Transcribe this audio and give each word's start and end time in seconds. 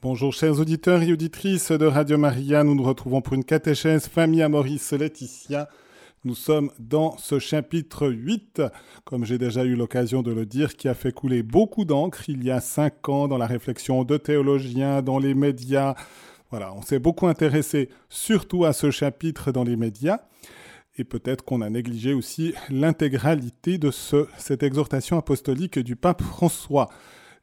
Bonjour 0.00 0.32
chers 0.32 0.60
auditeurs 0.60 1.02
et 1.02 1.12
auditrices 1.12 1.72
de 1.72 1.84
Radio 1.84 2.18
Maria, 2.18 2.62
nous 2.62 2.76
nous 2.76 2.84
retrouvons 2.84 3.20
pour 3.20 3.34
une 3.34 3.42
catéchèse 3.42 4.06
famille 4.06 4.42
à 4.42 4.48
Maurice 4.48 4.92
Laetitia. 4.92 5.68
Nous 6.22 6.36
sommes 6.36 6.70
dans 6.78 7.18
ce 7.18 7.40
chapitre 7.40 8.08
8, 8.08 8.62
comme 9.04 9.24
j'ai 9.24 9.38
déjà 9.38 9.64
eu 9.64 9.74
l'occasion 9.74 10.22
de 10.22 10.32
le 10.32 10.46
dire, 10.46 10.76
qui 10.76 10.86
a 10.86 10.94
fait 10.94 11.10
couler 11.10 11.42
beaucoup 11.42 11.84
d'encre 11.84 12.28
il 12.28 12.44
y 12.44 12.52
a 12.52 12.60
cinq 12.60 13.08
ans 13.08 13.26
dans 13.26 13.38
la 13.38 13.48
réflexion 13.48 14.04
de 14.04 14.16
théologiens, 14.18 15.02
dans 15.02 15.18
les 15.18 15.34
médias. 15.34 15.96
Voilà, 16.50 16.72
on 16.74 16.82
s'est 16.82 17.00
beaucoup 17.00 17.26
intéressé 17.26 17.88
surtout 18.08 18.64
à 18.64 18.72
ce 18.72 18.92
chapitre 18.92 19.50
dans 19.50 19.64
les 19.64 19.74
médias. 19.74 20.20
Et 20.96 21.02
peut-être 21.02 21.44
qu'on 21.44 21.60
a 21.60 21.70
négligé 21.70 22.14
aussi 22.14 22.54
l'intégralité 22.70 23.78
de 23.78 23.90
ce, 23.90 24.28
cette 24.38 24.62
exhortation 24.62 25.18
apostolique 25.18 25.80
du 25.80 25.96
pape 25.96 26.22
François. 26.22 26.88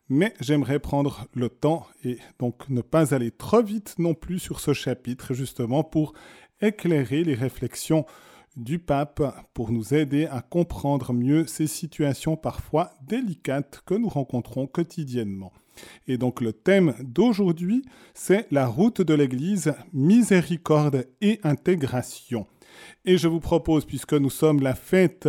Mais 0.08 0.34
j'aimerais 0.40 0.80
prendre 0.80 1.28
le 1.34 1.50
temps 1.50 1.88
et 2.04 2.20
donc 2.38 2.70
ne 2.70 2.82
pas 2.82 3.16
aller 3.16 3.32
trop 3.32 3.64
vite 3.64 3.96
non 3.98 4.14
plus 4.14 4.40
sur 4.40 4.60
ce 4.60 4.74
chapitre, 4.74 5.34
justement 5.34 5.84
pour 5.84 6.14
éclairer 6.62 7.24
les 7.24 7.34
réflexions 7.34 8.06
du 8.56 8.80
pape, 8.80 9.22
pour 9.54 9.72
nous 9.72 9.94
aider 9.94 10.28
à 10.28 10.42
comprendre 10.42 11.12
mieux 11.12 11.46
ces 11.48 11.68
situations 11.68 12.38
parfois 12.38 12.92
délicates 13.02 13.82
que 13.86 13.96
nous 13.96 14.08
rencontrons 14.08 14.68
quotidiennement. 14.68 15.52
Et 16.08 16.18
donc 16.18 16.40
le 16.40 16.54
thème 16.54 16.94
d'aujourd'hui, 17.02 17.84
c'est 18.14 18.48
la 18.52 18.68
route 18.68 19.02
de 19.02 19.14
l'Église, 19.14 19.74
miséricorde 19.92 21.08
et 21.20 21.40
intégration. 21.44 22.48
Et 23.04 23.18
je 23.18 23.28
vous 23.28 23.40
propose, 23.40 23.86
puisque 23.86 24.14
nous 24.14 24.30
sommes 24.30 24.62
la 24.62 24.76
fête 24.76 25.28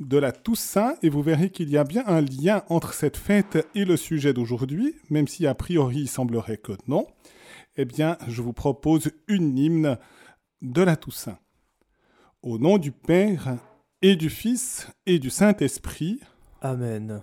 de 0.00 0.18
la 0.18 0.32
Toussaint 0.32 0.94
et 1.02 1.08
vous 1.08 1.22
verrez 1.22 1.50
qu'il 1.50 1.70
y 1.70 1.78
a 1.78 1.84
bien 1.84 2.04
un 2.06 2.20
lien 2.20 2.62
entre 2.68 2.92
cette 2.92 3.16
fête 3.16 3.66
et 3.74 3.84
le 3.84 3.96
sujet 3.96 4.32
d'aujourd'hui, 4.32 4.94
même 5.10 5.28
si 5.28 5.46
a 5.46 5.54
priori 5.54 6.00
il 6.00 6.08
semblerait 6.08 6.58
que 6.58 6.72
non. 6.86 7.06
Eh 7.76 7.84
bien, 7.84 8.18
je 8.28 8.42
vous 8.42 8.52
propose 8.52 9.10
une 9.28 9.58
hymne 9.58 9.98
de 10.62 10.82
la 10.82 10.96
Toussaint. 10.96 11.38
Au 12.42 12.58
nom 12.58 12.78
du 12.78 12.92
Père 12.92 13.58
et 14.02 14.16
du 14.16 14.30
Fils 14.30 14.88
et 15.06 15.18
du 15.18 15.30
Saint-Esprit. 15.30 16.20
Amen. 16.60 17.22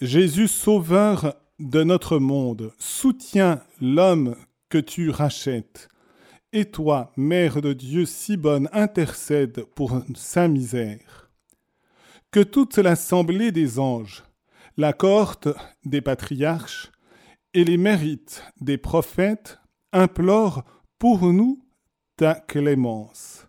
Jésus 0.00 0.48
Sauveur 0.48 1.34
de 1.58 1.82
notre 1.82 2.18
monde, 2.18 2.72
soutiens 2.78 3.62
l'homme 3.80 4.36
que 4.70 4.78
tu 4.78 5.10
rachètes 5.10 5.88
et 6.52 6.64
toi, 6.66 7.12
Mère 7.16 7.62
de 7.62 7.72
Dieu 7.72 8.06
si 8.06 8.36
bonne, 8.36 8.68
intercède 8.72 9.64
pour 9.74 10.02
sa 10.14 10.48
misère. 10.48 11.30
Que 12.30 12.40
toute 12.40 12.78
l'assemblée 12.78 13.52
des 13.52 13.78
anges, 13.78 14.24
la 14.76 14.92
cohorte 14.92 15.48
des 15.84 16.00
patriarches 16.00 16.90
et 17.54 17.64
les 17.64 17.76
mérites 17.76 18.44
des 18.60 18.78
prophètes 18.78 19.58
implorent 19.92 20.64
pour 20.98 21.32
nous 21.32 21.64
ta 22.16 22.34
clémence. 22.34 23.46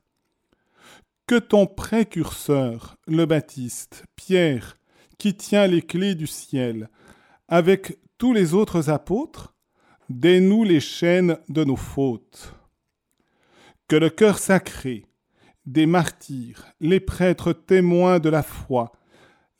Que 1.27 1.39
ton 1.39 1.67
précurseur, 1.67 2.97
le 3.07 3.25
Baptiste, 3.25 4.03
Pierre, 4.15 4.77
qui 5.17 5.35
tient 5.35 5.67
les 5.67 5.81
clés 5.81 6.15
du 6.15 6.27
ciel, 6.27 6.89
avec 7.47 7.97
tous 8.17 8.33
les 8.33 8.53
autres 8.53 8.89
apôtres, 8.89 9.53
dénoue 10.09 10.63
les 10.63 10.79
chaînes 10.79 11.37
de 11.47 11.63
nos 11.63 11.75
fautes 11.75 12.55
que 13.91 13.97
le 13.97 14.09
cœur 14.09 14.39
sacré 14.39 15.05
des 15.65 15.85
martyrs, 15.85 16.65
les 16.79 17.01
prêtres 17.01 17.51
témoins 17.51 18.19
de 18.19 18.29
la 18.29 18.41
foi, 18.41 18.93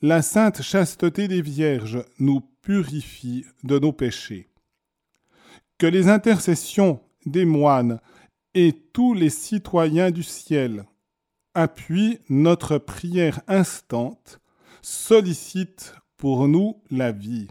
la 0.00 0.22
sainte 0.22 0.62
chasteté 0.62 1.28
des 1.28 1.42
vierges 1.42 2.02
nous 2.18 2.40
purifie 2.62 3.44
de 3.62 3.78
nos 3.78 3.92
péchés. 3.92 4.48
Que 5.76 5.86
les 5.86 6.08
intercessions 6.08 7.02
des 7.26 7.44
moines 7.44 8.00
et 8.54 8.72
tous 8.72 9.12
les 9.12 9.28
citoyens 9.28 10.10
du 10.10 10.22
ciel 10.22 10.86
appuient 11.52 12.18
notre 12.30 12.78
prière 12.78 13.42
instante, 13.48 14.40
sollicitent 14.80 15.94
pour 16.16 16.48
nous 16.48 16.80
la 16.90 17.12
vie. 17.12 17.48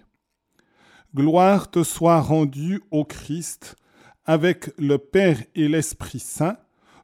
Gloire 1.14 1.70
te 1.70 1.84
soit 1.84 2.22
rendue 2.22 2.82
au 2.90 3.06
Christ, 3.06 3.76
avec 4.26 4.72
le 4.80 4.98
Père 4.98 5.44
et 5.54 5.68
l'Esprit 5.68 6.20
Saint, 6.20 6.58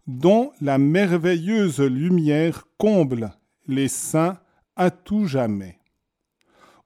dont 0.08 0.52
la 0.62 0.78
merveilleuse 0.78 1.82
lumière 1.82 2.64
comble 2.78 3.34
les 3.68 3.90
saints 3.90 4.40
à 4.76 4.90
tout 4.90 5.26
jamais. 5.26 5.80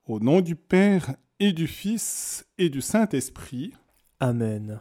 Au 0.07 0.19
nom 0.19 0.41
du 0.41 0.55
Père 0.55 1.15
et 1.39 1.53
du 1.53 1.67
Fils 1.67 2.45
et 2.57 2.69
du 2.69 2.81
Saint-Esprit. 2.81 3.73
Amen. 4.19 4.79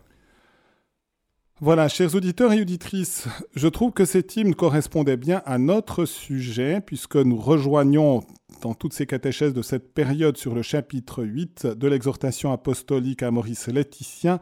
Voilà, 1.62 1.88
chers 1.88 2.14
auditeurs 2.14 2.54
et 2.54 2.62
auditrices, 2.62 3.28
je 3.54 3.68
trouve 3.68 3.92
que 3.92 4.06
cet 4.06 4.34
hymne 4.34 4.54
correspondait 4.54 5.18
bien 5.18 5.42
à 5.44 5.58
notre 5.58 6.06
sujet, 6.06 6.80
puisque 6.80 7.16
nous 7.16 7.36
rejoignons 7.36 8.22
dans 8.62 8.72
toutes 8.72 8.94
ces 8.94 9.06
catéchèses 9.06 9.52
de 9.52 9.60
cette 9.60 9.92
période 9.92 10.38
sur 10.38 10.54
le 10.54 10.62
chapitre 10.62 11.22
8 11.22 11.66
de 11.66 11.86
l'exhortation 11.86 12.50
apostolique 12.50 13.22
à 13.22 13.30
Maurice 13.30 13.68
Laetitia, 13.68 14.40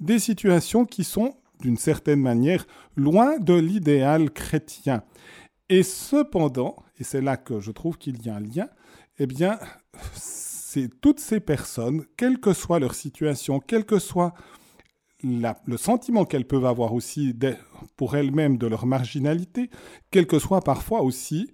des 0.00 0.18
situations 0.18 0.84
qui 0.84 1.04
sont 1.04 1.36
d'une 1.60 1.76
certaine 1.76 2.20
manière, 2.20 2.66
loin 2.96 3.38
de 3.38 3.54
l'idéal 3.54 4.30
chrétien. 4.30 5.02
Et 5.68 5.82
cependant, 5.82 6.76
et 6.98 7.04
c'est 7.04 7.20
là 7.20 7.36
que 7.36 7.60
je 7.60 7.70
trouve 7.70 7.98
qu'il 7.98 8.24
y 8.24 8.30
a 8.30 8.36
un 8.36 8.40
lien, 8.40 8.68
eh 9.18 9.26
bien, 9.26 9.58
c'est 10.14 10.88
toutes 11.00 11.20
ces 11.20 11.40
personnes, 11.40 12.04
quelle 12.16 12.38
que 12.38 12.52
soit 12.52 12.78
leur 12.78 12.94
situation, 12.94 13.60
quel 13.60 13.84
que 13.84 13.98
soit 13.98 14.34
le 15.22 15.76
sentiment 15.76 16.24
qu'elles 16.24 16.46
peuvent 16.46 16.66
avoir 16.66 16.94
aussi 16.94 17.34
pour 17.96 18.16
elles-mêmes 18.16 18.56
de 18.56 18.68
leur 18.68 18.86
marginalité, 18.86 19.68
quel 20.10 20.26
que 20.26 20.38
soit 20.38 20.62
parfois 20.62 21.02
aussi 21.02 21.50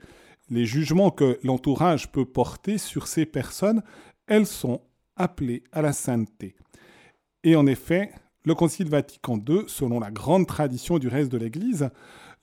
les 0.51 0.67
jugements 0.67 1.11
que 1.11 1.39
l'entourage 1.43 2.13
peut 2.13 2.27
porter 2.27 2.77
sur 2.77 3.07
ces 3.07 3.25
personnes, 3.25 3.83
elles 4.27 4.47
sont 4.47 4.83
appelées 5.17 5.63
à 5.73 5.81
la 5.81 5.93
sainteté. 5.93 6.55
Et 7.43 7.57
en 7.57 7.67
effet, 7.67 8.13
le 8.45 8.55
Concile 8.55 8.89
Vatican 8.89 9.39
II, 9.39 9.65
selon 9.67 10.01
la 10.01 10.11
grande 10.11 10.47
tradition 10.47 10.99
du 10.99 11.09
reste 11.09 11.33
de 11.33 11.39
l'Église, 11.39 11.91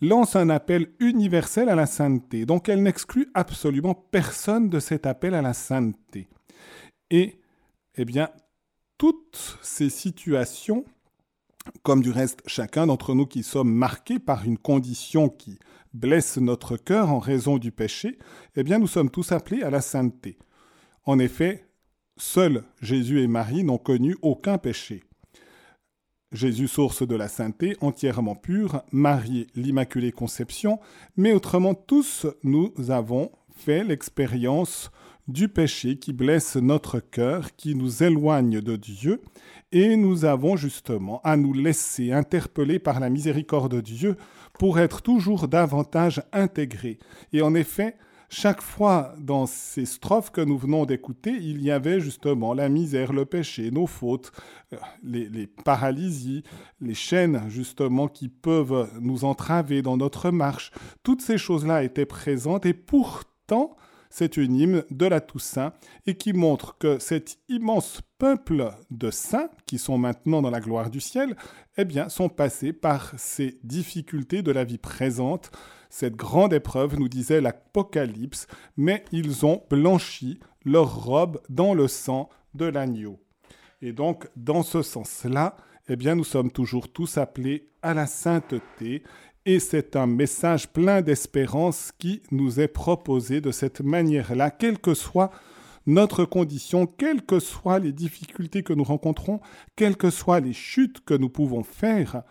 lance 0.01 0.35
un 0.35 0.49
appel 0.49 0.91
universel 0.99 1.69
à 1.69 1.75
la 1.75 1.85
sainteté. 1.85 2.45
Donc 2.45 2.69
elle 2.69 2.81
n'exclut 2.81 3.29
absolument 3.33 3.93
personne 3.93 4.69
de 4.69 4.79
cet 4.79 5.05
appel 5.05 5.35
à 5.35 5.41
la 5.41 5.53
sainteté. 5.53 6.27
Et, 7.11 7.39
eh 7.95 8.05
bien, 8.05 8.29
toutes 8.97 9.59
ces 9.61 9.89
situations, 9.89 10.85
comme 11.83 12.01
du 12.01 12.09
reste 12.09 12.41
chacun 12.47 12.87
d'entre 12.87 13.13
nous 13.13 13.27
qui 13.27 13.43
sommes 13.43 13.71
marqués 13.71 14.19
par 14.19 14.45
une 14.45 14.57
condition 14.57 15.29
qui 15.29 15.59
blesse 15.93 16.37
notre 16.37 16.77
cœur 16.77 17.11
en 17.11 17.19
raison 17.19 17.57
du 17.57 17.71
péché, 17.71 18.17
eh 18.55 18.63
bien, 18.63 18.79
nous 18.79 18.87
sommes 18.87 19.11
tous 19.11 19.31
appelés 19.31 19.61
à 19.61 19.69
la 19.69 19.81
sainteté. 19.81 20.39
En 21.03 21.19
effet, 21.19 21.67
seuls 22.17 22.63
Jésus 22.81 23.21
et 23.21 23.27
Marie 23.27 23.63
n'ont 23.63 23.77
connu 23.77 24.15
aucun 24.21 24.57
péché. 24.57 25.03
Jésus 26.31 26.69
source 26.69 27.05
de 27.05 27.15
la 27.15 27.27
sainteté, 27.27 27.75
entièrement 27.81 28.35
pure, 28.35 28.83
Marie 28.91 29.47
l'Immaculée 29.55 30.13
Conception, 30.13 30.79
mais 31.17 31.33
autrement 31.33 31.73
tous 31.73 32.25
nous 32.43 32.73
avons 32.89 33.31
fait 33.53 33.83
l'expérience 33.83 34.91
du 35.27 35.49
péché 35.49 35.97
qui 35.97 36.13
blesse 36.13 36.55
notre 36.55 36.99
cœur, 36.99 37.55
qui 37.55 37.75
nous 37.75 38.01
éloigne 38.01 38.61
de 38.61 38.75
Dieu, 38.77 39.21
et 39.73 39.95
nous 39.97 40.23
avons 40.23 40.55
justement 40.55 41.21
à 41.23 41.35
nous 41.35 41.53
laisser 41.53 42.11
interpeller 42.13 42.79
par 42.79 42.99
la 42.99 43.09
miséricorde 43.09 43.75
de 43.75 43.81
Dieu 43.81 44.15
pour 44.57 44.79
être 44.79 45.01
toujours 45.01 45.47
davantage 45.47 46.23
intégrés. 46.31 46.97
Et 47.33 47.41
en 47.41 47.55
effet, 47.55 47.95
chaque 48.33 48.61
fois 48.61 49.13
dans 49.19 49.45
ces 49.45 49.85
strophes 49.85 50.31
que 50.31 50.39
nous 50.39 50.57
venons 50.57 50.85
d'écouter, 50.85 51.31
il 51.31 51.61
y 51.61 51.69
avait 51.69 51.99
justement 51.99 52.53
la 52.53 52.69
misère, 52.69 53.11
le 53.11 53.25
péché, 53.25 53.71
nos 53.71 53.87
fautes, 53.87 54.31
euh, 54.71 54.77
les, 55.03 55.47
paralysies, 55.47 56.43
les 56.79 56.93
chaînes 56.93 57.43
justement 57.49 58.07
qui 58.07 58.29
peuvent 58.29 58.89
nous 59.01 59.25
entraver 59.25 59.81
dans 59.81 59.97
notre 59.97 60.31
marche. 60.31 60.71
Toutes 61.03 61.21
ces 61.21 61.37
choses-là 61.37 61.83
étaient 61.83 62.05
présentes 62.05 62.65
et 62.65 62.73
pourtant, 62.73 63.75
c'est 64.09 64.37
une 64.37 64.55
hymne 64.55 64.83
de 64.89 65.05
la 65.05 65.19
Toussaint 65.19 65.73
et 66.05 66.15
qui 66.15 66.31
montre 66.31 66.77
que 66.77 66.99
cet 66.99 67.37
immense 67.49 67.99
peuple 68.17 68.71
de 68.91 69.11
saints 69.11 69.49
qui 69.65 69.77
sont 69.77 69.97
maintenant 69.97 70.41
dans 70.41 70.51
la 70.51 70.61
gloire 70.61 70.89
du 70.89 71.01
ciel, 71.01 71.35
eh 71.75 71.83
bien, 71.83 72.07
sont 72.07 72.29
passés 72.29 72.71
par 72.71 73.13
ces 73.17 73.59
difficultés 73.63 74.41
de 74.41 74.51
la 74.51 74.63
vie 74.63 74.77
présente, 74.77 75.51
cette 75.91 76.15
grande 76.15 76.53
épreuve, 76.53 76.97
nous 76.97 77.09
disait 77.09 77.41
l'Apocalypse, 77.41 78.47
mais 78.77 79.03
ils 79.11 79.45
ont 79.45 79.61
blanchi 79.69 80.39
leur 80.65 81.03
robe 81.03 81.41
dans 81.49 81.73
le 81.73 81.87
sang 81.87 82.29
de 82.55 82.65
l'agneau. 82.65 83.19
Et 83.81 83.91
donc, 83.91 84.27
dans 84.35 84.63
ce 84.63 84.81
sens-là, 84.81 85.57
eh 85.89 85.97
bien, 85.97 86.15
nous 86.15 86.23
sommes 86.23 86.51
toujours 86.51 86.91
tous 86.91 87.17
appelés 87.17 87.67
à 87.81 87.93
la 87.93 88.07
sainteté, 88.07 89.03
et 89.45 89.59
c'est 89.59 89.95
un 89.95 90.07
message 90.07 90.69
plein 90.71 91.01
d'espérance 91.01 91.91
qui 91.97 92.21
nous 92.31 92.59
est 92.59 92.67
proposé 92.67 93.41
de 93.41 93.51
cette 93.51 93.81
manière-là, 93.81 94.49
quelle 94.49 94.79
que 94.79 94.93
soit 94.93 95.31
notre 95.87 96.25
condition, 96.25 96.85
quelles 96.85 97.23
que 97.23 97.39
soient 97.39 97.79
les 97.79 97.91
difficultés 97.91 98.63
que 98.63 98.73
nous 98.73 98.83
rencontrons, 98.83 99.41
quelles 99.75 99.97
que 99.97 100.11
soient 100.11 100.39
les 100.39 100.53
chutes 100.53 101.03
que 101.03 101.15
nous 101.15 101.29
pouvons 101.29 101.63
faire, 101.63 102.23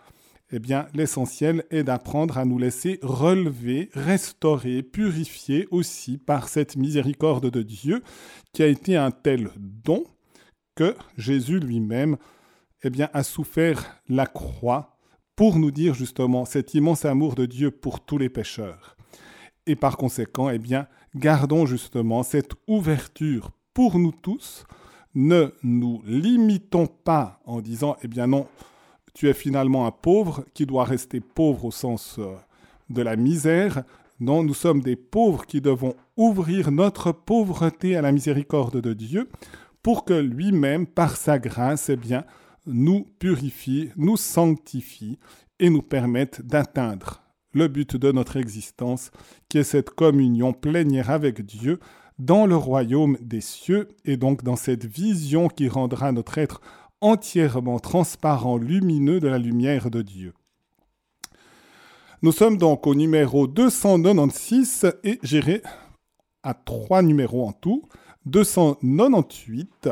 eh 0.51 0.59
bien, 0.59 0.87
l'essentiel 0.93 1.63
est 1.71 1.83
d'apprendre 1.83 2.37
à 2.37 2.45
nous 2.45 2.57
laisser 2.57 2.99
relever, 3.01 3.89
restaurer, 3.93 4.83
purifier 4.83 5.67
aussi 5.71 6.17
par 6.17 6.49
cette 6.49 6.75
miséricorde 6.75 7.49
de 7.49 7.61
Dieu 7.61 8.03
qui 8.53 8.63
a 8.63 8.67
été 8.67 8.97
un 8.97 9.11
tel 9.11 9.49
don 9.57 10.03
que 10.75 10.95
Jésus 11.17 11.59
lui-même 11.59 12.17
eh 12.83 12.89
bien, 12.89 13.09
a 13.13 13.23
souffert 13.23 14.01
la 14.09 14.25
croix 14.25 14.97
pour 15.35 15.57
nous 15.57 15.71
dire 15.71 15.93
justement 15.93 16.45
cet 16.45 16.73
immense 16.73 17.05
amour 17.05 17.35
de 17.35 17.45
Dieu 17.45 17.71
pour 17.71 18.01
tous 18.01 18.17
les 18.17 18.29
pécheurs. 18.29 18.97
Et 19.65 19.75
par 19.75 19.97
conséquent, 19.97 20.49
eh 20.49 20.59
bien, 20.59 20.87
gardons 21.15 21.65
justement 21.65 22.23
cette 22.23 22.53
ouverture 22.67 23.51
pour 23.73 23.99
nous 23.99 24.11
tous. 24.11 24.65
Ne 25.13 25.53
nous 25.61 26.01
limitons 26.05 26.87
pas 26.87 27.41
en 27.45 27.61
disant, 27.61 27.97
eh 28.01 28.07
bien 28.07 28.27
non, 28.27 28.47
tu 29.13 29.29
es 29.29 29.33
finalement 29.33 29.85
un 29.85 29.91
pauvre 29.91 30.45
qui 30.53 30.65
doit 30.65 30.85
rester 30.85 31.19
pauvre 31.19 31.65
au 31.65 31.71
sens 31.71 32.17
euh, 32.19 32.35
de 32.89 33.01
la 33.01 33.15
misère. 33.15 33.83
Non, 34.19 34.43
nous 34.43 34.53
sommes 34.53 34.81
des 34.81 34.95
pauvres 34.95 35.45
qui 35.45 35.61
devons 35.61 35.95
ouvrir 36.15 36.71
notre 36.71 37.11
pauvreté 37.11 37.95
à 37.95 38.01
la 38.01 38.11
miséricorde 38.11 38.79
de 38.79 38.93
Dieu 38.93 39.29
pour 39.83 40.05
que 40.05 40.13
lui-même, 40.13 40.85
par 40.85 41.15
sa 41.15 41.39
grâce, 41.39 41.89
eh 41.89 41.95
bien, 41.95 42.23
nous 42.67 43.07
purifie, 43.19 43.89
nous 43.95 44.17
sanctifie 44.17 45.17
et 45.59 45.69
nous 45.69 45.81
permette 45.81 46.45
d'atteindre 46.45 47.23
le 47.53 47.67
but 47.67 47.97
de 47.97 48.11
notre 48.11 48.37
existence, 48.37 49.11
qui 49.49 49.57
est 49.57 49.63
cette 49.63 49.89
communion 49.89 50.53
plénière 50.53 51.09
avec 51.09 51.45
Dieu 51.45 51.79
dans 52.19 52.45
le 52.45 52.55
royaume 52.55 53.17
des 53.19 53.41
cieux 53.41 53.87
et 54.05 54.15
donc 54.15 54.43
dans 54.43 54.55
cette 54.55 54.85
vision 54.85 55.47
qui 55.47 55.67
rendra 55.67 56.11
notre 56.11 56.37
être 56.37 56.61
entièrement 57.01 57.79
transparent, 57.79 58.57
lumineux 58.57 59.19
de 59.19 59.27
la 59.27 59.37
lumière 59.37 59.89
de 59.91 60.01
Dieu. 60.01 60.33
Nous 62.21 62.31
sommes 62.31 62.57
donc 62.57 62.85
au 62.85 62.93
numéro 62.93 63.47
296 63.47 64.93
et 65.03 65.19
j'irai 65.23 65.63
à 66.43 66.53
trois 66.53 67.01
numéros 67.01 67.47
en 67.47 67.51
tout. 67.51 67.89
298, 68.27 69.89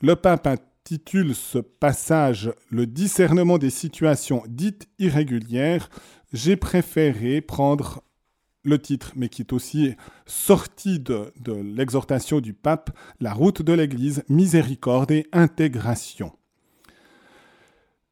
le 0.00 0.16
pape 0.16 0.46
intitule 0.46 1.34
ce 1.34 1.58
passage 1.58 2.50
Le 2.70 2.86
discernement 2.86 3.58
des 3.58 3.68
situations 3.68 4.42
dites 4.48 4.88
irrégulières. 4.98 5.90
J'ai 6.32 6.56
préféré 6.56 7.42
prendre 7.42 8.02
le 8.64 8.78
titre, 8.78 9.12
mais 9.16 9.28
qui 9.28 9.42
est 9.42 9.52
aussi 9.52 9.94
sorti 10.24 10.98
de, 10.98 11.32
de 11.40 11.52
l'exhortation 11.52 12.40
du 12.40 12.54
pape, 12.54 12.96
La 13.20 13.34
route 13.34 13.60
de 13.60 13.72
l'Église, 13.74 14.24
miséricorde 14.28 15.10
et 15.10 15.26
intégration. 15.32 16.32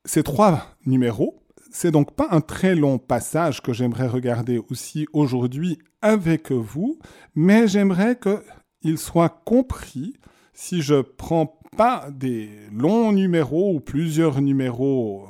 Ces 0.07 0.23
trois 0.23 0.69
numéros, 0.87 1.43
c'est 1.73 1.91
donc 1.91 2.15
pas 2.15 2.29
un 2.31 2.41
très 2.41 2.77
long 2.77 2.97
passage 2.97 3.61
que 3.61 3.73
j'aimerais 3.73 4.07
regarder 4.07 4.63
aussi 4.71 5.09
aujourd'hui 5.13 5.79
avec 6.01 6.53
vous, 6.53 7.01
mais 7.35 7.67
j'aimerais 7.67 8.17
qu'il 8.17 8.99
soit 8.99 9.43
compris 9.45 10.15
si 10.55 10.81
je 10.81 11.01
prends 11.01 11.59
pas 11.77 12.09
des 12.13 12.49
longs 12.73 13.11
numéros 13.11 13.75
ou 13.75 13.81
plusieurs 13.81 14.41
numéros 14.41 15.27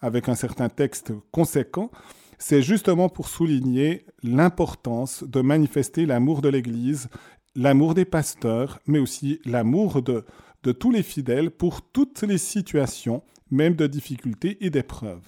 avec 0.00 0.28
un 0.28 0.36
certain 0.36 0.68
texte 0.68 1.12
conséquent, 1.32 1.90
c'est 2.38 2.62
justement 2.62 3.08
pour 3.08 3.28
souligner 3.28 4.06
l'importance 4.22 5.24
de 5.24 5.40
manifester 5.40 6.06
l'amour 6.06 6.40
de 6.40 6.48
l'Église, 6.48 7.08
l'amour 7.56 7.94
des 7.94 8.04
pasteurs, 8.04 8.78
mais 8.86 9.00
aussi 9.00 9.40
l'amour 9.44 10.02
de, 10.02 10.24
de 10.62 10.70
tous 10.72 10.92
les 10.92 11.02
fidèles 11.02 11.50
pour 11.50 11.82
toutes 11.82 12.22
les 12.22 12.38
situations, 12.38 13.22
même 13.50 13.74
de 13.74 13.86
difficultés 13.86 14.64
et 14.64 14.70
d'épreuves. 14.70 15.26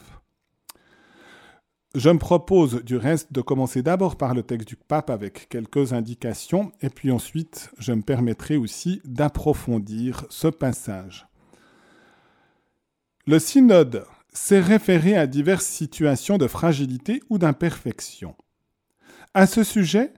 Je 1.95 2.09
me 2.09 2.19
propose 2.19 2.83
du 2.85 2.97
reste 2.97 3.33
de 3.35 3.43
commencer 3.43 3.83
d'abord 3.83 4.17
par 4.17 4.33
le 4.33 4.43
texte 4.43 4.69
du 4.69 4.77
pape 4.77 5.11
avec 5.11 5.49
quelques 5.51 5.93
indications, 5.93 6.73
et 6.81 6.89
puis 6.89 7.11
ensuite 7.11 7.71
je 7.79 7.93
me 7.93 8.01
permettrai 8.01 8.57
aussi 8.57 9.03
d'approfondir 9.05 10.25
ce 10.31 10.49
passage. 10.49 11.27
Le 13.27 13.39
synode 13.39 14.07
s'est 14.33 14.61
référé 14.61 15.17
à 15.17 15.27
diverses 15.27 15.67
situations 15.67 16.39
de 16.39 16.47
fragilité 16.47 17.23
ou 17.29 17.37
d'imperfection. 17.37 18.35
À 19.35 19.47
ce 19.47 19.63
sujet, 19.63 20.15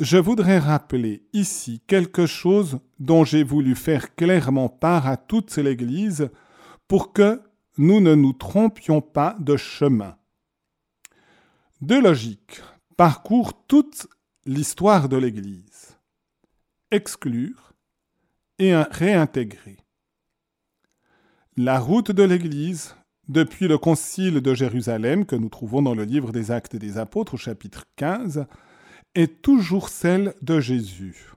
je 0.00 0.18
voudrais 0.18 0.58
rappeler 0.58 1.22
ici 1.32 1.80
quelque 1.86 2.26
chose 2.26 2.78
dont 2.98 3.24
j'ai 3.24 3.42
voulu 3.42 3.74
faire 3.74 4.14
clairement 4.14 4.68
part 4.68 5.06
à 5.06 5.16
toute 5.16 5.56
l'Église 5.56 6.28
pour 6.88 7.12
que 7.12 7.42
nous 7.78 8.00
ne 8.00 8.14
nous 8.14 8.32
trompions 8.32 9.00
pas 9.00 9.36
de 9.38 9.56
chemin. 9.56 10.16
Deux 11.80 12.00
logiques 12.00 12.62
parcourent 12.96 13.66
toute 13.66 14.06
l'histoire 14.46 15.08
de 15.08 15.16
l'Église. 15.16 15.98
Exclure 16.90 17.74
et 18.58 18.74
réintégrer. 18.74 19.76
La 21.56 21.78
route 21.78 22.10
de 22.10 22.22
l'Église, 22.22 22.94
depuis 23.28 23.68
le 23.68 23.76
concile 23.76 24.40
de 24.40 24.54
Jérusalem 24.54 25.26
que 25.26 25.36
nous 25.36 25.48
trouvons 25.48 25.82
dans 25.82 25.94
le 25.94 26.04
livre 26.04 26.32
des 26.32 26.50
Actes 26.50 26.76
des 26.76 26.96
Apôtres 26.96 27.34
au 27.34 27.38
chapitre 27.38 27.84
15, 27.96 28.46
est 29.14 29.42
toujours 29.42 29.88
celle 29.88 30.34
de 30.42 30.60
Jésus. 30.60 31.32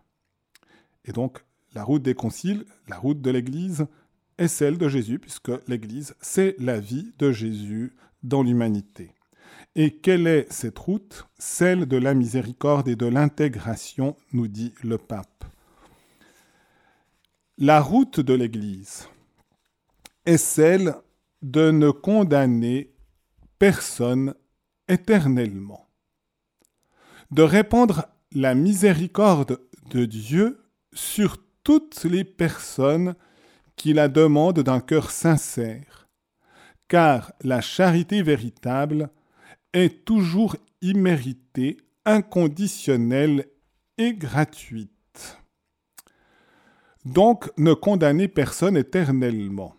Et 1.05 1.11
donc, 1.11 1.43
la 1.73 1.83
route 1.83 2.03
des 2.03 2.15
conciles, 2.15 2.65
la 2.87 2.97
route 2.97 3.21
de 3.21 3.31
l'Église, 3.31 3.87
est 4.39 4.47
celle 4.47 4.77
de 4.77 4.88
Jésus, 4.88 5.19
puisque 5.19 5.51
l'Église, 5.68 6.15
c'est 6.21 6.56
la 6.57 6.80
vie 6.80 7.13
de 7.19 7.31
Jésus 7.31 7.95
dans 8.24 8.41
l'humanité. 8.41 9.12
Et 9.75 9.97
quelle 9.97 10.25
est 10.27 10.51
cette 10.51 10.80
route? 10.80 11.27
Celle 11.38 11.86
de 11.86 11.97
la 11.97 12.13
miséricorde 12.13 12.88
et 12.88 12.95
de 12.95 13.06
l'intégration, 13.06 14.15
nous 14.33 14.47
dit 14.47 14.74
le 14.81 14.97
pape. 14.97 15.45
La 17.57 17.81
route 17.81 18.21
de 18.21 18.33
l'Église 18.33 19.09
est 20.25 20.38
celle 20.38 20.95
de 21.42 21.71
ne 21.71 21.92
condamner 21.92 22.94
personne 23.59 24.33
éternellement, 24.88 25.89
de 27.31 27.44
répandre 27.44 28.06
la 28.31 28.56
miséricorde 28.56 29.59
de 29.92 30.06
Dieu 30.06 30.63
sur 30.94 31.38
toutes 31.63 32.06
les 32.06 32.24
personnes 32.24 33.15
qui 33.79 33.93
la 33.93 34.09
demandent 34.09 34.59
d'un 34.59 34.81
cœur 34.81 35.09
sincère, 35.09 36.09
car 36.89 37.31
la 37.42 37.61
charité 37.61 38.21
véritable 38.21 39.09
est 39.71 40.04
toujours 40.04 40.57
imméritée, 40.81 41.77
inconditionnelle 42.04 43.45
et 43.97 44.13
gratuite. 44.13 45.37
Donc 47.06 47.49
ne 47.57 47.73
condamnez 47.73 48.27
personne 48.27 48.75
éternellement. 48.75 49.75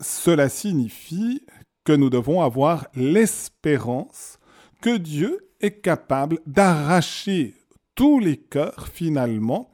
Cela 0.00 0.48
signifie 0.48 1.44
que 1.82 1.92
nous 1.92 2.10
devons 2.10 2.40
avoir 2.40 2.86
l'espérance 2.94 4.38
que 4.80 4.96
Dieu 4.96 5.50
est 5.60 5.80
capable 5.80 6.38
d'arracher 6.46 7.56
tous 7.96 8.20
les 8.20 8.36
cœurs 8.36 8.86
finalement 8.86 9.72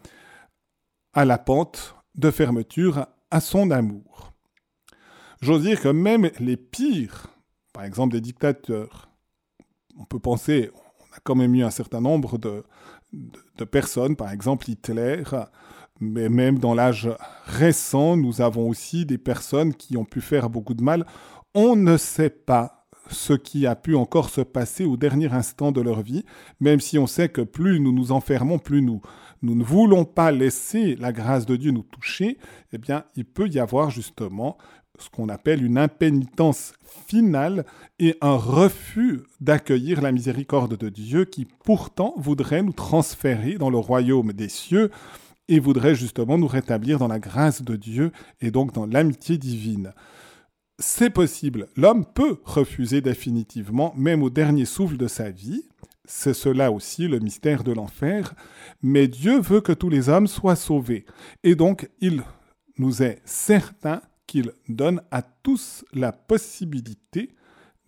à 1.13 1.27
la 1.27 1.37
pente 1.37 1.95
de 2.15 2.31
fermeture 2.31 3.07
à 3.35 3.41
son 3.41 3.73
amour. 3.73 4.33
J'ose 5.41 5.65
dire 5.65 5.81
que 5.81 5.89
même 5.89 6.31
les 6.39 6.57
pires, 6.57 7.27
par 7.73 7.83
exemple 7.83 8.13
des 8.13 8.21
dictateurs, 8.21 9.11
on 9.99 10.05
peut 10.05 10.21
penser, 10.21 10.71
on 11.01 11.17
a 11.17 11.19
quand 11.25 11.35
même 11.35 11.53
eu 11.57 11.65
un 11.65 11.71
certain 11.71 12.01
nombre 12.01 12.39
de, 12.39 12.63
de, 13.13 13.65
personnes, 13.65 14.15
par 14.15 14.31
exemple 14.31 14.71
Hitler, 14.71 15.25
mais 15.99 16.29
même 16.29 16.61
dans 16.61 16.75
l'âge 16.75 17.11
récent, 17.45 18.17
nous 18.17 18.41
avons 18.41 18.69
aussi 18.69 19.05
des 19.05 19.19
personnes 19.19 19.75
qui 19.75 19.97
ont 19.97 20.05
pu 20.05 20.21
faire 20.21 20.49
beaucoup 20.49 20.75
de 20.75 20.85
mal. 20.85 21.05
On 21.55 21.75
ne 21.75 21.97
sait 21.97 22.31
pas 22.31 22.87
ce 23.11 23.33
qui 23.33 23.67
a 23.67 23.75
pu 23.75 23.97
encore 23.97 24.31
se 24.31 24.43
passer 24.43 24.85
au 24.85 24.97
dernier 24.97 25.33
instant 25.33 25.73
de 25.73 25.81
leur 25.81 26.03
vie, 26.03 26.25
même 26.61 26.79
si 26.79 27.01
on 27.01 27.09
sait 27.09 27.29
que 27.29 27.43
plus 27.43 27.81
nous 27.81 27.93
nous 27.93 28.13
enfermons, 28.13 28.61
plus 28.61 28.81
nous, 28.81 29.03
nous 29.45 29.55
ne 29.55 29.63
voulons 29.63 30.05
pas 30.05 30.33
laisser 30.33 30.97
la 30.97 31.13
grâce 31.13 31.47
de 31.47 31.57
Dieu 31.57 31.71
nous 31.71 31.83
toucher, 31.83 32.39
eh 32.73 32.79
bien, 32.79 33.05
il 33.15 33.25
peut 33.25 33.49
y 33.49 33.59
avoir 33.59 33.91
justement 33.91 34.57
ce 34.99 35.11
qu'on 35.11 35.29
appelle 35.29 35.65
une 35.65 35.77
impénitence 35.77 36.73
finale 37.07 37.67
et 37.99 38.17
un 38.21 38.37
refus 38.37 39.23
d'accueillir 39.41 40.01
la 40.01 40.13
miséricorde 40.13 40.77
de 40.77 40.89
Dieu 40.89 41.25
qui 41.25 41.47
pourtant 41.65 42.15
voudrait 42.17 42.63
nous 42.63 42.73
transférer 42.73 43.59
dans 43.59 43.71
le 43.71 43.79
royaume 43.79 44.33
des 44.33 44.49
cieux 44.49 44.91
et 45.49 45.59
voudrait 45.59 45.95
justement 45.95 46.39
nous 46.39 46.47
rétablir 46.47 46.99
dans 46.99 47.09
la 47.09 47.19
grâce 47.19 47.63
de 47.63 47.77
Dieu 47.77 48.13
et 48.41 48.51
donc 48.51 48.73
dans 48.73 48.87
l'amitié 48.87 49.37
divine. 49.37 49.93
C'est 50.79 51.11
possible, 51.11 51.69
l'homme 51.77 52.05
peut 52.05 52.39
refuser 52.45 53.01
définitivement, 53.01 53.93
même 53.97 54.23
au 54.23 54.31
dernier 54.31 54.65
souffle 54.65 54.97
de 54.97 55.07
sa 55.07 55.31
vie, 55.31 55.65
C'est 56.05 56.35
cela 56.35 56.71
aussi 56.71 57.09
le 57.09 57.19
mystère 57.19 57.65
de 57.65 57.73
l'enfer. 57.73 58.35
Mais 58.83 59.09
Dieu 59.09 59.41
veut 59.41 59.61
que 59.61 59.73
tous 59.73 59.89
les 59.89 60.09
hommes 60.09 60.27
soient 60.27 60.57
sauvés. 60.57 61.07
Et 61.43 61.55
donc, 61.55 61.89
il 62.01 62.23
nous 62.79 63.03
est 63.03 63.21
certain 63.25 64.03
qu'il 64.27 64.53
donne 64.69 65.03
à 65.11 65.23
tous 65.23 65.85
la 65.93 66.13
possibilité 66.13 67.31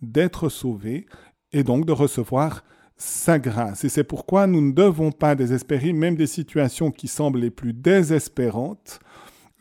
d'être 0.01 0.49
sauvés 0.49 1.05
et 1.51 1.63
donc 1.63 1.85
de 1.85 1.91
recevoir 1.91 2.63
sa 2.95 3.37
grâce. 3.39 3.83
Et 3.83 3.89
c'est 3.89 4.03
pourquoi 4.03 4.47
nous 4.47 4.61
ne 4.61 4.71
devons 4.71 5.11
pas 5.11 5.35
désespérer, 5.35 5.93
même 5.93 6.15
des 6.15 6.27
situations 6.27 6.91
qui 6.91 7.07
semblent 7.07 7.39
les 7.39 7.51
plus 7.51 7.73
désespérantes, 7.73 8.99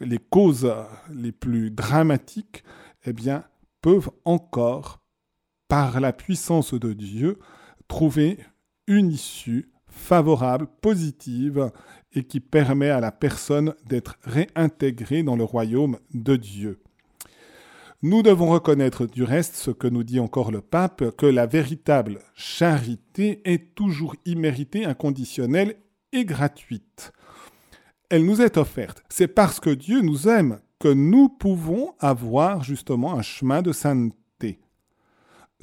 les 0.00 0.18
causes 0.18 0.72
les 1.12 1.32
plus 1.32 1.70
dramatiques, 1.70 2.64
eh 3.04 3.12
bien, 3.12 3.44
peuvent 3.82 4.10
encore, 4.25 5.00
par 5.68 6.00
la 6.00 6.12
puissance 6.12 6.75
de 6.75 6.92
Dieu, 6.92 7.38
trouver 7.88 8.38
une 8.87 9.11
issue 9.11 9.71
favorable, 9.88 10.69
positive, 10.81 11.71
et 12.12 12.25
qui 12.25 12.40
permet 12.40 12.90
à 12.90 13.00
la 13.00 13.12
personne 13.12 13.75
d'être 13.87 14.16
réintégrée 14.23 15.23
dans 15.23 15.37
le 15.37 15.45
royaume 15.45 15.99
de 16.14 16.37
Dieu. 16.37 16.81
Nous 18.02 18.23
devons 18.23 18.50
reconnaître 18.50 19.07
du 19.07 19.23
reste 19.23 19.55
ce 19.55 19.71
que 19.71 19.88
nous 19.88 20.05
dit 20.05 20.21
encore 20.21 20.52
le 20.52 20.61
pape, 20.61 21.16
que 21.16 21.26
la 21.26 21.47
véritable 21.47 22.21
charité 22.35 23.40
est 23.45 23.75
toujours 23.75 24.14
imméritée, 24.25 24.85
inconditionnelle 24.85 25.76
et 26.12 26.25
gratuite. 26.25 27.12
Elle 28.11 28.25
nous 28.25 28.43
est 28.43 28.59
offerte. 28.59 29.02
C'est 29.09 29.28
parce 29.28 29.61
que 29.61 29.71
Dieu 29.71 30.02
nous 30.02 30.28
aime 30.28 30.61
que 30.78 30.88
nous 30.88 31.28
pouvons 31.28 31.95
avoir 31.99 32.62
justement 32.62 33.14
un 33.14 33.23
chemin 33.23 33.62
de 33.62 33.73
sainteté. 33.73 34.16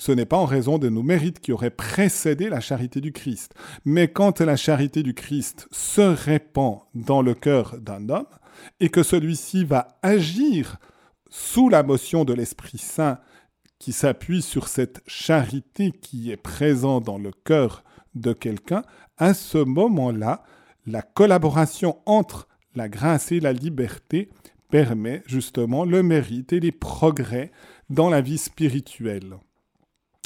Ce 0.05 0.11
n'est 0.11 0.25
pas 0.25 0.35
en 0.35 0.43
raison 0.43 0.79
de 0.79 0.89
nos 0.89 1.01
mérites 1.01 1.39
qui 1.39 1.53
auraient 1.53 1.69
précédé 1.69 2.49
la 2.49 2.59
charité 2.59 2.99
du 2.99 3.13
Christ, 3.13 3.53
mais 3.85 4.09
quand 4.09 4.41
la 4.41 4.57
charité 4.57 5.01
du 5.01 5.13
Christ 5.13 5.65
se 5.71 6.01
répand 6.01 6.79
dans 6.93 7.21
le 7.21 7.33
cœur 7.33 7.77
d'un 7.79 8.09
homme 8.09 8.27
et 8.81 8.89
que 8.89 9.01
celui-ci 9.01 9.63
va 9.63 9.97
agir 10.01 10.75
sous 11.29 11.69
la 11.69 11.83
motion 11.83 12.25
de 12.25 12.33
l'Esprit 12.33 12.79
Saint 12.79 13.17
qui 13.79 13.93
s'appuie 13.93 14.41
sur 14.41 14.67
cette 14.67 15.01
charité 15.07 15.93
qui 15.93 16.31
est 16.31 16.35
présente 16.35 17.05
dans 17.05 17.17
le 17.17 17.31
cœur 17.45 17.85
de 18.13 18.33
quelqu'un, 18.33 18.81
à 19.17 19.33
ce 19.33 19.57
moment-là, 19.57 20.43
la 20.85 21.01
collaboration 21.01 21.99
entre 22.05 22.49
la 22.75 22.89
grâce 22.89 23.31
et 23.31 23.39
la 23.39 23.53
liberté 23.53 24.29
permet 24.69 25.23
justement 25.27 25.85
le 25.85 26.03
mérite 26.03 26.51
et 26.51 26.59
les 26.59 26.73
progrès 26.73 27.53
dans 27.89 28.09
la 28.09 28.19
vie 28.19 28.37
spirituelle. 28.37 29.37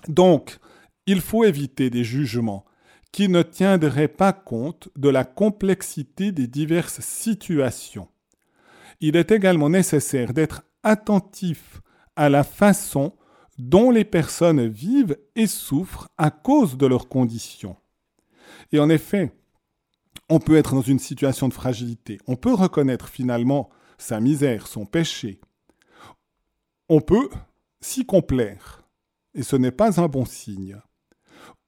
Donc, 0.08 0.60
il 1.06 1.22
faut 1.22 1.44
éviter 1.44 1.90
des 1.90 2.04
jugements 2.04 2.66
qui 3.12 3.30
ne 3.30 3.42
tiendraient 3.42 4.08
pas 4.08 4.34
compte 4.34 4.90
de 4.96 5.10
la 5.10 5.24
complexité 5.24 6.32
des 6.32 6.48
diverses 6.48 7.00
situations. 7.00 8.10
Il 9.00 9.16
est 9.16 9.32
également 9.32 9.70
nécessaire 9.70 10.34
d'être 10.34 10.64
attentif 10.84 11.82
à 12.16 12.30
la 12.30 12.44
façon 12.44 13.14
dont 13.58 13.92
les 13.92 14.06
personnes 14.06 14.68
vivent 14.68 15.18
et 15.36 15.48
souffrent 15.48 16.10
à 16.18 16.30
cause 16.30 16.78
de 16.78 16.86
leurs 16.86 17.08
conditions. 17.08 17.76
Et 18.72 18.80
en 18.80 18.90
effet, 18.90 19.32
on 20.30 20.40
peut 20.40 20.58
être 20.58 20.76
dans 20.76 20.82
une 20.82 21.00
situation 21.00 21.48
de 21.48 21.54
fragilité, 21.54 22.20
on 22.28 22.36
peut 22.36 22.54
reconnaître 22.54 23.08
finalement 23.08 23.70
sa 23.98 24.20
misère, 24.20 24.68
son 24.68 24.86
péché. 24.86 25.40
On 26.90 27.02
peut 27.02 27.30
s'y 27.82 28.06
complaire, 28.06 28.84
et 29.38 29.44
ce 29.44 29.56
n'est 29.56 29.72
pas 29.72 30.02
un 30.02 30.08
bon 30.08 30.26
signe. 30.26 30.78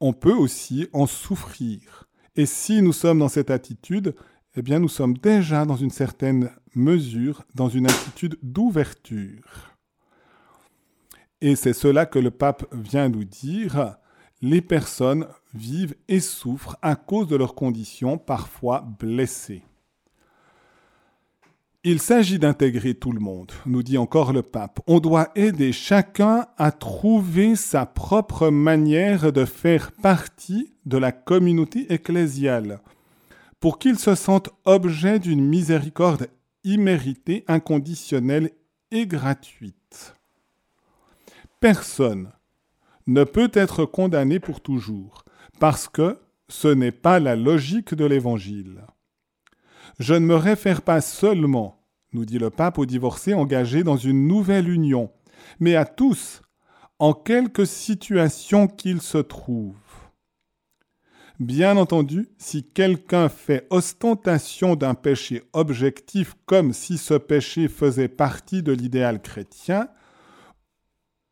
On 0.00 0.12
peut 0.12 0.34
aussi 0.34 0.88
en 0.92 1.06
souffrir. 1.06 2.08
Et 2.34 2.44
si 2.44 2.82
nous 2.82 2.92
sommes 2.92 3.20
dans 3.20 3.28
cette 3.28 3.50
attitude, 3.50 4.14
eh 4.56 4.62
bien 4.62 4.80
nous 4.80 4.88
sommes 4.88 5.16
déjà 5.16 5.64
dans 5.64 5.76
une 5.76 5.90
certaine 5.90 6.50
mesure 6.74 7.44
dans 7.54 7.68
une 7.68 7.86
attitude 7.86 8.36
d'ouverture. 8.42 9.76
Et 11.40 11.56
c'est 11.56 11.72
cela 11.72 12.06
que 12.06 12.18
le 12.18 12.32
pape 12.32 12.66
vient 12.72 13.08
nous 13.08 13.24
dire. 13.24 13.96
Les 14.42 14.62
personnes 14.62 15.26
vivent 15.54 15.94
et 16.08 16.20
souffrent 16.20 16.76
à 16.82 16.96
cause 16.96 17.28
de 17.28 17.36
leurs 17.36 17.54
conditions 17.54 18.18
parfois 18.18 18.84
blessées. 18.98 19.62
Il 21.82 21.98
s'agit 21.98 22.38
d'intégrer 22.38 22.92
tout 22.92 23.10
le 23.10 23.20
monde, 23.20 23.52
nous 23.64 23.82
dit 23.82 23.96
encore 23.96 24.34
le 24.34 24.42
pape. 24.42 24.80
On 24.86 25.00
doit 25.00 25.30
aider 25.34 25.72
chacun 25.72 26.46
à 26.58 26.72
trouver 26.72 27.56
sa 27.56 27.86
propre 27.86 28.50
manière 28.50 29.32
de 29.32 29.46
faire 29.46 29.90
partie 29.92 30.74
de 30.84 30.98
la 30.98 31.10
communauté 31.10 31.90
ecclésiale, 31.90 32.80
pour 33.60 33.78
qu'il 33.78 33.98
se 33.98 34.14
sente 34.14 34.50
objet 34.66 35.18
d'une 35.18 35.42
miséricorde 35.42 36.28
imméritée, 36.64 37.44
inconditionnelle 37.48 38.50
et 38.90 39.06
gratuite. 39.06 40.14
Personne 41.60 42.30
ne 43.06 43.24
peut 43.24 43.50
être 43.54 43.86
condamné 43.86 44.38
pour 44.38 44.60
toujours, 44.60 45.24
parce 45.58 45.88
que 45.88 46.18
ce 46.48 46.68
n'est 46.68 46.92
pas 46.92 47.20
la 47.20 47.36
logique 47.36 47.94
de 47.94 48.04
l'Évangile. 48.04 48.82
Je 50.00 50.14
ne 50.14 50.20
me 50.20 50.34
réfère 50.34 50.80
pas 50.80 51.02
seulement, 51.02 51.84
nous 52.14 52.24
dit 52.24 52.38
le 52.38 52.48
pape, 52.48 52.78
aux 52.78 52.86
divorcés 52.86 53.34
engagés 53.34 53.84
dans 53.84 53.98
une 53.98 54.26
nouvelle 54.26 54.70
union, 54.70 55.10
mais 55.58 55.76
à 55.76 55.84
tous, 55.84 56.40
en 56.98 57.12
quelque 57.12 57.66
situation 57.66 58.66
qu'ils 58.66 59.02
se 59.02 59.18
trouvent. 59.18 59.76
Bien 61.38 61.76
entendu, 61.76 62.30
si 62.38 62.64
quelqu'un 62.64 63.28
fait 63.28 63.66
ostentation 63.68 64.74
d'un 64.74 64.94
péché 64.94 65.42
objectif 65.52 66.34
comme 66.46 66.72
si 66.72 66.96
ce 66.96 67.14
péché 67.14 67.68
faisait 67.68 68.08
partie 68.08 68.62
de 68.62 68.72
l'idéal 68.72 69.20
chrétien, 69.20 69.88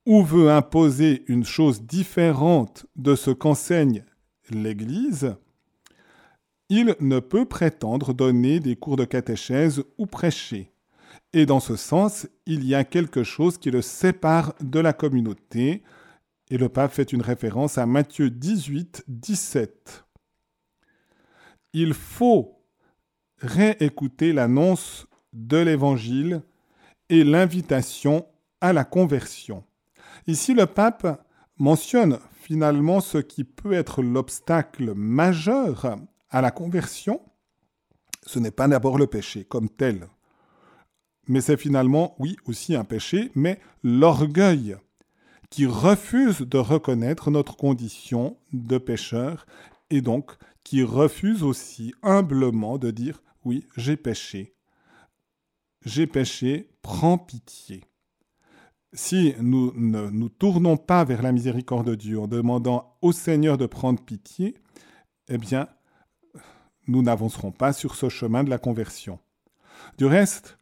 ou 0.04 0.22
veut 0.22 0.50
imposer 0.50 1.25
une 1.26 1.44
chose 1.44 1.84
différente 1.84 2.84
de 2.96 3.14
ce 3.14 3.30
qu'enseigne 3.30 4.04
l'Église, 4.50 5.37
il 6.68 6.96
ne 7.00 7.18
peut 7.18 7.46
prétendre 7.46 8.12
donner 8.12 8.60
des 8.60 8.76
cours 8.76 8.96
de 8.96 9.04
catéchèse 9.04 9.82
ou 9.96 10.06
prêcher. 10.06 10.72
Et 11.32 11.46
dans 11.46 11.60
ce 11.60 11.76
sens, 11.76 12.26
il 12.46 12.64
y 12.64 12.75
a 12.75 12.84
quelque 12.84 13.22
chose 13.22 13.58
qui 13.58 13.70
le 13.70 13.82
sépare 13.82 14.54
de 14.60 14.80
la 14.80 14.92
communauté, 14.92 15.82
et 16.50 16.58
le 16.58 16.68
pape 16.68 16.92
fait 16.92 17.12
une 17.12 17.22
référence 17.22 17.76
à 17.76 17.87
Matthieu 17.87 18.30
18, 18.30 19.04
17. 19.08 20.04
Il 21.75 21.92
faut 21.92 22.62
réécouter 23.38 24.32
l'annonce 24.32 25.06
de 25.32 25.58
l'Évangile 25.58 26.42
et 27.10 27.25
l'invitation 27.25 28.26
à 28.60 28.72
la 28.72 28.84
conversion. 28.84 29.64
Ici, 30.26 30.54
le 30.54 30.66
pape 30.66 31.25
mentionne 31.58 32.18
finalement 32.40 33.00
ce 33.00 33.18
qui 33.18 33.44
peut 33.44 33.72
être 33.72 34.02
l'obstacle 34.02 34.94
majeur 34.94 35.96
à 36.30 36.40
la 36.40 36.50
conversion, 36.50 37.20
ce 38.26 38.38
n'est 38.38 38.50
pas 38.50 38.68
d'abord 38.68 38.99
le 38.99 39.06
péché 39.06 39.44
comme 39.44 39.68
tel, 39.68 40.08
mais 41.28 41.42
c'est 41.42 41.58
finalement, 41.58 42.14
oui, 42.18 42.37
aussi 42.47 42.75
un 42.75 42.85
péché, 42.85 43.30
mais 43.35 43.61
l'orgueil 43.82 44.76
qui 45.50 45.66
refuse 45.66 46.40
de 46.40 46.58
reconnaître 46.58 47.30
notre 47.30 47.56
condition 47.56 48.38
de 48.52 48.78
pécheur 48.78 49.47
et 49.90 50.00
donc 50.00 50.32
qui 50.64 50.82
refuse 50.82 51.42
aussi 51.42 51.94
humblement 52.02 52.78
de 52.78 52.90
dire 52.90 53.23
oui, 53.44 53.66
j'ai 53.76 53.97
péché. 53.97 54.54
J'ai 55.85 56.06
péché, 56.06 56.70
prends 56.82 57.18
pitié. 57.18 57.85
Si 58.92 59.35
nous 59.40 59.73
ne 59.76 60.11
nous 60.11 60.28
tournons 60.28 60.76
pas 60.76 61.04
vers 61.04 61.23
la 61.23 61.32
miséricorde 61.32 61.87
de 61.88 61.94
Dieu 61.94 62.18
en 62.18 62.26
demandant 62.26 62.97
au 63.00 63.12
Seigneur 63.12 63.58
de 63.58 63.66
prendre 63.66 64.02
pitié, 64.02 64.54
eh 65.28 65.38
bien, 65.38 65.68
nous 66.88 67.02
n'avancerons 67.02 67.52
pas 67.52 67.73
sur 67.73 67.95
ce 67.95 68.09
chemin 68.09 68.42
de 68.42 68.50
la 68.50 68.59
conversion. 68.59 69.21
Du 69.99 70.07
reste, 70.07 70.59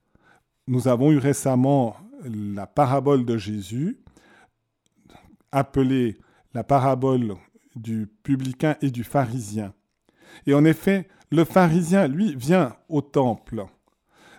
nous 0.66 0.88
avons 0.88 1.12
eu 1.12 1.18
récemment 1.18 1.96
la 2.24 2.66
parabole 2.66 3.24
de 3.24 3.36
Jésus, 3.38 3.98
appelée 5.52 6.18
la 6.52 6.64
parabole 6.64 7.36
du 7.76 8.08
publicain 8.22 8.76
et 8.82 8.90
du 8.90 9.04
pharisien. 9.04 9.72
Et 10.46 10.54
en 10.54 10.64
effet, 10.64 11.08
le 11.30 11.44
pharisien, 11.44 12.08
lui, 12.08 12.34
vient 12.34 12.76
au 12.88 13.00
temple, 13.00 13.64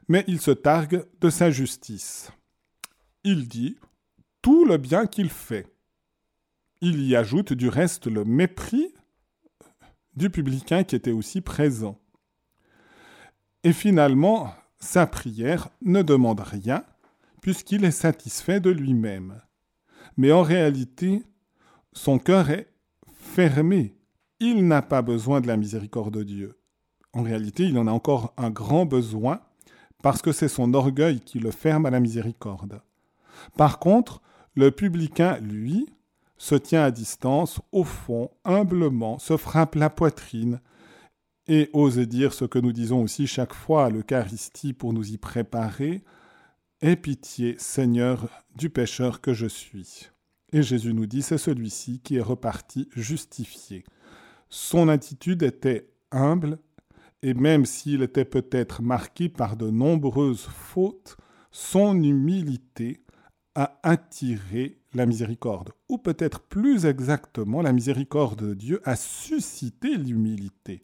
mais 0.08 0.24
il 0.28 0.42
se 0.42 0.52
targue 0.52 1.06
de 1.22 1.30
sa 1.30 1.50
justice. 1.52 2.32
Il 3.24 3.48
dit 3.48 3.78
tout 4.42 4.66
le 4.66 4.78
bien 4.78 5.06
qu'il 5.06 5.30
fait. 5.30 5.68
Il 6.82 7.02
y 7.04 7.16
ajoute 7.16 7.54
du 7.54 7.70
reste 7.70 8.08
le 8.08 8.24
mépris 8.24 8.94
du 10.18 10.30
publicain 10.30 10.84
qui 10.84 10.96
était 10.96 11.12
aussi 11.12 11.40
présent. 11.40 11.98
Et 13.64 13.72
finalement, 13.72 14.54
sa 14.80 15.08
prière 15.08 15.70
ne 15.82 16.02
demande 16.02 16.42
rien, 16.42 16.84
puisqu'il 17.42 17.86
est 17.86 17.92
satisfait 17.92 18.60
de 18.60 18.70
lui-même. 18.70 19.42
Mais 20.18 20.32
en 20.32 20.42
réalité, 20.42 21.24
son 21.94 22.20
cœur 22.20 22.50
est 22.50 22.68
fermé 23.14 23.98
il 24.40 24.68
n'a 24.68 24.82
pas 24.82 25.02
besoin 25.02 25.42
de 25.42 25.48
la 25.48 25.58
miséricorde 25.58 26.14
de 26.14 26.24
Dieu. 26.24 26.60
En 27.14 27.24
réalité, 27.24 27.64
il 27.64 27.78
en 27.80 27.88
a 27.88 27.92
encore 27.92 28.34
un 28.38 28.52
grand 28.52 28.86
besoin 28.86 29.42
parce 30.04 30.22
que 30.22 30.32
c'est 30.32 30.48
son 30.48 30.74
orgueil 30.76 31.22
qui 31.22 31.40
le 31.40 31.50
ferme 31.50 31.88
à 31.88 31.90
la 31.90 32.00
miséricorde. 32.00 32.82
Par 33.58 33.80
contre, 33.80 34.22
le 34.56 34.70
publicain, 34.70 35.40
lui, 35.40 35.88
se 36.38 36.56
tient 36.56 36.84
à 36.84 36.92
distance, 36.92 37.60
au 37.72 37.84
fond, 37.84 38.30
humblement, 38.44 39.20
se 39.20 39.38
frappe 39.38 39.76
la 39.76 39.90
poitrine 39.90 40.60
et 41.48 41.70
ose 41.74 41.98
dire 41.98 42.34
ce 42.34 42.46
que 42.46 42.60
nous 42.60 42.74
disons 42.74 43.04
aussi 43.04 43.26
chaque 43.26 43.54
fois 43.54 43.86
à 43.86 43.90
l'Eucharistie 43.90 44.74
pour 44.74 44.94
nous 44.94 45.12
y 45.12 45.18
préparer. 45.18 46.04
Aie 46.82 46.96
pitié, 46.96 47.56
Seigneur, 47.58 48.28
du 48.56 48.70
pécheur 48.70 49.22
que 49.22 49.34
je 49.34 49.48
suis. 49.48 50.10
Et 50.54 50.62
Jésus 50.62 50.94
nous 50.94 51.08
dit, 51.08 51.22
c'est 51.22 51.38
celui-ci 51.38 52.00
qui 52.02 52.18
est 52.18 52.22
reparti 52.22 52.88
justifié. 52.96 53.84
Son 54.50 54.88
attitude 54.88 55.44
était 55.44 55.90
humble, 56.12 56.60
et 57.22 57.34
même 57.34 57.66
s'il 57.66 58.04
était 58.04 58.26
peut-être 58.26 58.82
marqué 58.82 59.28
par 59.28 59.58
de 59.58 59.70
nombreuses 59.70 60.48
fautes, 60.52 61.18
son 61.52 62.02
humilité 62.02 63.02
a 63.56 63.80
attiré 63.82 64.78
la 64.98 65.06
miséricorde. 65.06 65.72
Ou 65.90 65.98
peut-être 65.98 66.42
plus 66.42 66.86
exactement, 66.86 67.62
la 67.62 67.72
miséricorde 67.72 68.50
de 68.50 68.54
Dieu 68.54 68.82
a 68.84 68.96
suscité 68.96 69.96
l'humilité. 69.96 70.84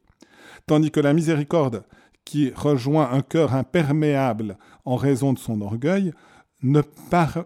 Tandis 0.66 0.92
que 0.92 1.00
la 1.00 1.14
miséricorde, 1.14 1.84
qui 2.26 2.52
rejoint 2.52 3.12
un 3.12 3.22
cœur 3.22 3.54
imperméable 3.54 4.58
en 4.86 4.96
raison 4.96 5.34
de 5.34 5.40
son 5.40 5.60
orgueil, 5.62 6.14
ne, 6.62 6.82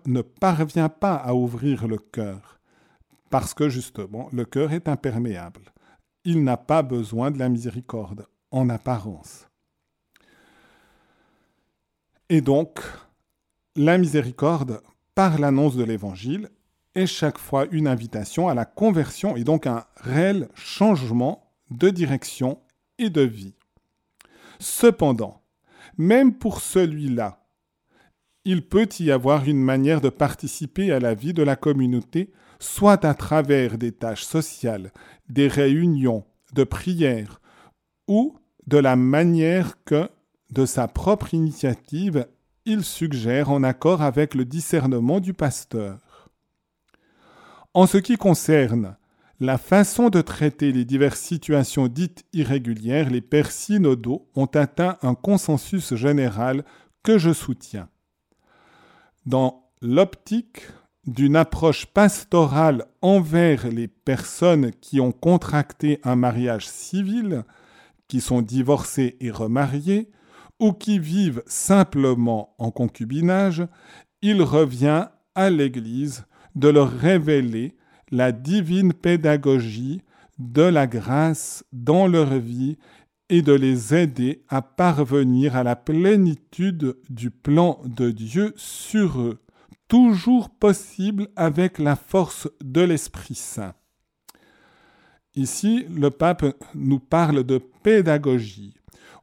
ne 0.05 0.21
parvient 0.21 0.89
pas 0.89 1.15
à 1.15 1.33
ouvrir 1.33 1.87
le 1.87 1.97
cœur, 1.97 2.59
parce 3.31 3.53
que 3.53 3.69
justement 3.69 4.29
le 4.31 4.45
cœur 4.45 4.71
est 4.71 4.87
imperméable. 4.87 5.73
Il 6.23 6.43
n'a 6.43 6.57
pas 6.57 6.83
besoin 6.83 7.31
de 7.31 7.39
la 7.39 7.49
miséricorde 7.49 8.27
en 8.51 8.69
apparence. 8.69 9.47
Et 12.29 12.41
donc, 12.41 12.79
la 13.75 13.97
miséricorde, 13.97 14.81
par 15.15 15.39
l'annonce 15.39 15.75
de 15.75 15.83
l'Évangile, 15.83 16.49
chaque 17.05 17.37
fois 17.37 17.67
une 17.71 17.87
invitation 17.87 18.47
à 18.47 18.53
la 18.53 18.65
conversion 18.65 19.35
et 19.35 19.43
donc 19.43 19.67
un 19.67 19.85
réel 19.97 20.49
changement 20.55 21.51
de 21.69 21.89
direction 21.89 22.59
et 22.97 23.09
de 23.09 23.21
vie. 23.21 23.53
Cependant, 24.59 25.41
même 25.97 26.33
pour 26.33 26.61
celui-là, 26.61 27.45
il 28.45 28.65
peut 28.65 28.87
y 28.99 29.11
avoir 29.11 29.47
une 29.47 29.61
manière 29.61 29.99
de 29.99 30.09
participer 30.09 30.91
à 30.91 30.99
la 30.99 31.13
vie 31.13 31.33
de 31.33 31.43
la 31.43 31.55
communauté, 31.55 32.31
soit 32.59 33.03
à 33.05 33.13
travers 33.13 33.77
des 33.77 33.91
tâches 33.91 34.23
sociales, 34.23 34.91
des 35.29 35.47
réunions, 35.47 36.23
de 36.53 36.63
prières, 36.63 37.41
ou 38.07 38.37
de 38.65 38.77
la 38.77 38.95
manière 38.95 39.83
que, 39.83 40.09
de 40.51 40.65
sa 40.65 40.87
propre 40.87 41.33
initiative, 41.33 42.25
il 42.65 42.83
suggère 42.83 43.51
en 43.51 43.63
accord 43.63 44.01
avec 44.01 44.33
le 44.33 44.45
discernement 44.45 45.19
du 45.19 45.33
pasteur. 45.33 45.99
En 47.77 47.85
ce 47.85 47.99
qui 47.99 48.17
concerne 48.17 48.97
la 49.39 49.59
façon 49.59 50.09
de 50.09 50.21
traiter 50.21 50.71
les 50.71 50.83
diverses 50.83 51.19
situations 51.19 51.87
dites 51.87 52.25
irrégulières, 52.33 53.11
les 53.11 53.21
pères 53.21 53.51
synodaux 53.51 54.27
ont 54.33 54.47
atteint 54.47 54.97
un 55.03 55.13
consensus 55.13 55.93
général 55.93 56.65
que 57.03 57.19
je 57.19 57.31
soutiens. 57.31 57.87
Dans 59.27 59.69
l'optique 59.83 60.63
d'une 61.05 61.35
approche 61.35 61.85
pastorale 61.85 62.83
envers 63.03 63.67
les 63.67 63.87
personnes 63.87 64.71
qui 64.81 64.99
ont 64.99 65.11
contracté 65.11 65.99
un 66.03 66.15
mariage 66.15 66.67
civil, 66.67 67.43
qui 68.07 68.21
sont 68.21 68.41
divorcées 68.41 69.17
et 69.19 69.29
remariées, 69.29 70.09
ou 70.59 70.73
qui 70.73 70.97
vivent 70.97 71.43
simplement 71.45 72.55
en 72.57 72.71
concubinage, 72.71 73.67
il 74.23 74.41
revient 74.41 75.09
à 75.35 75.51
l'Église 75.51 76.25
de 76.57 76.69
leur 76.69 76.91
révéler 76.91 77.75
la 78.11 78.31
divine 78.31 78.93
pédagogie 78.93 80.01
de 80.39 80.63
la 80.63 80.87
grâce 80.87 81.63
dans 81.71 82.07
leur 82.07 82.37
vie 82.39 82.77
et 83.29 83.41
de 83.41 83.53
les 83.53 83.93
aider 83.93 84.43
à 84.49 84.61
parvenir 84.61 85.55
à 85.55 85.63
la 85.63 85.75
plénitude 85.75 86.97
du 87.09 87.29
plan 87.29 87.79
de 87.85 88.09
Dieu 88.09 88.53
sur 88.55 89.21
eux, 89.21 89.39
toujours 89.87 90.49
possible 90.49 91.27
avec 91.35 91.77
la 91.77 91.95
force 91.95 92.49
de 92.63 92.81
l'Esprit 92.81 93.35
Saint. 93.35 93.73
Ici, 95.35 95.85
le 95.93 96.09
pape 96.09 96.45
nous 96.73 96.99
parle 96.99 97.43
de 97.43 97.59
pédagogie. 97.83 98.73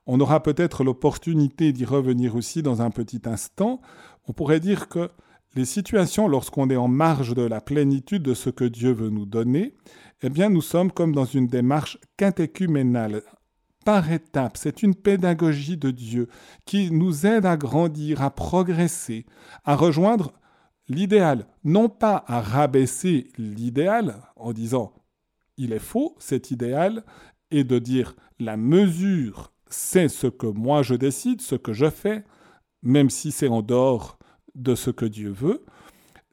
On 0.07 0.21
aura 0.21 0.43
peut-être 0.43 0.85
l'opportunité 0.85 1.73
d'y 1.73 1.85
revenir 1.85 2.37
aussi 2.37 2.63
dans 2.63 2.83
un 2.83 2.91
petit 2.91 3.23
instant. 3.25 3.81
On 4.29 4.33
pourrait 4.33 4.61
dire 4.61 4.89
que 4.89 5.11
les 5.55 5.65
situations 5.65 6.29
lorsqu'on 6.29 6.71
est 6.71 6.77
en 6.77 6.89
marge 6.89 7.35
de 7.35 7.43
la 7.43 7.61
plénitude 7.61 8.23
de 8.23 8.35
ce 8.35 8.51
que 8.51 8.65
Dieu 8.65 8.93
veut 8.93 9.11
nous 9.11 9.27
donner, 9.27 9.75
eh 10.23 10.31
bien 10.31 10.49
nous 10.49 10.63
sommes 10.63 10.91
comme 10.91 11.15
dans 11.15 11.25
une 11.25 11.47
démarche 11.47 11.99
catéchuménale, 12.17 13.23
par 13.85 14.11
étapes. 14.11 14.57
C'est 14.57 14.83
une 14.83 14.95
pédagogie 14.95 15.77
de 15.77 15.91
Dieu 15.91 16.29
qui 16.65 16.91
nous 16.91 17.27
aide 17.27 17.47
à 17.47 17.57
grandir, 17.57 18.23
à 18.23 18.31
progresser, 18.31 19.27
à 19.65 19.77
rejoindre 19.77 20.33
l'idéal, 20.89 21.47
non 21.65 21.89
pas 21.89 22.25
à 22.27 22.41
rabaisser 22.41 23.29
l'idéal 23.39 24.23
en 24.37 24.53
disant 24.53 24.93
il 25.57 25.73
est 25.73 25.79
faux 25.79 26.17
cet 26.19 26.51
idéal, 26.51 27.05
et 27.51 27.63
de 27.63 27.79
dire 27.79 28.17
la 28.41 28.57
mesure, 28.57 29.53
c'est 29.69 30.09
ce 30.09 30.27
que 30.27 30.47
moi 30.47 30.83
je 30.83 30.95
décide, 30.95 31.41
ce 31.41 31.55
que 31.55 31.73
je 31.73 31.89
fais, 31.89 32.25
même 32.83 33.11
si 33.11 33.31
c'est 33.31 33.49
en 33.49 33.63
dehors 33.63 34.19
de 34.55 34.75
ce 34.75 34.91
que 34.91 35.07
Dieu 35.07 35.31
veut. 35.31 35.65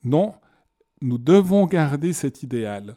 Non, 0.04 0.34
nous 1.02 1.18
devons 1.18 1.66
garder 1.66 2.14
cet 2.14 2.44
idéal 2.44 2.96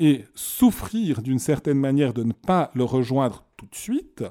et 0.00 0.24
souffrir 0.34 1.22
d'une 1.22 1.38
certaine 1.38 1.78
manière 1.78 2.14
de 2.14 2.24
ne 2.24 2.32
pas 2.32 2.70
le 2.74 2.84
rejoindre 2.84 3.44
tout 3.56 3.66
de 3.66 3.74
suite, 3.74 4.24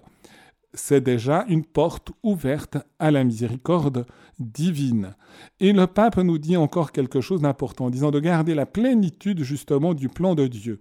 c'est 0.74 1.02
déjà 1.02 1.46
une 1.48 1.64
porte 1.64 2.12
ouverte 2.24 2.78
à 2.98 3.12
la 3.12 3.24
miséricorde 3.24 4.06
divine. 4.40 5.16
Et 5.60 5.74
le 5.74 5.88
pape 5.88 6.18
nous 6.18 6.38
dit 6.38 6.58
encore 6.58 6.92
quelque 6.92 7.22
chose 7.22 7.42
d'important, 7.42 7.86
en 7.86 7.90
disant 7.90 8.12
de 8.12 8.20
garder 8.20 8.56
la 8.56 8.66
plénitude 8.66 9.44
justement 9.44 9.94
du 9.94 10.10
plan 10.10 10.36
de 10.36 10.48
Dieu. 10.48 10.80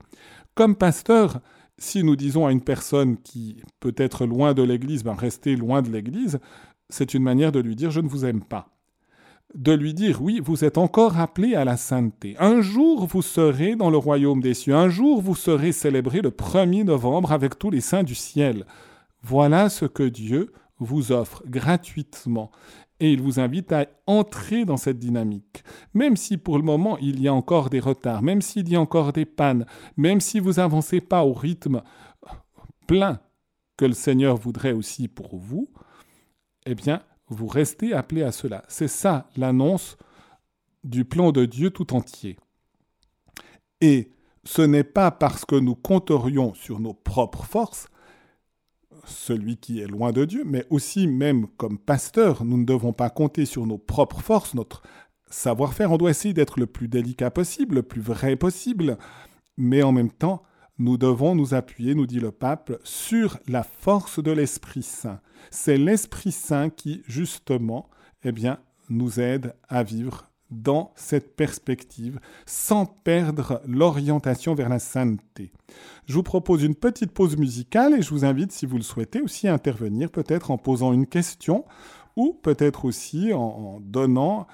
Comme 0.55 0.75
pasteur, 0.75 1.41
si 1.79 2.03
nous 2.03 2.17
disons 2.17 2.47
à 2.47 2.53
une 2.53 2.63
personne 2.63 3.19
qui 3.19 3.63
peut 3.81 3.95
être 3.97 4.27
loin 4.27 4.55
de 4.55 4.63
l'Église, 4.63 5.05
ben 5.05 5.15
restez 5.15 5.55
loin 5.55 5.83
de 5.83 5.91
l'Église, 5.91 6.39
c'est 6.89 7.15
une 7.15 7.23
manière 7.23 7.53
de 7.53 7.61
lui 7.61 7.77
dire 7.77 7.91
je 7.91 8.01
ne 8.01 8.09
vous 8.09 8.25
aime 8.25 8.43
pas 8.43 8.78
de 9.55 9.73
lui 9.73 9.95
dire 9.95 10.23
oui, 10.23 10.41
vous 10.43 10.65
êtes 10.65 10.79
encore 10.79 11.19
appelé 11.19 11.55
à 11.55 11.65
la 11.65 11.77
sainteté. 11.77 12.37
Un 12.39 12.61
jour 12.61 13.07
vous 13.07 13.23
serez 13.23 13.77
dans 13.77 13.91
le 13.91 13.97
royaume 13.97 14.41
des 14.41 14.55
cieux, 14.55 14.75
un 14.75 14.89
jour 14.89 15.23
vous 15.23 15.35
serez 15.35 15.73
célébré 15.73 16.21
le 16.21 16.31
1er 16.31 16.85
novembre 16.85 17.33
avec 17.33 17.59
tous 17.59 17.71
les 17.71 17.81
saints 17.81 18.03
du 18.03 18.15
ciel. 18.15 18.67
Voilà 19.23 19.69
ce 19.69 19.85
que 19.85 20.03
Dieu 20.03 20.53
vous 20.79 21.13
offre 21.13 21.43
gratuitement 21.47 22.51
et 23.01 23.13
il 23.13 23.23
vous 23.23 23.41
invite 23.41 23.73
à 23.73 23.87
entrer 24.07 24.65
dans 24.65 24.77
cette 24.77 24.99
dynamique. 24.99 25.63
Même 25.95 26.17
si 26.17 26.37
pour 26.37 26.59
le 26.59 26.65
moment 26.65 26.99
il 26.99 27.21
y 27.21 27.29
a 27.29 27.35
encore 27.35 27.71
des 27.71 27.81
retards, 27.81 28.23
même 28.23 28.43
s'il 28.43 28.69
y 28.69 28.77
a 28.77 28.81
encore 28.81 29.13
des 29.13 29.25
pannes, 29.25 29.67
même 29.97 30.21
si 30.21 30.41
vous 30.41 30.55
n'avancez 30.55 31.01
pas 31.01 31.25
au 31.25 31.33
rythme 31.33 31.83
plein 32.87 33.21
que 33.77 33.85
le 33.85 33.93
Seigneur 33.93 34.37
voudrait 34.37 34.73
aussi 34.73 35.09
pour 35.09 35.37
vous, 35.37 35.71
eh 36.67 36.75
bien, 36.75 37.01
vous 37.29 37.47
restez 37.47 37.93
appelé 37.93 38.23
à 38.23 38.33
cela. 38.33 38.65
C'est 38.69 38.89
ça 38.89 39.29
l'annonce 39.37 39.97
du 40.85 41.05
plan 41.05 41.33
de 41.33 41.45
Dieu 41.45 41.71
tout 41.71 41.95
entier. 41.95 42.37
Et 43.81 44.11
ce 44.45 44.63
n'est 44.63 44.85
pas 44.85 45.11
parce 45.11 45.45
que 45.45 45.57
nous 45.57 45.75
compterions 45.75 46.55
sur 46.55 46.81
nos 46.81 46.95
propres 46.95 47.45
forces, 47.45 47.89
celui 49.05 49.57
qui 49.57 49.81
est 49.81 49.87
loin 49.87 50.13
de 50.13 50.25
Dieu, 50.25 50.43
mais 50.45 50.67
aussi 50.71 51.07
même 51.07 51.47
comme 51.57 51.79
pasteur, 51.79 52.45
nous 52.45 52.59
ne 52.59 52.65
devons 52.65 52.93
pas 52.93 53.11
compter 53.11 53.45
sur 53.45 53.67
nos 53.67 53.79
propres 53.79 54.21
forces, 54.21 54.55
notre 54.55 54.83
savoir-faire, 55.31 55.93
on 55.93 55.99
doit 55.99 56.11
essayer 56.11 56.35
d'être 56.35 56.59
le 56.59 56.67
plus 56.67 56.89
délicat 56.89 57.31
possible, 57.31 57.77
le 57.77 57.83
plus 57.83 58.01
vrai 58.01 58.37
possible, 58.37 58.99
mais 59.57 59.83
en 59.83 59.93
même 59.93 60.11
temps, 60.11 60.43
nous 60.79 60.97
devons 60.97 61.35
nous 61.35 61.55
appuyer, 61.55 61.95
nous 61.95 62.07
dit 62.07 62.21
le 62.21 62.31
pape, 62.31 62.73
sur 62.85 63.39
la 63.49 63.63
force 63.63 64.23
de 64.23 64.31
l'Esprit 64.31 64.83
Saint. 64.83 65.21
C'est 65.51 65.77
l'Esprit 65.77 66.33
Saint 66.33 66.71
qui, 66.71 67.03
justement, 67.07 67.89
eh 68.25 68.33
bien, 68.33 68.59
nous 68.89 69.21
aide 69.21 69.55
à 69.69 69.83
vivre 69.83 70.29
dans 70.51 70.93
cette 70.97 71.37
perspective 71.37 72.21
sans 72.47 72.87
perdre 72.87 73.61
l'orientation 73.67 74.55
vers 74.55 74.69
la 74.69 74.79
sainteté. 74.79 75.53
Je 76.07 76.15
vous 76.15 76.23
propose 76.23 76.63
une 76.63 76.75
petite 76.75 77.13
pause 77.13 77.37
musicale 77.37 77.95
et 77.95 78.03
je 78.03 78.11
vous 78.11 78.25
invite, 78.25 78.53
si 78.53 78.65
vous 78.65 78.77
le 78.77 78.83
souhaitez, 78.83 79.21
aussi 79.21 79.47
à 79.49 79.53
intervenir, 79.53 80.11
peut-être 80.11 80.51
en 80.51 80.59
posant 80.59 80.93
une 80.93 81.07
question 81.07 81.65
ou 82.17 82.33
peut-être 82.33 82.85
aussi 82.85 83.33
en, 83.33 83.79
donnant 83.81 84.47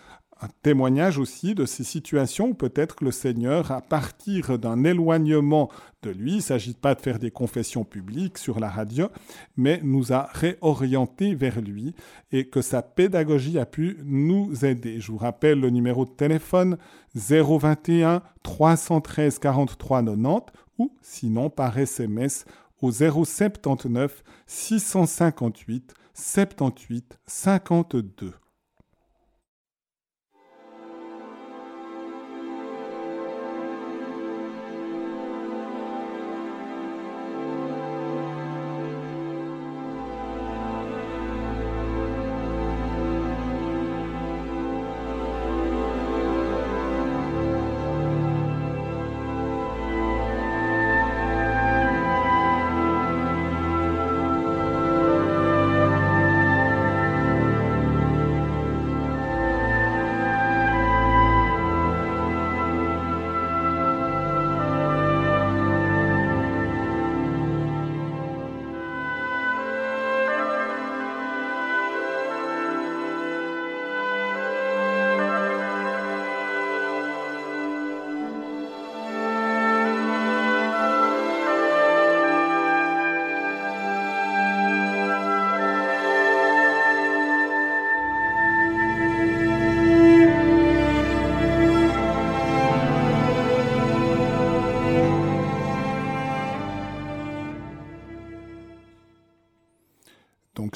un 0.45 0.49
témoignage 0.63 1.19
aussi 1.19 1.55
de 1.55 1.65
ces 1.65 1.85
situations 1.85 2.49
où 2.49 2.55
peut-être 2.55 3.03
le 3.03 3.11
Seigneur, 3.11 3.71
à 3.73 3.81
partir 3.81 4.59
d'un 4.59 4.85
éloignement 4.85 5.71
de 6.03 6.11
lui, 6.11 6.33
il 6.33 6.37
ne 6.37 6.43
s'agit 6.43 6.75
pas 6.75 6.95
de 6.95 7.01
faire 7.01 7.19
des 7.19 7.31
confessions 7.31 7.85
publiques 7.85 8.37
sur 8.37 8.61
la 8.61 8.69
radio, 8.69 9.09
mais 9.57 9.81
nous 9.83 10.13
a 10.13 10.29
réorientés 10.35 11.35
vers 11.35 11.63
lui 11.63 11.95
et 12.31 12.49
que 12.49 12.61
sa 12.61 12.83
pédagogie 12.83 13.59
a 13.59 13.65
pu 13.65 13.97
nous 14.05 14.67
aider. 14.67 15.01
Je 15.01 15.13
vous 15.13 15.19
rappelle 15.19 15.61
le 15.61 15.71
numéro 15.71 16.05
de 16.05 16.11
téléphone 16.11 16.77
021 17.15 18.21
313 18.43 19.39
43 19.39 20.03
90 20.03 20.53
ou 20.77 20.93
sinon 21.01 21.49
par 21.49 21.79
SMS 21.79 22.45
au 22.83 22.91
079 22.91 24.23
658 24.47 25.95
78 26.13 27.19
52. 27.27 28.35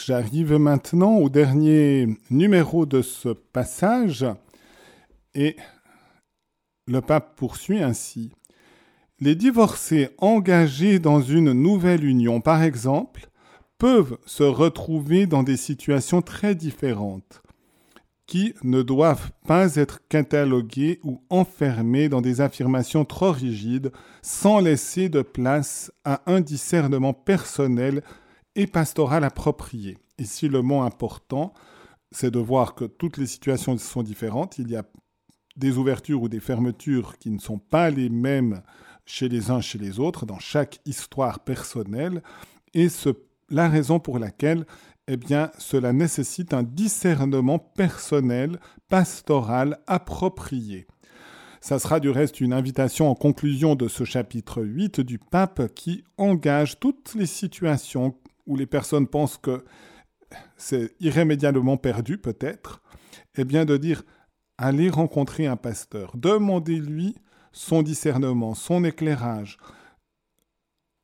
J'arrive 0.09 0.55
maintenant 0.55 1.17
au 1.17 1.29
dernier 1.29 2.09
numéro 2.31 2.87
de 2.87 3.03
ce 3.03 3.29
passage 3.29 4.25
et 5.35 5.55
le 6.87 7.03
pape 7.03 7.37
poursuit 7.37 7.83
ainsi. 7.83 8.33
Les 9.21 9.35
divorcés 9.35 10.09
engagés 10.17 10.99
dans 10.99 11.21
une 11.21 11.53
nouvelle 11.53 12.07
union, 12.07 12.41
par 12.41 12.63
exemple, 12.63 13.29
peuvent 13.77 14.17
se 14.25 14.45
retrouver 14.45 15.27
dans 15.27 15.43
des 15.43 15.59
situations 15.59 16.23
très 16.23 16.55
différentes 16.55 17.43
qui 18.27 18.55
ne 18.63 18.81
doivent 18.81 19.31
pas 19.47 19.77
être 19.77 20.01
cataloguées 20.09 21.01
ou 21.05 21.21
enfermées 21.29 22.09
dans 22.09 22.23
des 22.23 22.41
affirmations 22.41 23.05
trop 23.05 23.33
rigides 23.33 23.93
sans 24.23 24.61
laisser 24.61 25.11
de 25.11 25.21
place 25.21 25.93
à 26.07 26.23
un 26.25 26.41
discernement 26.41 27.13
personnel 27.13 28.03
et 28.59 28.67
pastorale 28.67 29.23
appropriée. 29.23 29.97
Ici, 30.19 30.49
le 30.49 30.63
mot 30.63 30.83
important, 30.83 31.55
c'est 32.11 32.33
de 32.33 32.41
voir 32.41 32.75
que 32.75 32.85
toutes 32.85 33.17
les 33.17 33.27
situations 33.27 33.79
sont 33.79 34.03
différentes. 34.03 34.59
Il 34.59 34.69
y 34.69 34.77
a 34.77 34.83
des 35.57 35.79
ouvertures 35.79 36.23
ou 36.23 36.29
des 36.29 36.41
fermetures 36.41 37.19
qui 37.19 37.31
ne 37.31 37.39
sont 37.39 37.59
pas 37.59 37.89
les 37.89 38.09
mêmes 38.09 38.63
chez 39.07 39.29
les 39.29 39.53
uns, 39.53 39.61
chez 39.61 39.79
les 39.79 40.01
autres, 40.01 40.27
dans 40.27 40.41
chaque 40.41 40.81
histoire 40.87 41.39
personnelle. 41.39 42.21
Et 42.75 42.89
ce, 42.89 43.11
la 43.49 43.69
raison 43.69 44.01
pour 44.01 44.19
laquelle 44.19 44.67
eh 45.07 45.17
bien, 45.17 45.53
cela 45.57 45.93
nécessite 45.93 46.53
un 46.53 46.65
discernement 46.65 47.61
personnel, 47.61 48.59
pastoral, 48.89 49.79
approprié. 49.87 50.89
Ça 51.61 51.79
sera 51.79 52.01
du 52.01 52.11
reste 52.11 52.41
une 52.41 52.53
invitation 52.53 53.09
en 53.09 53.15
conclusion 53.15 53.77
de 53.77 53.87
ce 53.87 54.03
chapitre 54.03 54.63
8 54.63 55.01
du 55.01 55.19
pape 55.19 55.73
qui 55.75 56.03
engage 56.19 56.81
toutes 56.81 57.15
les 57.15 57.27
situations 57.27 58.15
où 58.49 58.57
les 58.57 58.67
personnes 58.67 59.07
pensent 59.07 59.39
que 59.39 59.65
c'est 60.57 60.95
irrémédiablement 61.01 61.77
perdu 61.77 62.19
peut-être, 62.19 62.83
eh 63.37 63.45
bien 63.45 63.65
de 63.65 63.77
dire 63.77 64.03
allez 64.57 64.91
rencontrer 64.91 65.47
un 65.47 65.57
pasteur, 65.57 66.17
demandez-lui 66.17 67.15
son 67.53 67.83
discernement, 67.83 68.55
son 68.55 68.85
éclairage, 68.85 69.59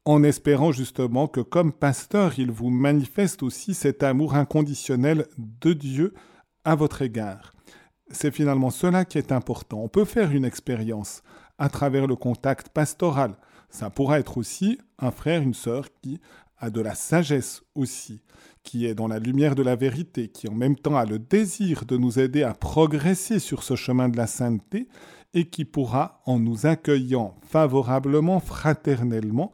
en 0.05 0.23
espérant 0.23 0.73
justement 0.73 1.29
que 1.29 1.41
comme 1.41 1.73
pasteur, 1.73 2.39
il 2.39 2.51
vous 2.51 2.69
manifeste 2.69 3.43
aussi 3.43 3.73
cet 3.73 4.03
amour 4.03 4.35
inconditionnel 4.35 5.27
de 5.39 5.73
Dieu 5.73 6.15
à 6.65 6.75
votre 6.75 7.03
égard. 7.03 7.55
C'est 8.11 8.31
finalement 8.31 8.71
cela 8.71 9.05
qui 9.05 9.17
est 9.17 9.33
important. 9.33 9.81
On 9.83 9.89
peut 9.89 10.05
faire 10.05 10.31
une 10.31 10.45
expérience 10.45 11.23
à 11.57 11.71
travers 11.71 12.07
le 12.07 12.17
contact 12.17 12.69
pastoral. 12.69 13.37
Ça 13.71 13.89
pourra 13.89 14.19
être 14.19 14.37
aussi 14.37 14.79
un 14.99 15.11
frère, 15.11 15.41
une 15.41 15.55
sœur 15.55 15.89
qui 16.03 16.21
a 16.65 16.71
de 16.71 16.81
la 16.81 16.95
sagesse 16.95 17.63
aussi, 17.75 18.23
qui 18.63 18.87
est 18.87 18.95
dans 18.95 19.07
la 19.07 19.19
lumière 19.19 19.55
de 19.55 19.63
la 19.63 19.77
vérité, 19.77 20.29
qui 20.29 20.49
en 20.49 20.55
même 20.55 20.77
temps 20.77 20.97
a 20.97 21.05
le 21.05 21.19
désir 21.19 21.85
de 21.85 21.97
nous 21.97 22.19
aider 22.19 22.43
à 22.43 22.55
progresser 22.55 23.39
sur 23.39 23.63
ce 23.63 23.77
chemin 23.77 24.09
de 24.09 24.17
la 24.17 24.27
sainteté, 24.27 24.89
et 25.35 25.49
qui 25.49 25.65
pourra, 25.65 26.23
en 26.27 26.39
nous 26.39 26.67
accueillant 26.67 27.37
favorablement, 27.43 28.41
fraternellement, 28.41 29.53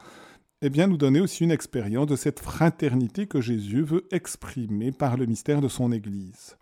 eh 0.62 0.68
nous 0.68 0.98
donner 0.98 1.20
aussi 1.20 1.44
une 1.44 1.50
expérience 1.50 2.06
de 2.06 2.16
cette 2.16 2.38
fraternité 2.38 3.26
que 3.26 3.40
Jésus 3.40 3.82
veut 3.82 4.06
exprimer 4.10 4.92
par 4.92 5.16
le 5.16 5.24
mystère 5.24 5.62
de 5.62 5.68
son 5.68 5.90
Église. 5.90 6.58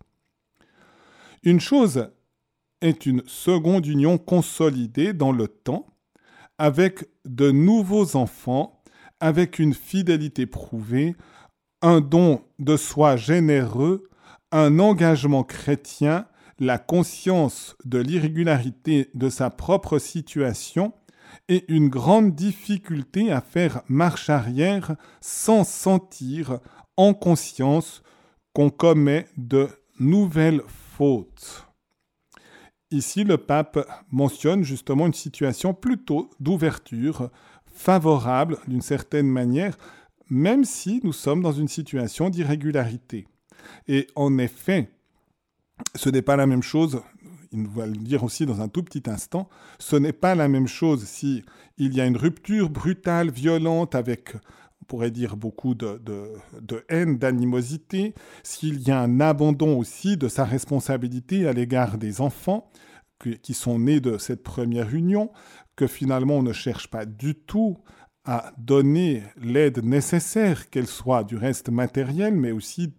Une 1.42 1.60
chose 1.60 2.08
est 2.80 3.06
une 3.06 3.22
seconde 3.26 3.86
union 3.86 4.16
consolidée 4.16 5.12
dans 5.12 5.32
le 5.32 5.48
temps, 5.48 5.86
avec 6.58 7.08
de 7.24 7.50
nouveaux 7.50 8.16
enfants 8.16 8.77
avec 9.20 9.58
une 9.58 9.74
fidélité 9.74 10.46
prouvée, 10.46 11.16
un 11.82 12.00
don 12.00 12.42
de 12.58 12.76
soi 12.76 13.16
généreux, 13.16 14.08
un 14.52 14.78
engagement 14.78 15.44
chrétien, 15.44 16.26
la 16.58 16.78
conscience 16.78 17.76
de 17.84 17.98
l'irrégularité 17.98 19.10
de 19.14 19.28
sa 19.28 19.50
propre 19.50 19.98
situation 19.98 20.92
et 21.48 21.64
une 21.72 21.88
grande 21.88 22.34
difficulté 22.34 23.30
à 23.30 23.40
faire 23.40 23.82
marche 23.88 24.30
arrière 24.30 24.96
sans 25.20 25.64
sentir 25.64 26.58
en 26.96 27.14
conscience 27.14 28.02
qu'on 28.52 28.70
commet 28.70 29.26
de 29.36 29.68
nouvelles 30.00 30.62
fautes. 30.96 31.66
Ici, 32.90 33.24
le 33.24 33.36
pape 33.36 33.86
mentionne 34.10 34.62
justement 34.64 35.06
une 35.06 35.14
situation 35.14 35.74
plutôt 35.74 36.30
d'ouverture, 36.40 37.30
favorable 37.78 38.58
d'une 38.66 38.82
certaine 38.82 39.28
manière, 39.28 39.78
même 40.28 40.64
si 40.64 41.00
nous 41.04 41.12
sommes 41.12 41.42
dans 41.42 41.52
une 41.52 41.68
situation 41.68 42.28
d'irrégularité. 42.28 43.28
Et 43.86 44.08
en 44.16 44.36
effet, 44.38 44.90
ce 45.94 46.10
n'est 46.10 46.22
pas 46.22 46.36
la 46.36 46.46
même 46.46 46.62
chose, 46.62 47.00
il 47.52 47.68
va 47.68 47.86
le 47.86 47.92
dire 47.92 48.24
aussi 48.24 48.46
dans 48.46 48.60
un 48.60 48.68
tout 48.68 48.82
petit 48.82 49.08
instant, 49.08 49.48
ce 49.78 49.94
n'est 49.94 50.12
pas 50.12 50.34
la 50.34 50.48
même 50.48 50.66
chose 50.66 51.04
si 51.04 51.44
il 51.76 51.94
y 51.94 52.00
a 52.00 52.06
une 52.06 52.16
rupture 52.16 52.68
brutale, 52.68 53.30
violente, 53.30 53.94
avec, 53.94 54.34
on 54.82 54.84
pourrait 54.86 55.12
dire, 55.12 55.36
beaucoup 55.36 55.76
de, 55.76 56.02
de 56.60 56.84
haine, 56.88 57.16
d'animosité, 57.16 58.12
s'il 58.42 58.80
y 58.80 58.90
a 58.90 59.00
un 59.00 59.20
abandon 59.20 59.78
aussi 59.78 60.16
de 60.16 60.26
sa 60.26 60.44
responsabilité 60.44 61.46
à 61.46 61.52
l'égard 61.52 61.96
des 61.96 62.20
enfants, 62.20 62.70
qui 63.42 63.54
sont 63.54 63.80
nés 63.80 64.00
de 64.00 64.16
cette 64.16 64.44
première 64.44 64.94
union, 64.94 65.30
que 65.78 65.86
finalement 65.86 66.38
on 66.38 66.42
ne 66.42 66.52
cherche 66.52 66.88
pas 66.88 67.06
du 67.06 67.36
tout 67.36 67.78
à 68.24 68.52
donner 68.58 69.22
l'aide 69.40 69.84
nécessaire, 69.84 70.70
qu'elle 70.70 70.88
soit 70.88 71.22
du 71.22 71.36
reste 71.36 71.70
matérielle, 71.70 72.34
mais 72.34 72.50
aussi 72.50 72.94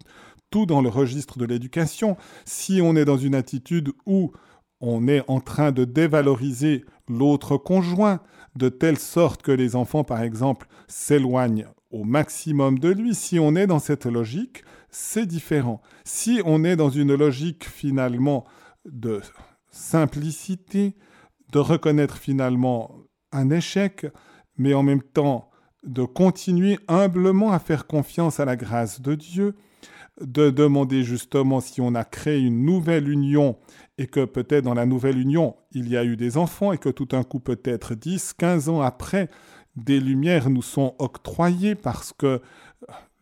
tout 0.49 0.65
dans 0.65 0.81
le 0.81 0.89
registre 0.89 1.37
de 1.37 1.45
l'éducation. 1.45 2.15
Si 2.45 2.79
on 2.81 2.95
est 2.95 3.03
dans 3.03 3.17
une 3.17 3.35
attitude 3.35 3.91
où 4.05 4.31
on 4.79 5.09
est 5.09 5.23
en 5.27 5.41
train 5.41 5.73
de 5.73 5.83
dévaloriser 5.83 6.85
l'autre 7.09 7.57
conjoint, 7.57 8.21
de 8.55 8.69
telle 8.69 8.97
sorte 8.97 9.41
que 9.41 9.51
les 9.51 9.75
enfants, 9.75 10.05
par 10.05 10.21
exemple, 10.21 10.67
s'éloignent 10.87 11.67
au 11.91 12.05
maximum 12.05 12.79
de 12.79 12.89
lui, 12.89 13.13
si 13.13 13.39
on 13.39 13.55
est 13.55 13.67
dans 13.67 13.79
cette 13.79 14.05
logique, 14.05 14.63
c'est 14.89 15.25
différent. 15.25 15.81
Si 16.05 16.41
on 16.45 16.63
est 16.63 16.77
dans 16.77 16.89
une 16.89 17.13
logique 17.13 17.65
finalement 17.65 18.45
de 18.85 19.21
simplicité, 19.69 20.95
de 21.51 21.59
reconnaître 21.59 22.17
finalement 22.17 22.95
un 23.31 23.49
échec, 23.49 24.05
mais 24.57 24.73
en 24.73 24.83
même 24.83 25.03
temps 25.03 25.49
de 25.83 26.03
continuer 26.03 26.77
humblement 26.87 27.51
à 27.51 27.59
faire 27.59 27.87
confiance 27.87 28.39
à 28.39 28.45
la 28.45 28.55
grâce 28.55 29.01
de 29.01 29.15
Dieu, 29.15 29.55
de 30.19 30.49
demander 30.49 31.03
justement 31.03 31.61
si 31.61 31.79
on 31.79 31.95
a 31.95 32.03
créé 32.03 32.39
une 32.39 32.65
nouvelle 32.65 33.07
union 33.07 33.57
et 33.97 34.07
que 34.07 34.25
peut-être 34.25 34.65
dans 34.65 34.73
la 34.73 34.85
nouvelle 34.85 35.17
union, 35.17 35.55
il 35.71 35.87
y 35.87 35.95
a 35.95 36.03
eu 36.03 36.17
des 36.17 36.37
enfants 36.37 36.73
et 36.73 36.77
que 36.77 36.89
tout 36.89 37.07
un 37.13 37.23
coup, 37.23 37.39
peut-être 37.39 37.95
10, 37.95 38.33
15 38.33 38.69
ans 38.69 38.81
après, 38.81 39.29
des 39.77 39.99
lumières 39.99 40.49
nous 40.49 40.61
sont 40.61 40.95
octroyées 40.99 41.75
parce 41.75 42.11
que 42.11 42.41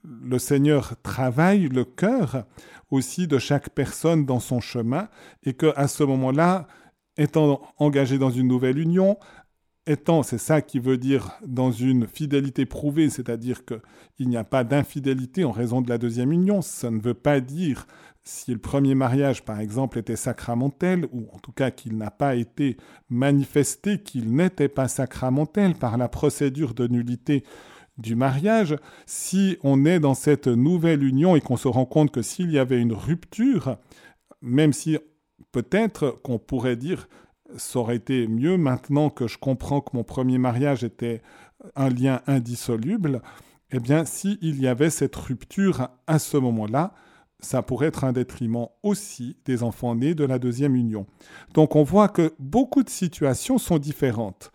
le 0.04 0.40
Seigneur 0.40 0.96
travaille 1.04 1.68
le 1.68 1.86
cœur 1.86 2.46
aussi 2.90 3.28
de 3.28 3.38
chaque 3.38 3.70
personne 3.70 4.26
dans 4.26 4.40
son 4.40 4.60
chemin 4.60 5.10
et 5.44 5.54
que 5.54 5.74
à 5.76 5.88
ce 5.88 6.04
moment-là, 6.04 6.68
étant 7.18 7.62
engagé 7.78 8.18
dans 8.18 8.30
une 8.30 8.48
nouvelle 8.48 8.78
union, 8.78 9.18
étant, 9.88 10.22
c'est 10.24 10.38
ça 10.38 10.62
qui 10.62 10.80
veut 10.80 10.98
dire 10.98 11.32
dans 11.46 11.72
une 11.72 12.08
fidélité 12.08 12.66
prouvée, 12.66 13.10
c'est-à-dire 13.10 13.62
qu'il 13.66 14.30
n'y 14.30 14.38
a 14.38 14.44
pas 14.44 14.64
d'infidélité 14.64 15.46
en 15.46 15.52
raison 15.52 15.82
de 15.82 15.90
la 15.90 15.98
deuxième 15.98 16.32
union. 16.32 16.62
Ça 16.62 16.92
ne 16.92 17.00
veut 17.00 17.14
pas 17.14 17.40
dire 17.40 17.88
si 18.24 18.52
le 18.52 18.60
premier 18.60 18.94
mariage, 18.94 19.46
par 19.46 19.60
exemple, 19.60 19.98
était 19.98 20.18
sacramentel, 20.18 21.08
ou 21.14 21.28
en 21.34 21.40
tout 21.40 21.54
cas 21.54 21.72
qu'il 21.72 21.98
n'a 21.98 22.12
pas 22.12 22.36
été 22.36 22.76
manifesté 23.10 24.00
qu'il 24.02 24.36
n'était 24.36 24.68
pas 24.68 24.90
sacramentel 24.90 25.76
par 25.76 25.98
la 25.98 26.10
procédure 26.10 26.74
de 26.74 26.88
nullité 26.88 27.44
du 27.98 28.16
mariage, 28.16 28.76
si 29.06 29.58
on 29.64 29.86
est 29.86 30.00
dans 30.00 30.14
cette 30.14 30.48
nouvelle 30.48 31.04
union 31.04 31.36
et 31.36 31.42
qu'on 31.42 31.58
se 31.58 31.68
rend 31.68 31.86
compte 31.86 32.12
que 32.12 32.22
s'il 32.22 32.52
y 32.52 32.60
avait 32.60 32.80
une 32.80 32.94
rupture, 32.94 33.78
même 34.42 34.74
si 34.74 34.98
peut-être 35.58 36.20
qu'on 36.22 36.38
pourrait 36.38 36.76
dire 36.76 37.10
ça 37.56 37.80
aurait 37.80 37.96
été 37.96 38.28
mieux 38.28 38.58
maintenant 38.58 39.10
que 39.10 39.28
je 39.28 39.40
comprends 39.40 39.82
que 39.82 39.98
mon 39.98 40.04
premier 40.04 40.38
mariage 40.38 40.84
était 40.84 41.24
un 41.76 41.90
lien 41.90 42.22
indissoluble, 42.28 43.24
eh 43.72 43.80
bien 43.80 44.06
s'il 44.06 44.62
y 44.62 44.68
avait 44.68 44.92
cette 44.92 45.16
rupture 45.16 45.90
à 46.06 46.20
ce 46.20 46.38
moment-là, 46.38 46.94
ça 47.40 47.64
pourrait 47.64 47.88
être 47.88 48.04
un 48.04 48.12
détriment 48.12 48.68
aussi 48.84 49.38
des 49.46 49.64
enfants 49.64 49.96
nés 49.96 50.14
de 50.14 50.26
la 50.26 50.38
deuxième 50.38 50.76
union. 50.76 51.08
Donc 51.56 51.76
on 51.76 51.82
voit 51.82 52.10
que 52.10 52.36
beaucoup 52.38 52.84
de 52.84 52.92
situations 52.92 53.58
sont 53.58 53.80
différentes. 53.80 54.52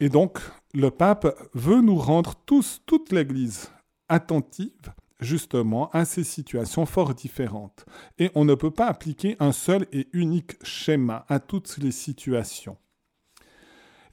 Et 0.00 0.10
donc 0.10 0.38
le 0.74 0.90
pape 0.90 1.34
veut 1.54 1.80
nous 1.80 1.96
rendre 1.96 2.34
tous, 2.44 2.82
toute 2.84 3.10
l'Église, 3.10 3.70
attentive 4.10 4.92
justement 5.20 5.90
à 5.90 6.04
ces 6.04 6.24
situations 6.24 6.86
fort 6.86 7.14
différentes. 7.14 7.84
Et 8.18 8.30
on 8.34 8.44
ne 8.44 8.54
peut 8.54 8.70
pas 8.70 8.86
appliquer 8.86 9.36
un 9.40 9.52
seul 9.52 9.86
et 9.92 10.08
unique 10.12 10.56
schéma 10.62 11.24
à 11.28 11.40
toutes 11.40 11.78
les 11.78 11.92
situations. 11.92 12.76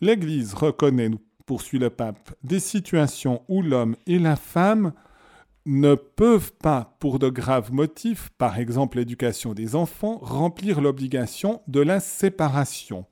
L'Église 0.01 0.53
reconnaît, 0.53 1.11
poursuit 1.45 1.79
le 1.79 1.89
pape, 1.89 2.33
des 2.43 2.59
situations 2.59 3.43
où 3.47 3.61
l'homme 3.61 3.95
et 4.07 4.19
la 4.19 4.35
femme 4.35 4.93
ne 5.65 5.95
peuvent 5.95 6.53
pas, 6.53 6.95
pour 6.99 7.17
de 7.17 7.29
graves 7.29 7.73
motifs, 7.73 8.29
par 8.37 8.59
exemple 8.59 8.97
l'éducation 8.97 9.53
des 9.53 9.75
enfants, 9.75 10.19
remplir 10.21 10.79
l'obligation 10.79 11.61
de 11.67 11.79
la 11.79 11.99
séparation. 11.99 13.05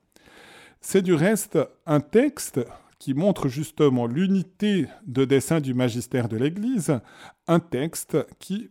C'est 0.80 1.02
du 1.02 1.14
reste 1.14 1.58
un 1.86 2.00
texte 2.00 2.60
qui 3.04 3.12
montre 3.12 3.48
justement 3.48 4.06
l'unité 4.06 4.86
de 5.06 5.26
dessin 5.26 5.60
du 5.60 5.74
magistère 5.74 6.26
de 6.26 6.38
l'Église, 6.38 7.00
un 7.46 7.60
texte 7.60 8.16
qui 8.38 8.70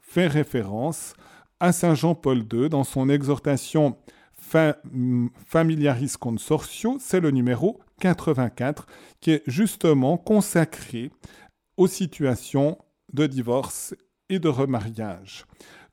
fait 0.00 0.28
référence 0.28 1.14
à 1.58 1.72
Saint 1.72 1.96
Jean-Paul 1.96 2.44
II 2.52 2.68
dans 2.68 2.84
son 2.84 3.08
exhortation 3.08 3.96
Familiaris 4.38 6.12
Consortio, 6.20 6.98
c'est 7.00 7.18
le 7.18 7.32
numéro 7.32 7.80
84, 7.98 8.86
qui 9.20 9.32
est 9.32 9.42
justement 9.48 10.18
consacré 10.18 11.10
aux 11.76 11.88
situations 11.88 12.78
de 13.12 13.26
divorce 13.26 13.96
et 14.28 14.38
de 14.38 14.48
remariage. 14.48 15.46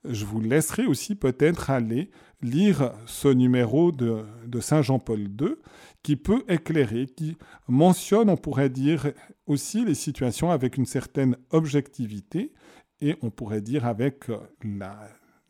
Je 0.03 0.25
vous 0.25 0.39
laisserai 0.39 0.85
aussi 0.85 1.15
peut-être 1.15 1.71
aller 1.71 2.11
lire 2.43 2.91
ce 3.07 3.27
numéro 3.27 3.91
de, 3.91 4.23
de 4.45 4.59
Saint 4.59 4.83
Jean-Paul 4.83 5.21
II 5.21 5.55
qui 6.03 6.15
peut 6.15 6.43
éclairer, 6.47 7.05
qui 7.07 7.37
mentionne, 7.67 8.29
on 8.29 8.37
pourrait 8.37 8.69
dire, 8.69 9.11
aussi 9.45 9.85
les 9.85 9.95
situations 9.95 10.51
avec 10.51 10.77
une 10.77 10.85
certaine 10.85 11.37
objectivité 11.51 12.53
et 13.01 13.15
on 13.21 13.29
pourrait 13.29 13.61
dire 13.61 13.85
avec 13.85 14.25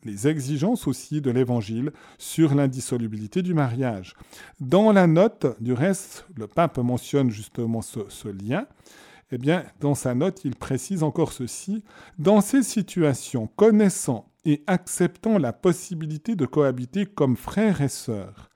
les 0.04 0.28
exigences 0.28 0.86
aussi 0.86 1.20
de 1.20 1.30
l'Évangile 1.30 1.92
sur 2.18 2.54
l'indissolubilité 2.54 3.42
du 3.42 3.54
mariage. 3.54 4.14
Dans 4.60 4.92
la 4.92 5.06
note, 5.06 5.46
du 5.60 5.72
reste, 5.72 6.26
le 6.36 6.46
pape 6.46 6.78
mentionne 6.78 7.30
justement 7.30 7.82
ce, 7.82 8.00
ce 8.08 8.28
lien. 8.28 8.66
Eh 9.30 9.38
bien, 9.38 9.64
dans 9.80 9.94
sa 9.94 10.14
note, 10.14 10.44
il 10.44 10.56
précise 10.56 11.02
encore 11.02 11.32
ceci. 11.32 11.82
Dans 12.18 12.40
ces 12.40 12.62
situations, 12.62 13.46
connaissant 13.46 14.30
et 14.44 14.62
acceptant 14.66 15.38
la 15.38 15.52
possibilité 15.52 16.34
de 16.36 16.44
cohabiter 16.44 17.06
comme 17.06 17.36
frères 17.36 17.80
et 17.80 17.88
sœurs, 17.88 18.50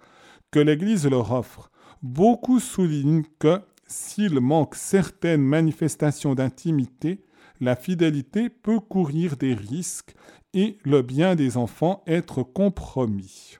que 0.50 0.58
l'Église 0.58 1.08
leur 1.08 1.32
offre, 1.32 1.70
beaucoup 2.06 2.60
soulignent 2.60 3.24
que 3.38 3.60
s'il 3.86 4.40
manque 4.40 4.74
certaines 4.74 5.42
manifestations 5.42 6.34
d'intimité, 6.34 7.24
la 7.60 7.76
fidélité 7.76 8.48
peut 8.48 8.80
courir 8.80 9.36
des 9.36 9.54
risques 9.54 10.14
et 10.54 10.78
le 10.84 11.02
bien 11.02 11.34
des 11.34 11.56
enfants 11.56 12.02
être 12.06 12.42
compromis. 12.42 13.58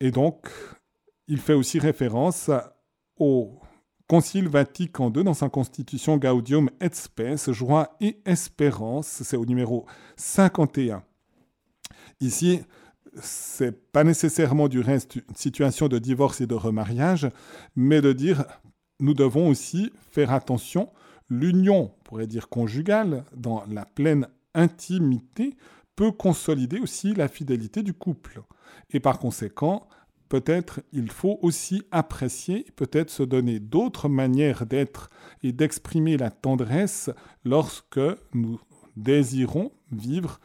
Et 0.00 0.10
donc, 0.10 0.48
il 1.28 1.38
fait 1.38 1.54
aussi 1.54 1.78
référence 1.78 2.50
au 3.16 3.58
Concile 4.08 4.48
Vatican 4.48 5.10
II 5.14 5.24
dans 5.24 5.34
sa 5.34 5.48
constitution 5.48 6.18
Gaudium 6.18 6.68
et 6.80 6.92
Spes, 6.92 7.50
joie 7.52 7.96
et 8.00 8.20
espérance, 8.26 9.06
c'est 9.06 9.36
au 9.36 9.46
numéro 9.46 9.86
51. 10.16 11.02
Ici, 12.20 12.62
c'est 13.20 13.92
pas 13.92 14.04
nécessairement 14.04 14.68
du 14.68 14.80
reste 14.80 15.16
une 15.16 15.36
situation 15.36 15.88
de 15.88 15.98
divorce 15.98 16.40
et 16.40 16.46
de 16.46 16.54
remariage, 16.54 17.28
mais 17.76 18.00
de 18.00 18.12
dire 18.12 18.44
nous 19.00 19.14
devons 19.14 19.48
aussi 19.48 19.92
faire 20.10 20.32
attention, 20.32 20.88
l'union, 21.28 21.92
on 21.98 22.04
pourrait 22.04 22.26
dire 22.26 22.48
conjugale, 22.48 23.24
dans 23.34 23.64
la 23.68 23.84
pleine 23.84 24.28
intimité, 24.54 25.56
peut 25.96 26.12
consolider 26.12 26.78
aussi 26.78 27.14
la 27.14 27.28
fidélité 27.28 27.82
du 27.82 27.94
couple. 27.94 28.42
Et 28.90 29.00
par 29.00 29.18
conséquent, 29.18 29.88
peut-être 30.28 30.80
il 30.92 31.10
faut 31.10 31.38
aussi 31.42 31.82
apprécier, 31.90 32.66
peut-être 32.76 33.10
se 33.10 33.22
donner 33.22 33.60
d'autres 33.60 34.08
manières 34.08 34.66
d'être 34.66 35.10
et 35.42 35.52
d'exprimer 35.52 36.16
la 36.16 36.30
tendresse 36.30 37.10
lorsque 37.44 38.00
nous 38.34 38.60
désirons 38.96 39.72
vivre 39.90 40.40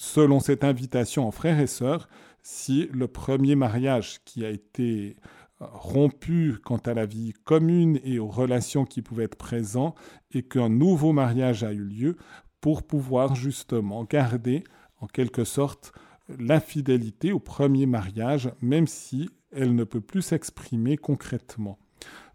selon 0.00 0.40
cette 0.40 0.64
invitation 0.64 1.26
en 1.26 1.30
frères 1.30 1.60
et 1.60 1.66
sœurs, 1.66 2.08
si 2.42 2.88
le 2.92 3.08
premier 3.08 3.54
mariage 3.54 4.20
qui 4.24 4.44
a 4.44 4.50
été 4.50 5.16
euh, 5.60 5.66
rompu 5.72 6.56
quant 6.64 6.78
à 6.78 6.94
la 6.94 7.06
vie 7.06 7.32
commune 7.44 8.00
et 8.04 8.18
aux 8.18 8.28
relations 8.28 8.84
qui 8.84 9.02
pouvaient 9.02 9.24
être 9.24 9.36
présentes 9.36 9.96
et 10.32 10.42
qu'un 10.42 10.68
nouveau 10.68 11.12
mariage 11.12 11.64
a 11.64 11.72
eu 11.72 11.84
lieu 11.84 12.16
pour 12.60 12.82
pouvoir 12.82 13.34
justement 13.34 14.04
garder 14.04 14.64
en 15.00 15.06
quelque 15.06 15.44
sorte 15.44 15.92
la 16.38 16.60
fidélité 16.60 17.32
au 17.32 17.40
premier 17.40 17.86
mariage, 17.86 18.50
même 18.62 18.86
si 18.86 19.28
elle 19.52 19.74
ne 19.74 19.84
peut 19.84 20.00
plus 20.00 20.22
s'exprimer 20.22 20.96
concrètement. 20.96 21.78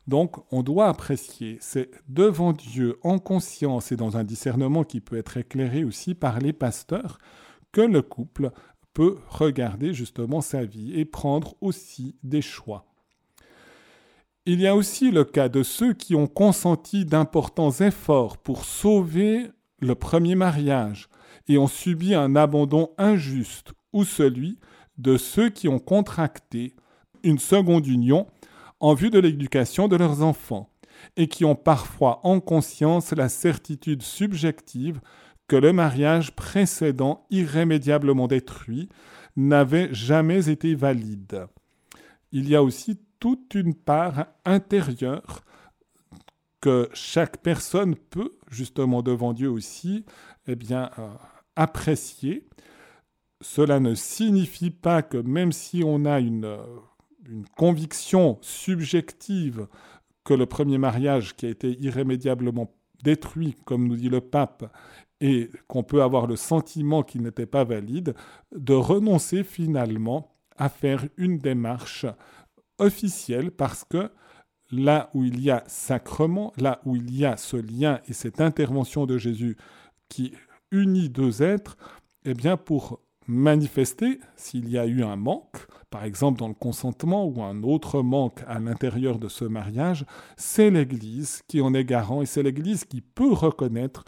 Donc 0.10 0.38
on 0.52 0.64
doit 0.64 0.88
apprécier, 0.88 1.60
c'est 1.62 1.92
devant 2.08 2.52
Dieu, 2.52 2.98
en 3.04 3.20
conscience 3.20 3.92
et 3.92 3.96
dans 3.96 4.18
un 4.18 4.24
discernement 4.24 4.84
qui 4.84 5.02
peut 5.02 5.18
être 5.18 5.38
éclairé 5.38 5.84
aussi 5.84 6.16
par 6.16 6.40
les 6.40 6.52
pasteurs, 6.52 7.20
que 7.72 7.82
le 7.82 8.02
couple 8.02 8.50
peut 8.96 9.20
regarder 9.28 9.94
justement 9.94 10.42
sa 10.42 10.66
vie 10.66 11.00
et 11.00 11.06
prendre 11.06 11.54
aussi 11.62 12.16
des 12.24 12.42
choix. 12.42 12.88
Il 14.48 14.60
y 14.60 14.66
a 14.66 14.76
aussi 14.76 15.12
le 15.12 15.26
cas 15.26 15.48
de 15.48 15.62
ceux 15.62 15.94
qui 15.94 16.16
ont 16.16 16.26
consenti 16.26 17.06
d'importants 17.06 17.70
efforts 17.70 18.40
pour 18.40 18.66
sauver 18.66 19.52
le 19.80 19.94
premier 19.94 20.34
mariage 20.34 21.08
et 21.48 21.60
ont 21.60 21.68
subi 21.68 22.16
un 22.16 22.36
abandon 22.36 22.90
injuste 22.98 23.74
ou 23.94 24.06
celui 24.06 24.58
de 24.98 25.18
ceux 25.18 25.52
qui 25.52 25.68
ont 25.68 25.78
contracté 25.78 26.74
une 27.22 27.38
seconde 27.38 27.86
union 27.86 28.26
en 28.80 28.94
vue 28.94 29.10
de 29.10 29.20
l'éducation 29.20 29.88
de 29.88 29.96
leurs 29.96 30.22
enfants 30.22 30.70
et 31.18 31.28
qui 31.28 31.46
ont 31.46 31.56
parfois 31.56 32.20
en 32.24 32.40
conscience 32.40 33.12
la 33.12 33.30
certitude 33.30 34.02
subjective 34.02 35.00
que 35.48 35.56
le 35.56 35.74
mariage 35.74 36.36
précédent, 36.36 37.26
irrémédiablement 37.30 38.28
détruit, 38.28 38.90
n'avait 39.36 39.94
jamais 39.94 40.50
été 40.50 40.76
valide. 40.76 41.48
Il 42.32 42.48
y 42.48 42.56
a 42.56 42.64
aussi 42.64 43.00
toute 43.20 43.56
une 43.56 43.74
part 43.74 44.28
intérieure 44.46 45.42
que 46.62 46.90
chaque 46.94 47.38
personne 47.38 47.96
peut, 47.96 48.38
justement 48.50 49.02
devant 49.02 49.34
Dieu 49.34 49.50
aussi, 49.50 50.06
eh 50.48 50.56
bien, 50.56 50.92
euh, 51.00 51.08
apprécier, 51.56 52.48
cela 53.42 53.80
ne 53.80 53.96
signifie 53.96 54.72
pas 54.72 55.02
que 55.02 55.18
même 55.18 55.52
si 55.52 55.84
on 55.86 56.06
a 56.06 56.20
une, 56.20 56.46
euh, 56.46 56.66
une 57.28 57.46
conviction 57.58 58.38
subjective 58.42 59.68
que 60.24 60.34
le 60.34 60.46
premier 60.46 60.78
mariage 60.78 61.36
qui 61.36 61.46
a 61.46 61.50
été 61.50 61.78
irrémédiablement 61.80 62.72
détruit, 63.04 63.56
comme 63.66 63.88
nous 63.88 63.96
dit 63.96 64.10
le 64.10 64.22
pape, 64.22 64.72
et 65.22 65.50
qu'on 65.68 65.84
peut 65.84 66.02
avoir 66.02 66.28
le 66.28 66.36
sentiment 66.36 67.04
qu'il 67.04 67.24
n'était 67.24 67.46
pas 67.46 67.64
valide, 67.64 68.16
de 68.56 68.74
renoncer 68.74 69.44
finalement 69.44 70.36
à 70.58 70.70
faire 70.70 71.06
une 71.18 71.38
démarche 71.38 72.06
officielle 72.78 73.52
parce 73.52 73.84
que 73.84 74.12
là 74.72 75.10
où 75.14 75.24
il 75.24 75.42
y 75.42 75.50
a 75.50 75.64
sacrement, 75.68 76.54
là 76.58 76.82
où 76.86 76.96
il 76.96 77.16
y 77.16 77.26
a 77.26 77.38
ce 77.38 77.58
lien 77.58 78.00
et 78.08 78.14
cette 78.14 78.42
intervention 78.42 79.06
de 79.06 79.18
Jésus 79.18 79.58
qui 80.08 80.34
unit 80.72 81.10
deux 81.10 81.42
êtres, 81.42 81.78
eh 82.26 82.34
bien 82.34 82.58
pour 82.58 83.02
manifester 83.30 84.20
s'il 84.36 84.70
y 84.70 84.78
a 84.78 84.88
eu 84.88 85.04
un 85.04 85.16
manque, 85.16 85.68
par 85.92 86.04
exemple 86.04 86.40
dans 86.40 86.48
le 86.48 86.56
consentement 86.56 87.26
ou 87.26 87.44
un 87.44 87.62
autre 87.62 88.02
manque 88.02 88.42
à 88.48 88.60
l'intérieur 88.60 89.20
de 89.20 89.28
ce 89.28 89.46
mariage, 89.46 90.06
c'est 90.36 90.72
l'Église 90.72 91.44
qui 91.48 91.62
en 91.62 91.74
est 91.76 91.86
garant 91.86 92.24
et 92.24 92.26
c'est 92.26 92.42
l'Église 92.42 92.86
qui 92.86 93.02
peut 93.02 93.32
reconnaître 93.32 94.04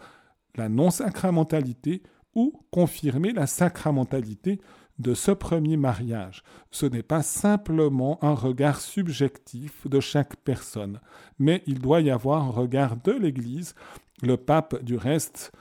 la 0.55 0.69
non-sacramentalité 0.69 2.01
ou 2.33 2.53
confirmer 2.71 3.31
la 3.31 3.45
sacramentalité 3.45 4.59
de 4.97 5.13
ce 5.13 5.31
premier 5.31 5.77
mariage. 5.77 6.43
Ce 6.71 6.87
n'est 6.87 7.03
pas 7.03 7.21
simplement 7.21 8.17
un 8.23 8.33
regard 8.33 8.81
subjectif 8.81 9.87
de 9.87 9.99
chaque 9.99 10.35
personne, 10.37 10.99
mais 11.37 11.61
il 11.67 11.79
doit 11.79 12.01
y 12.01 12.09
avoir 12.09 12.43
un 12.43 12.51
regard 12.51 12.97
de 12.97 13.11
l'Église. 13.11 13.75
Le 14.23 14.37
pape, 14.37 14.83
du 14.83 14.97
reste, 14.97 15.51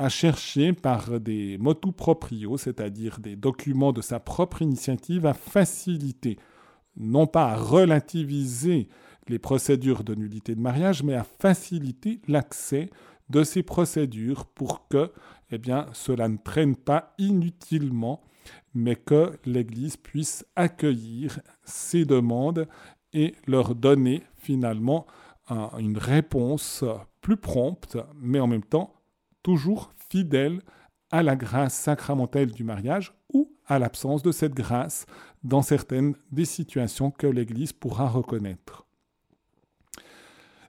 a 0.00 0.08
cherché 0.08 0.72
par 0.72 1.20
des 1.20 1.58
motu 1.58 1.92
proprio, 1.92 2.56
c'est-à-dire 2.56 3.20
des 3.20 3.36
documents 3.36 3.92
de 3.92 4.00
sa 4.00 4.18
propre 4.18 4.62
initiative, 4.62 5.26
à 5.26 5.34
faciliter, 5.34 6.38
non 6.96 7.26
pas 7.26 7.50
à 7.50 7.56
relativiser 7.56 8.88
les 9.28 9.38
procédures 9.38 10.02
de 10.02 10.14
nullité 10.14 10.54
de 10.54 10.60
mariage, 10.60 11.02
mais 11.02 11.14
à 11.14 11.22
faciliter 11.22 12.22
l'accès 12.28 12.88
de 13.28 13.44
ces 13.44 13.62
procédures 13.62 14.46
pour 14.46 14.88
que 14.88 15.12
eh 15.50 15.58
bien, 15.58 15.86
cela 15.92 16.28
ne 16.28 16.38
traîne 16.38 16.76
pas 16.76 17.12
inutilement, 17.18 18.22
mais 18.72 18.96
que 18.96 19.38
l'Église 19.44 19.98
puisse 19.98 20.46
accueillir 20.56 21.40
ces 21.62 22.06
demandes 22.06 22.66
et 23.12 23.34
leur 23.46 23.74
donner 23.74 24.22
finalement 24.38 25.06
une 25.78 25.98
réponse 25.98 26.84
plus 27.20 27.36
prompte, 27.36 27.98
mais 28.14 28.40
en 28.40 28.46
même 28.46 28.64
temps 28.64 28.94
toujours 29.42 29.92
fidèle 30.10 30.60
à 31.10 31.22
la 31.22 31.36
grâce 31.36 31.74
sacramentelle 31.74 32.52
du 32.52 32.64
mariage 32.64 33.12
ou 33.32 33.52
à 33.66 33.78
l'absence 33.78 34.22
de 34.22 34.32
cette 34.32 34.54
grâce 34.54 35.06
dans 35.42 35.62
certaines 35.62 36.14
des 36.30 36.44
situations 36.44 37.10
que 37.10 37.26
l'Église 37.26 37.72
pourra 37.72 38.08
reconnaître. 38.08 38.86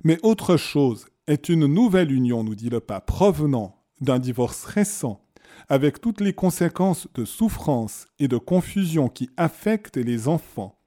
Mais 0.03 0.17
autre 0.23 0.57
chose 0.57 1.07
est 1.27 1.49
une 1.49 1.67
nouvelle 1.67 2.11
union, 2.11 2.43
nous 2.43 2.55
dit 2.55 2.69
le 2.69 2.79
pape, 2.79 3.05
provenant 3.05 3.75
d'un 3.99 4.19
divorce 4.19 4.63
récent, 4.65 5.21
avec 5.69 6.01
toutes 6.01 6.21
les 6.21 6.33
conséquences 6.33 7.07
de 7.13 7.25
souffrance 7.25 8.07
et 8.17 8.27
de 8.27 8.37
confusion 8.37 9.09
qui 9.09 9.29
affectent 9.37 9.97
les 9.97 10.27
enfants 10.27 10.79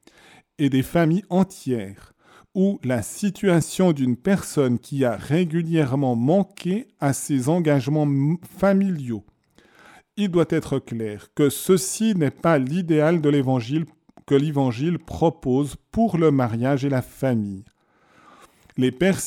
et 0.59 0.69
des 0.69 0.83
familles 0.83 1.25
entières, 1.31 2.14
ou 2.55 2.79
la 2.85 3.03
situation 3.03 3.93
d'une 3.93 4.17
personne 4.17 4.79
qui 4.79 5.05
a 5.05 5.17
régulièrement 5.17 6.15
manqué 6.15 6.89
à 7.01 7.13
ses 7.13 7.49
engagements 7.49 8.09
familiaux. 8.59 9.25
Il 10.17 10.31
doit 10.31 10.47
être 10.49 10.79
clair 10.79 11.29
que 11.35 11.51
ceci 11.51 12.15
n'est 12.15 12.31
pas 12.31 12.59
l'idéal 12.59 13.21
de 13.21 13.29
l'évangile 13.29 13.87
que 14.27 14.35
l'Évangile 14.35 14.99
propose 14.99 15.77
pour 15.91 16.17
le 16.17 16.31
mariage 16.31 16.85
et 16.85 16.89
la 16.89 17.03
famille. 17.03 17.65
Les 18.77 18.91
pères 18.91 19.21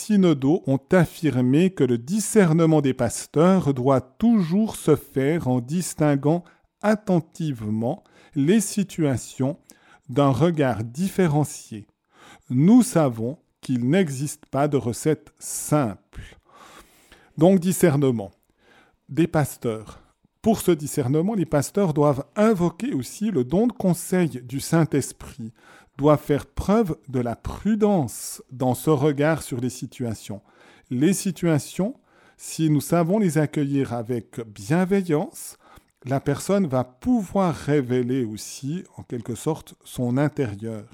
ont 0.66 0.80
affirmé 0.92 1.70
que 1.70 1.84
le 1.84 1.98
discernement 1.98 2.82
des 2.82 2.94
pasteurs 2.94 3.74
doit 3.74 4.02
toujours 4.02 4.76
se 4.76 4.96
faire 4.96 5.48
en 5.48 5.60
distinguant 5.60 6.44
attentivement 6.82 8.04
les 8.36 8.60
situations 8.60 9.58
d'un 10.10 10.30
regard 10.30 10.84
différencié 10.84 11.88
nous 12.50 12.84
savons 12.84 13.38
qu'il 13.62 13.90
n'existe 13.90 14.46
pas 14.46 14.68
de 14.68 14.78
recette 14.78 15.34
simple. 15.40 16.38
Donc 17.38 17.60
discernement. 17.60 18.32
Des 19.10 19.28
pasteurs. 19.28 20.00
Pour 20.42 20.62
ce 20.62 20.72
discernement, 20.72 21.34
les 21.34 21.46
pasteurs 21.46 21.94
doivent 21.94 22.26
invoquer 22.36 22.94
aussi 22.94 23.32
le 23.32 23.44
don 23.44 23.68
de 23.68 23.74
conseil 23.74 24.42
du 24.44 24.60
Saint-Esprit, 24.60 25.52
doivent 25.98 26.22
faire 26.22 26.46
preuve 26.46 26.96
de 27.10 27.20
la 27.20 27.36
prudence 27.36 28.42
dans 28.52 28.76
ce 28.76 28.90
regard 28.90 29.44
sur 29.44 29.60
les 29.60 29.70
situations. 29.70 30.42
Les 30.90 31.14
situations, 31.14 31.96
si 32.38 32.70
nous 32.70 32.82
savons 32.82 33.20
les 33.20 33.38
accueillir 33.38 33.94
avec 33.94 34.40
bienveillance, 34.48 35.58
la 36.06 36.20
personne 36.20 36.68
va 36.68 36.84
pouvoir 36.84 37.54
révéler 37.54 38.24
aussi, 38.24 38.84
en 38.96 39.04
quelque 39.04 39.36
sorte, 39.36 39.76
son 39.84 40.18
intérieur. 40.18 40.86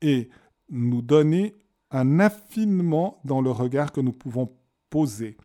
Et 0.00 0.30
nous 0.68 1.02
donner 1.02 1.54
un 1.90 2.20
affinement 2.20 3.20
dans 3.24 3.40
le 3.40 3.50
regard 3.50 3.92
que 3.92 4.00
nous 4.00 4.12
pouvons 4.12 4.52
poser. 4.90 5.36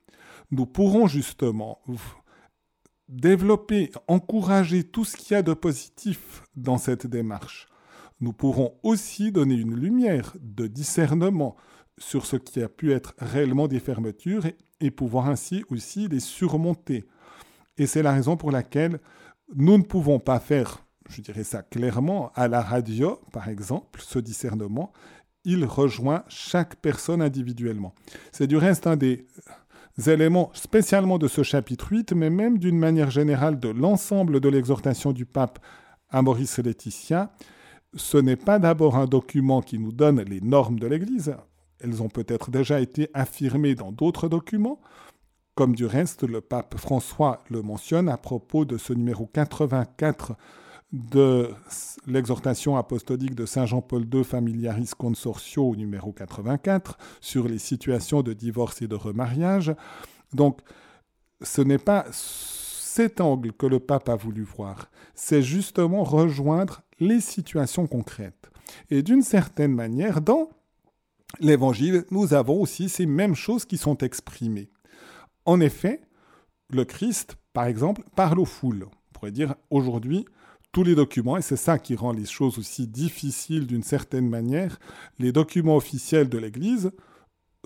Nous 0.52 0.66
pourrons 0.66 1.08
justement 1.08 1.80
développer, 3.08 3.92
encourager 4.08 4.84
tout 4.84 5.06
ce 5.06 5.18
qu'il 5.18 5.34
y 5.34 5.38
a 5.38 5.44
de 5.44 5.54
positif 5.54 6.44
dans 6.56 6.78
cette 6.78 7.08
démarche. 7.08 7.68
Nous 8.20 8.34
pourrons 8.34 8.74
aussi 8.84 9.32
donner 9.32 9.56
une 9.56 9.76
lumière 9.76 10.36
de 10.40 10.68
discernement 10.68 11.56
sur 11.98 12.26
ce 12.26 12.36
qui 12.36 12.62
a 12.62 12.70
pu 12.70 12.92
être 12.92 13.14
réellement 13.18 13.68
des 13.68 13.80
fermetures 13.80 14.46
et, 14.46 14.58
et 14.80 14.92
pouvoir 14.92 15.28
ainsi 15.28 15.64
aussi 15.70 16.08
les 16.08 16.20
surmonter. 16.20 17.06
Et 17.78 17.88
c'est 17.88 18.04
la 18.04 18.12
raison 18.12 18.38
pour 18.38 18.52
laquelle 18.52 19.00
nous 19.56 19.78
ne 19.78 19.84
pouvons 19.84 20.20
pas 20.20 20.40
faire 20.40 20.86
je 21.12 21.22
dirais 21.22 21.44
ça 21.44 21.62
clairement, 21.62 22.32
à 22.36 22.48
la 22.48 22.62
radio, 22.62 23.20
par 23.32 23.50
exemple, 23.50 24.02
ce 24.02 24.20
discernement, 24.20 24.92
il 25.44 25.66
rejoint 25.66 26.24
chaque 26.28 26.76
personne 26.78 27.22
individuellement. 27.22 27.94
C'est 28.32 28.48
du 28.48 28.58
reste 28.58 28.88
un 28.88 28.96
des 28.96 29.28
éléments 30.08 30.52
spécialement 30.54 31.18
de 31.18 31.28
ce 31.28 31.44
chapitre 31.44 31.92
8, 31.92 32.14
mais 32.14 32.30
même 32.30 32.58
d'une 32.58 32.78
manière 32.78 33.12
générale 33.12 33.60
de 33.60 33.70
l'ensemble 33.70 34.40
de 34.40 34.50
l'exhortation 34.50 35.12
du 35.12 35.26
pape 35.26 35.60
à 36.10 36.22
Maurice 36.22 36.60
et 36.60 36.64
Laetitia. 36.64 37.32
Ce 37.96 38.18
n'est 38.18 38.36
pas 38.36 38.60
d'abord 38.60 38.96
un 38.96 39.06
document 39.06 39.62
qui 39.62 39.78
nous 39.78 39.92
donne 39.92 40.22
les 40.22 40.42
normes 40.42 40.80
de 40.80 40.88
l'Église, 40.88 41.36
elles 41.84 42.02
ont 42.02 42.10
peut-être 42.10 42.52
déjà 42.52 42.80
été 42.80 43.10
affirmées 43.14 43.76
dans 43.76 43.92
d'autres 43.92 44.30
documents, 44.30 44.80
comme 45.56 45.76
du 45.76 45.86
reste 45.86 46.24
le 46.24 46.42
pape 46.42 46.78
François 46.78 47.44
le 47.50 47.62
mentionne 47.62 48.08
à 48.08 48.18
propos 48.18 48.66
de 48.66 48.78
ce 48.78 48.94
numéro 48.94 49.26
84 49.26 50.34
de 50.92 51.52
l'exhortation 52.06 52.76
apostolique 52.76 53.36
de 53.36 53.46
Saint 53.46 53.66
Jean-Paul 53.66 54.08
II 54.14 54.24
Familiaris 54.24 54.92
Consortio 54.98 55.76
numéro 55.76 56.12
84 56.12 56.98
sur 57.22 57.48
les 57.48 57.60
situations 57.60 58.22
de 58.22 58.34
divorce 58.34 58.82
et 58.82 58.88
de 58.88 58.96
remariage. 58.96 59.74
Donc, 60.34 60.60
ce 61.42 61.62
n'est 61.62 61.78
pas 61.78 62.06
cet 62.12 63.22
angle 63.22 63.54
que 63.54 63.66
le 63.66 63.80
pape 63.80 64.10
a 64.10 64.16
voulu 64.16 64.44
voir, 64.44 64.92
c'est 65.16 65.42
justement 65.42 66.04
rejoindre 66.04 66.82
les 67.00 67.22
situations 67.22 67.88
concrètes. 67.88 68.52
Et 68.90 69.02
d'une 69.02 69.22
certaine 69.22 69.74
manière, 69.74 70.20
dans 70.20 70.50
l'Évangile, 71.40 72.04
nous 72.12 72.34
avons 72.34 72.60
aussi 72.62 72.90
ces 72.90 73.06
mêmes 73.06 73.36
choses 73.36 73.64
qui 73.64 73.78
sont 73.78 73.98
exprimées. 74.00 74.70
En 75.46 75.62
effet, 75.62 76.02
le 76.70 76.84
Christ, 76.84 77.38
par 77.54 77.66
exemple, 77.66 78.04
parle 78.16 78.40
aux 78.40 78.46
foules. 78.46 78.86
On 78.86 79.14
pourrait 79.14 79.32
dire 79.32 79.56
aujourd'hui, 79.70 80.26
tous 80.72 80.84
les 80.84 80.96
documents, 80.96 81.38
et 81.38 81.42
c'est 81.42 81.58
ça 81.58 81.80
qui 81.80 81.96
rend 81.96 82.14
les 82.14 82.26
choses 82.26 82.58
aussi 82.58 82.88
difficiles 82.88 83.68
d'une 83.68 83.84
certaine 83.84 84.30
manière, 84.30 84.80
les 85.20 85.32
documents 85.32 85.76
officiels 85.76 86.30
de 86.30 86.38
l'Église 86.38 86.92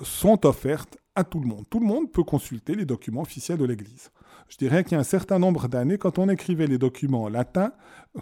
sont 0.02 0.46
offerts 0.46 0.88
à 1.16 1.24
tout 1.24 1.40
le 1.40 1.48
monde. 1.48 1.66
Tout 1.70 1.80
le 1.80 1.86
monde 1.86 2.12
peut 2.12 2.24
consulter 2.24 2.76
les 2.76 2.86
documents 2.86 3.22
officiels 3.22 3.58
de 3.58 3.66
l'Église. 3.66 4.12
Je 4.50 4.58
dirais 4.58 4.84
qu'il 4.84 4.94
y 4.94 4.96
a 4.96 5.00
un 5.00 5.04
certain 5.04 5.40
nombre 5.40 5.68
d'années, 5.68 5.98
quand 5.98 6.20
on 6.20 6.30
écrivait 6.30 6.68
les 6.68 6.78
documents 6.78 7.24
en 7.24 7.30
latin, 7.30 7.72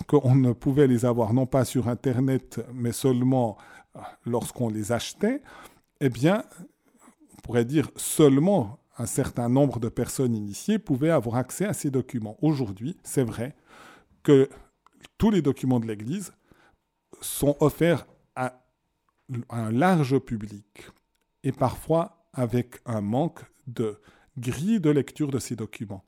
qu'on 0.07 0.35
ne 0.35 0.53
pouvait 0.53 0.87
les 0.87 1.05
avoir 1.05 1.33
non 1.33 1.45
pas 1.45 1.65
sur 1.65 1.87
Internet, 1.87 2.61
mais 2.73 2.91
seulement 2.91 3.57
euh, 3.95 3.99
lorsqu'on 4.25 4.69
les 4.69 4.91
achetait, 4.91 5.41
eh 6.01 6.09
bien, 6.09 6.43
on 7.37 7.41
pourrait 7.41 7.65
dire 7.65 7.89
seulement 7.95 8.79
un 8.97 9.05
certain 9.05 9.49
nombre 9.49 9.79
de 9.79 9.89
personnes 9.89 10.35
initiées 10.35 10.77
pouvaient 10.77 11.09
avoir 11.09 11.37
accès 11.37 11.65
à 11.65 11.73
ces 11.73 11.89
documents. 11.89 12.37
Aujourd'hui, 12.41 12.97
c'est 13.03 13.23
vrai 13.23 13.55
que 14.21 14.49
tous 15.17 15.31
les 15.31 15.41
documents 15.41 15.79
de 15.79 15.87
l'Église 15.87 16.33
sont 17.21 17.55
offerts 17.59 18.05
à 18.35 18.61
un 19.49 19.71
large 19.71 20.19
public 20.19 20.87
et 21.43 21.51
parfois 21.51 22.27
avec 22.33 22.75
un 22.85 23.01
manque 23.01 23.41
de 23.67 23.99
grille 24.37 24.79
de 24.79 24.89
lecture 24.89 25.29
de 25.29 25.39
ces 25.39 25.55
documents. 25.55 26.03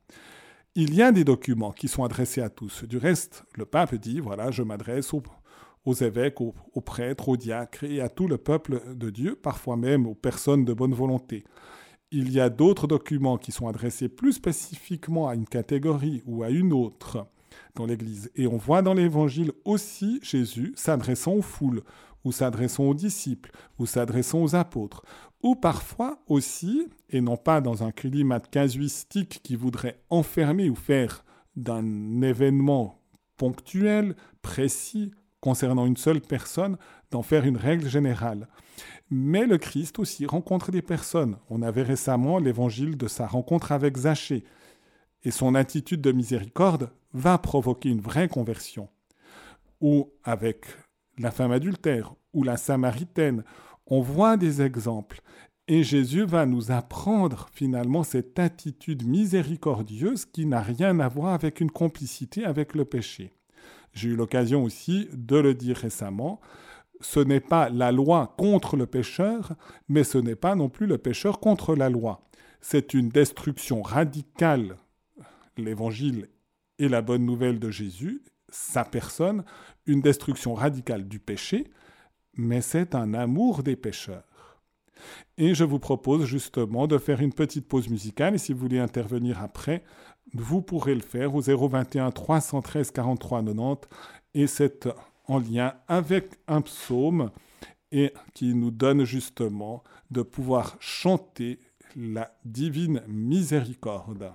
il 0.77 0.93
y 0.93 1.01
a 1.01 1.11
des 1.11 1.23
documents 1.23 1.71
qui 1.71 1.87
sont 1.87 2.03
adressés 2.03 2.41
à 2.41 2.49
tous. 2.49 2.83
Du 2.83 2.97
reste, 2.97 3.45
le 3.55 3.65
pape 3.65 3.95
dit, 3.95 4.19
voilà, 4.19 4.51
je 4.51 4.61
m'adresse 4.61 5.13
aux, 5.13 5.93
évêques, 5.93 6.41
aux, 6.41 6.53
aux, 6.73 6.81
prêtres, 6.81 7.29
aux 7.29 7.37
diacres 7.37 7.85
et 7.85 8.01
à 8.01 8.09
tout 8.09 8.27
le 8.27 8.37
peuple 8.37 8.81
de 8.93 9.09
Dieu, 9.09 9.35
parfois 9.35 9.77
même 9.77 10.05
aux 10.05 10.15
personnes 10.15 10.65
de 10.65 10.73
bonne 10.73 10.93
volonté. 10.93 11.45
Il 12.11 12.31
y 12.31 12.41
a 12.41 12.49
d'autres 12.49 12.87
documents 12.87 13.37
qui 13.37 13.53
sont 13.53 13.67
adressés 13.67 14.09
plus 14.09 14.33
spécifiquement 14.33 15.29
à 15.29 15.35
une 15.35 15.47
catégorie 15.47 16.21
ou 16.25 16.43
à 16.43 16.49
une 16.49 16.73
autre 16.73 17.25
dans 17.75 17.85
l'Église. 17.85 18.31
Et 18.35 18.47
on 18.47 18.57
voit 18.57 18.81
dans 18.81 18.93
l'Évangile 18.93 19.51
aussi 19.63 20.19
Jésus 20.23 20.73
s'adressant 20.75 21.33
aux 21.33 21.41
foules, 21.41 21.83
ou 22.23 22.31
s'adressant 22.31 22.85
aux 22.85 22.93
disciples, 22.93 23.51
ou 23.77 23.85
s'adressant 23.85 24.41
aux 24.41 24.55
apôtres, 24.55 25.03
ou 25.43 25.55
parfois 25.55 26.19
aussi, 26.27 26.87
et 27.09 27.21
non 27.21 27.37
pas 27.37 27.61
dans 27.61 27.83
un 27.83 27.91
climat 27.91 28.39
casuistique 28.39 29.41
qui 29.43 29.55
voudrait 29.55 30.01
enfermer 30.09 30.69
ou 30.69 30.75
faire 30.75 31.23
d'un 31.55 32.21
événement 32.21 32.99
ponctuel, 33.37 34.15
précis, 34.41 35.11
concernant 35.39 35.85
une 35.85 35.97
seule 35.97 36.21
personne, 36.21 36.77
d'en 37.11 37.21
faire 37.21 37.45
une 37.45 37.57
règle 37.57 37.87
générale. 37.87 38.47
Mais 39.11 39.45
le 39.45 39.59
Christ 39.59 39.99
aussi 39.99 40.25
rencontre 40.25 40.71
des 40.71 40.81
personnes. 40.81 41.37
On 41.49 41.61
avait 41.61 41.83
récemment 41.83 42.39
l'évangile 42.39 42.97
de 42.97 43.07
sa 43.07 43.27
rencontre 43.27 43.71
avec 43.71 43.97
Zachée. 43.97 44.43
Et 45.23 45.31
son 45.31 45.53
attitude 45.53 46.01
de 46.01 46.11
miséricorde 46.11 46.89
va 47.15 47.37
provoquer 47.37 47.89
une 47.89 48.01
vraie 48.01 48.27
conversion. 48.27 48.89
Ou 49.81 50.11
avec 50.23 50.65
la 51.17 51.31
femme 51.31 51.51
adultère 51.51 52.13
ou 52.33 52.43
la 52.43 52.57
samaritaine, 52.57 53.43
on 53.87 54.01
voit 54.01 54.37
des 54.37 54.61
exemples. 54.61 55.21
Et 55.67 55.83
Jésus 55.83 56.25
va 56.25 56.45
nous 56.45 56.71
apprendre 56.71 57.47
finalement 57.53 58.03
cette 58.03 58.37
attitude 58.37 59.07
miséricordieuse 59.07 60.25
qui 60.25 60.45
n'a 60.45 60.61
rien 60.61 60.99
à 60.99 61.07
voir 61.07 61.33
avec 61.33 61.61
une 61.61 61.71
complicité 61.71 62.45
avec 62.45 62.75
le 62.75 62.85
péché. 62.85 63.33
J'ai 63.93 64.09
eu 64.09 64.15
l'occasion 64.15 64.63
aussi 64.63 65.07
de 65.13 65.37
le 65.37 65.53
dire 65.53 65.77
récemment. 65.77 66.41
Ce 66.99 67.19
n'est 67.19 67.39
pas 67.39 67.69
la 67.69 67.91
loi 67.91 68.35
contre 68.37 68.75
le 68.75 68.85
pécheur, 68.85 69.53
mais 69.87 70.03
ce 70.03 70.17
n'est 70.17 70.35
pas 70.35 70.55
non 70.55 70.69
plus 70.69 70.85
le 70.85 70.97
pécheur 70.97 71.39
contre 71.39 71.75
la 71.75 71.89
loi. 71.89 72.21
C'est 72.61 72.93
une 72.93 73.09
destruction 73.09 73.81
radicale. 73.81 74.77
L'évangile 75.57 76.27
et 76.79 76.89
la 76.89 77.01
bonne 77.01 77.25
nouvelle 77.25 77.59
de 77.59 77.69
Jésus, 77.69 78.23
sa 78.49 78.83
personne, 78.85 79.43
une 79.85 80.01
destruction 80.01 80.53
radicale 80.53 81.07
du 81.07 81.19
péché, 81.19 81.71
mais 82.37 82.61
c'est 82.61 82.95
un 82.95 83.13
amour 83.13 83.63
des 83.63 83.75
pécheurs. 83.75 84.23
Et 85.37 85.53
je 85.53 85.63
vous 85.63 85.79
propose 85.79 86.25
justement 86.25 86.87
de 86.87 86.97
faire 86.97 87.21
une 87.21 87.33
petite 87.33 87.67
pause 87.67 87.89
musicale, 87.89 88.35
et 88.35 88.37
si 88.37 88.53
vous 88.53 88.59
voulez 88.59 88.79
intervenir 88.79 89.41
après, 89.41 89.83
vous 90.33 90.61
pourrez 90.61 90.95
le 90.95 91.01
faire 91.01 91.35
au 91.35 91.41
021 91.41 92.11
313 92.11 92.91
43 92.91 93.43
90, 93.43 93.89
et 94.33 94.47
c'est 94.47 94.87
en 95.27 95.39
lien 95.39 95.73
avec 95.87 96.39
un 96.47 96.61
psaume, 96.61 97.31
et 97.91 98.13
qui 98.33 98.53
nous 98.53 98.71
donne 98.71 99.03
justement 99.03 99.83
de 100.11 100.21
pouvoir 100.21 100.75
chanter 100.79 101.59
la 101.95 102.35
divine 102.43 103.01
miséricorde. 103.07 104.31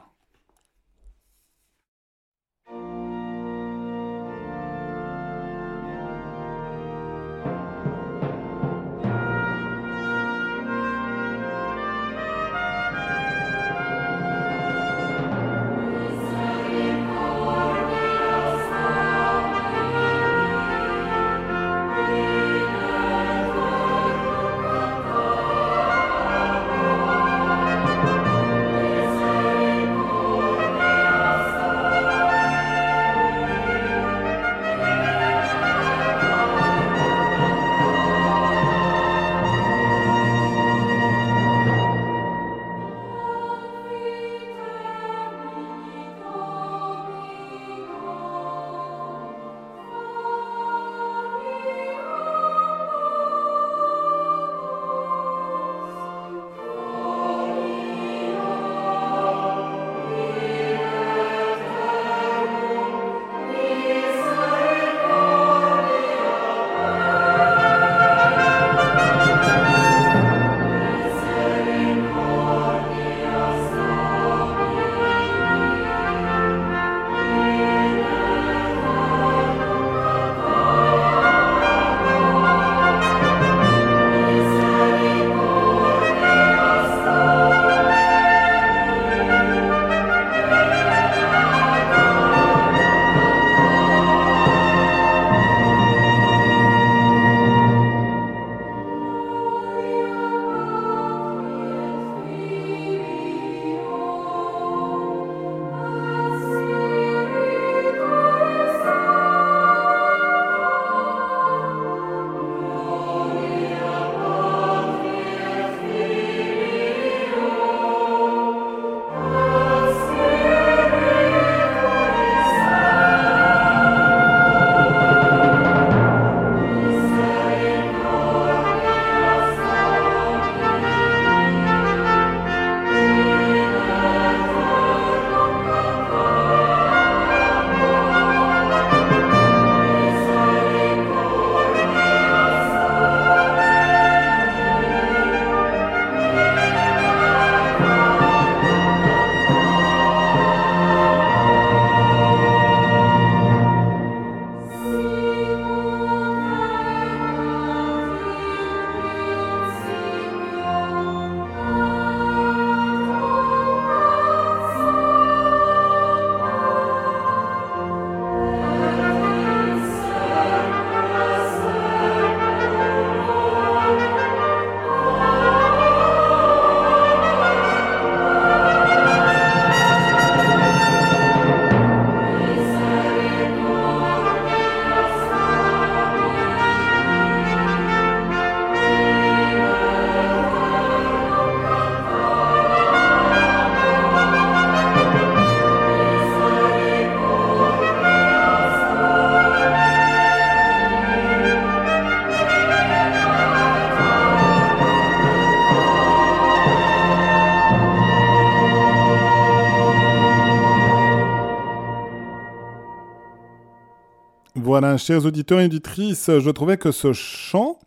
Voilà, 214.81 214.97
chers 214.97 215.27
auditeurs 215.27 215.61
et 215.61 215.67
auditrices, 215.67 216.31
je 216.39 216.49
trouvais 216.49 216.79
que 216.79 216.91
ce 216.91 217.13
chant, 217.13 217.79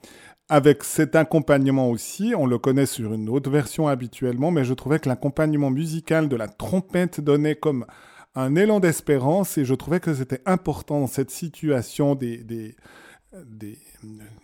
avec 0.47 0.83
cet 0.83 1.15
accompagnement 1.15 1.89
aussi, 1.89 2.35
on 2.37 2.45
le 2.45 2.59
connaît 2.59 2.85
sur 2.85 3.15
une 3.15 3.29
autre 3.29 3.49
version 3.49 3.87
habituellement, 3.87 4.51
mais 4.51 4.63
je 4.63 4.75
trouvais 4.75 4.99
que 4.99 5.09
l'accompagnement 5.09 5.71
musical 5.71 6.29
de 6.29 6.35
la 6.35 6.47
trompette 6.47 7.19
donnait 7.19 7.55
comme 7.55 7.87
un 8.35 8.55
élan 8.55 8.79
d'espérance 8.79 9.57
et 9.57 9.65
je 9.65 9.73
trouvais 9.73 9.99
que 9.99 10.13
c'était 10.13 10.41
important 10.45 10.99
dans 10.99 11.07
cette 11.07 11.31
situation 11.31 12.13
de 12.13 12.75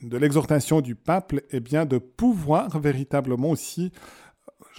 l'exhortation 0.01 0.81
du 0.81 0.95
pape, 0.95 1.35
eh 1.51 1.59
bien, 1.59 1.85
de 1.85 1.99
pouvoir 1.99 2.79
véritablement 2.79 3.51
aussi 3.51 3.91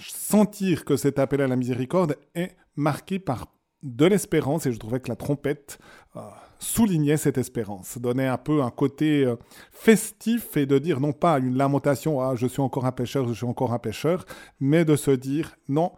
sentir 0.00 0.84
que 0.84 0.96
cet 0.96 1.20
appel 1.20 1.40
à 1.40 1.46
la 1.46 1.54
miséricorde 1.54 2.16
est 2.34 2.56
marqué 2.74 3.20
par 3.20 3.46
de 3.84 4.06
l'espérance 4.06 4.66
et 4.66 4.72
je 4.72 4.78
trouvais 4.80 4.98
que 4.98 5.08
la 5.08 5.14
trompette 5.14 5.78
euh, 6.16 6.22
soulignait 6.60 7.16
cette 7.16 7.38
espérance, 7.38 7.98
donnait 7.98 8.28
un 8.28 8.38
peu 8.38 8.62
un 8.62 8.70
côté 8.70 9.24
euh, 9.24 9.36
festif 9.72 10.56
et 10.56 10.66
de 10.66 10.78
dire 10.78 11.00
non 11.00 11.12
pas 11.12 11.38
une 11.38 11.56
lamentation 11.56 12.20
ah 12.20 12.34
je 12.36 12.46
suis 12.46 12.60
encore 12.60 12.86
un 12.86 12.92
pécheur, 12.92 13.26
je 13.26 13.32
suis 13.32 13.46
encore 13.46 13.72
un 13.72 13.78
pécheur, 13.78 14.24
mais 14.60 14.84
de 14.84 14.94
se 14.94 15.10
dire 15.10 15.56
non, 15.68 15.92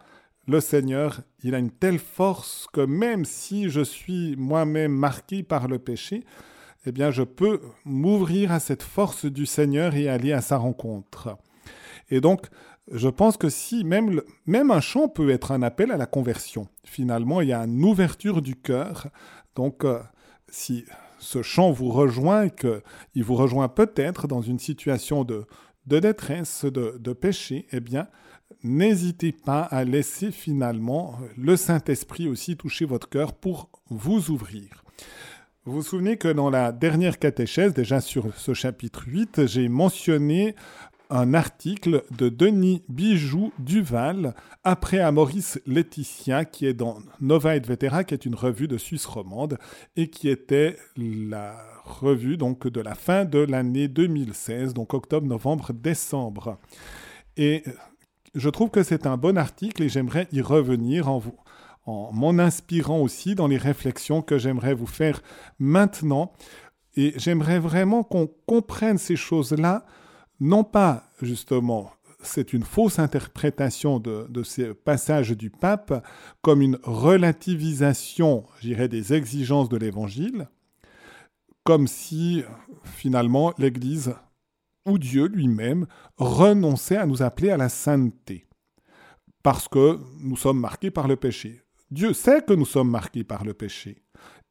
le 0.47 0.59
Seigneur, 0.59 1.21
il 1.43 1.53
a 1.53 1.59
une 1.59 1.71
telle 1.71 1.99
force 1.99 2.67
que 2.73 2.81
même 2.81 3.25
si 3.25 3.69
je 3.69 3.81
suis 3.81 4.35
moi-même 4.37 4.93
marqué 4.93 5.43
par 5.43 5.67
le 5.67 5.79
péché, 5.79 6.23
eh 6.85 6.91
bien 6.91 7.11
je 7.11 7.23
peux 7.23 7.61
m'ouvrir 7.85 8.51
à 8.51 8.59
cette 8.59 8.83
force 8.83 9.25
du 9.25 9.45
Seigneur 9.45 9.95
et 9.95 10.09
aller 10.09 10.33
à 10.33 10.41
sa 10.41 10.57
rencontre. 10.57 11.37
Et 12.09 12.21
donc 12.21 12.47
je 12.91 13.07
pense 13.07 13.37
que 13.37 13.49
si 13.49 13.83
même, 13.83 14.21
même 14.45 14.71
un 14.71 14.81
chant 14.81 15.07
peut 15.07 15.29
être 15.29 15.51
un 15.51 15.61
appel 15.61 15.91
à 15.91 15.97
la 15.97 16.05
conversion, 16.05 16.67
finalement, 16.83 17.41
il 17.41 17.49
y 17.49 17.53
a 17.53 17.61
une 17.61 17.83
ouverture 17.83 18.41
du 18.41 18.55
cœur. 18.55 19.07
Donc, 19.55 19.85
euh, 19.85 19.99
si 20.53 20.85
ce 21.17 21.41
chant 21.41 21.71
vous 21.71 21.89
rejoint 21.89 22.47
qu'il 22.47 23.23
vous 23.23 23.35
rejoint 23.35 23.67
peut-être 23.67 24.27
dans 24.27 24.41
une 24.41 24.59
situation 24.59 25.23
de, 25.23 25.45
de 25.87 25.99
détresse, 25.99 26.63
de, 26.65 26.97
de 26.99 27.13
péché, 27.13 27.65
eh 27.71 27.79
bien, 27.79 28.07
n'hésitez 28.63 29.31
pas 29.31 29.63
à 29.63 29.83
laisser 29.83 30.31
finalement 30.31 31.17
le 31.37 31.57
Saint-Esprit 31.57 32.27
aussi 32.27 32.55
toucher 32.55 32.85
votre 32.85 33.09
cœur 33.09 33.33
pour 33.33 33.69
vous 33.89 34.29
ouvrir. 34.29 34.83
Vous 35.65 35.73
vous 35.73 35.81
souvenez 35.81 36.17
que 36.17 36.27
dans 36.27 36.51
la 36.51 36.71
dernière 36.71 37.17
catéchèse, 37.17 37.73
déjà 37.73 37.99
sur 37.99 38.35
ce 38.35 38.53
chapitre 38.53 39.05
8, 39.07 39.47
j'ai 39.47 39.69
mentionné 39.69 40.55
un 41.13 41.35
article 41.35 42.03
de 42.17 42.27
Denis 42.27 42.81
Bijou 42.89 43.53
Duval 43.59 44.33
après 44.63 44.99
à 44.99 45.11
Maurice 45.11 45.61
Laetitia 45.67 46.43
qui 46.43 46.65
est 46.65 46.73
dans 46.73 46.97
Nova 47.21 47.55
et 47.55 47.59
Vetera 47.59 48.03
qui 48.03 48.15
est 48.15 48.25
une 48.25 48.33
revue 48.33 48.67
de 48.67 48.79
Suisse 48.79 49.05
romande 49.05 49.59
et 49.95 50.09
qui 50.09 50.27
était 50.27 50.75
la 50.97 51.55
revue 51.85 52.35
donc 52.35 52.67
de 52.67 52.81
la 52.81 52.95
fin 52.95 53.25
de 53.25 53.37
l'année 53.37 53.87
2016 53.87 54.73
donc 54.73 54.95
octobre 54.95 55.27
novembre 55.27 55.71
décembre. 55.71 56.57
Et 57.37 57.63
je 58.33 58.49
trouve 58.49 58.71
que 58.71 58.81
c'est 58.81 59.05
un 59.05 59.15
bon 59.15 59.37
article 59.37 59.83
et 59.83 59.89
j'aimerais 59.89 60.27
y 60.31 60.41
revenir 60.41 61.09
en 61.09 61.19
vous 61.19 61.37
en 61.85 62.11
m'en 62.11 62.39
inspirant 62.39 63.01
aussi 63.01 63.35
dans 63.35 63.47
les 63.47 63.57
réflexions 63.57 64.23
que 64.23 64.39
j'aimerais 64.39 64.73
vous 64.73 64.87
faire 64.87 65.21
maintenant. 65.59 66.33
Et 66.95 67.13
j'aimerais 67.17 67.59
vraiment 67.59 68.03
qu'on 68.03 68.27
comprenne 68.47 68.97
ces 68.97 69.15
choses-là 69.15 69.85
non 70.39 70.63
pas 70.63 71.03
justement 71.21 71.91
c'est 72.23 72.53
une 72.53 72.63
fausse 72.63 72.99
interprétation 72.99 73.99
de, 73.99 74.43
ces 74.43 74.73
passages 74.73 75.31
du 75.31 75.49
pape 75.49 76.05
comme 76.41 76.61
une 76.61 76.79
relativisation, 76.83 78.45
j'irais, 78.61 78.87
des 78.87 79.13
exigences 79.13 79.69
de 79.69 79.77
l'Évangile, 79.77 80.47
comme 81.63 81.87
si 81.87 82.43
finalement 82.83 83.53
l'Église 83.57 84.15
ou 84.85 84.97
Dieu 84.97 85.27
lui-même 85.27 85.85
renonçait 86.17 86.97
à 86.97 87.05
nous 87.05 87.21
appeler 87.21 87.51
à 87.51 87.57
la 87.57 87.69
sainteté, 87.69 88.47
parce 89.43 89.67
que 89.67 89.99
nous 90.19 90.35
sommes 90.35 90.59
marqués 90.59 90.91
par 90.91 91.07
le 91.07 91.15
péché. 91.15 91.61
Dieu 91.91 92.13
sait 92.13 92.41
que 92.41 92.53
nous 92.53 92.65
sommes 92.65 92.89
marqués 92.89 93.23
par 93.23 93.45
le 93.45 93.53
péché, 93.53 94.03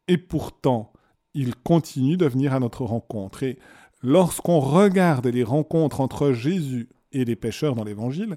et 0.08 0.18
pourtant 0.18 0.92
il 1.34 1.54
continue 1.56 2.16
de 2.16 2.26
venir 2.26 2.52
à 2.52 2.60
notre 2.60 2.84
rencontre. 2.84 3.44
Lorsqu'on 4.02 4.60
regarde 4.60 5.26
les 5.26 5.44
rencontres 5.44 6.00
entre 6.00 6.32
Jésus 6.32 6.88
et 7.12 7.24
les 7.24 7.36
pécheurs 7.36 7.74
dans 7.74 7.84
l'Évangile, 7.84 8.36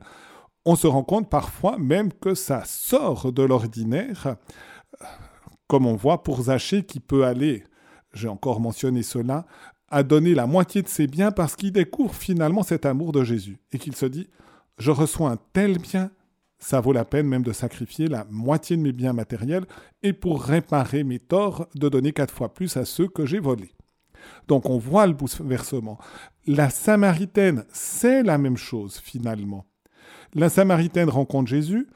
on 0.65 0.75
se 0.75 0.87
rend 0.87 1.03
compte 1.03 1.29
parfois 1.29 1.77
même 1.77 2.11
que 2.11 2.33
ça 2.33 2.63
sort 2.65 3.31
de 3.31 3.43
l'ordinaire, 3.43 4.35
comme 5.67 5.85
on 5.85 5.95
voit 5.95 6.23
pour 6.23 6.43
Zachée 6.43 6.83
qui 6.83 6.99
peut 6.99 7.25
aller, 7.25 7.63
j'ai 8.13 8.27
encore 8.27 8.59
mentionné 8.59 9.03
cela, 9.03 9.45
à 9.89 10.03
donner 10.03 10.33
la 10.33 10.47
moitié 10.47 10.81
de 10.81 10.87
ses 10.87 11.07
biens 11.07 11.31
parce 11.31 11.55
qu'il 11.55 11.71
découvre 11.71 12.13
finalement 12.13 12.63
cet 12.63 12.85
amour 12.85 13.11
de 13.11 13.23
Jésus 13.23 13.59
et 13.71 13.77
qu'il 13.77 13.95
se 13.95 14.05
dit, 14.05 14.27
je 14.77 14.91
reçois 14.91 15.29
un 15.29 15.37
tel 15.53 15.77
bien, 15.77 16.11
ça 16.57 16.81
vaut 16.81 16.93
la 16.93 17.05
peine 17.05 17.27
même 17.27 17.43
de 17.43 17.53
sacrifier 17.53 18.07
la 18.07 18.25
moitié 18.29 18.77
de 18.77 18.81
mes 18.81 18.91
biens 18.91 19.13
matériels 19.13 19.65
et 20.01 20.13
pour 20.13 20.43
réparer 20.43 21.03
mes 21.03 21.19
torts, 21.19 21.67
de 21.75 21.89
donner 21.89 22.11
quatre 22.11 22.33
fois 22.33 22.53
plus 22.53 22.75
à 22.77 22.85
ceux 22.85 23.07
que 23.07 23.25
j'ai 23.25 23.39
volés. 23.39 23.75
Donc 24.47 24.69
on 24.69 24.77
voit 24.77 25.07
le 25.07 25.13
bouleversement. 25.13 25.97
La 26.47 26.69
Samaritaine, 26.69 27.65
c'est 27.71 28.23
la 28.23 28.37
même 28.37 28.57
chose 28.57 28.99
finalement. 29.03 29.65
La 30.33 30.49
Samaritaine 30.49 31.09
rencontre 31.09 31.49
Jésus. 31.49 31.87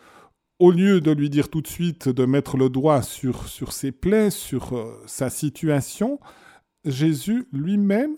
Au 0.60 0.72
lieu 0.72 1.00
de 1.00 1.12
lui 1.12 1.30
dire 1.30 1.50
tout 1.50 1.62
de 1.62 1.68
suite 1.68 2.10
de 2.10 2.26
mettre 2.26 2.58
le 2.58 2.70
doigt 2.70 3.02
sur, 3.02 3.48
sur 3.48 3.72
ses 3.72 3.94
plaies, 3.94 4.30
sur 4.30 4.76
euh, 4.76 5.02
sa 5.06 5.30
situation, 5.30 6.20
Jésus 6.84 7.48
lui-même 7.54 8.16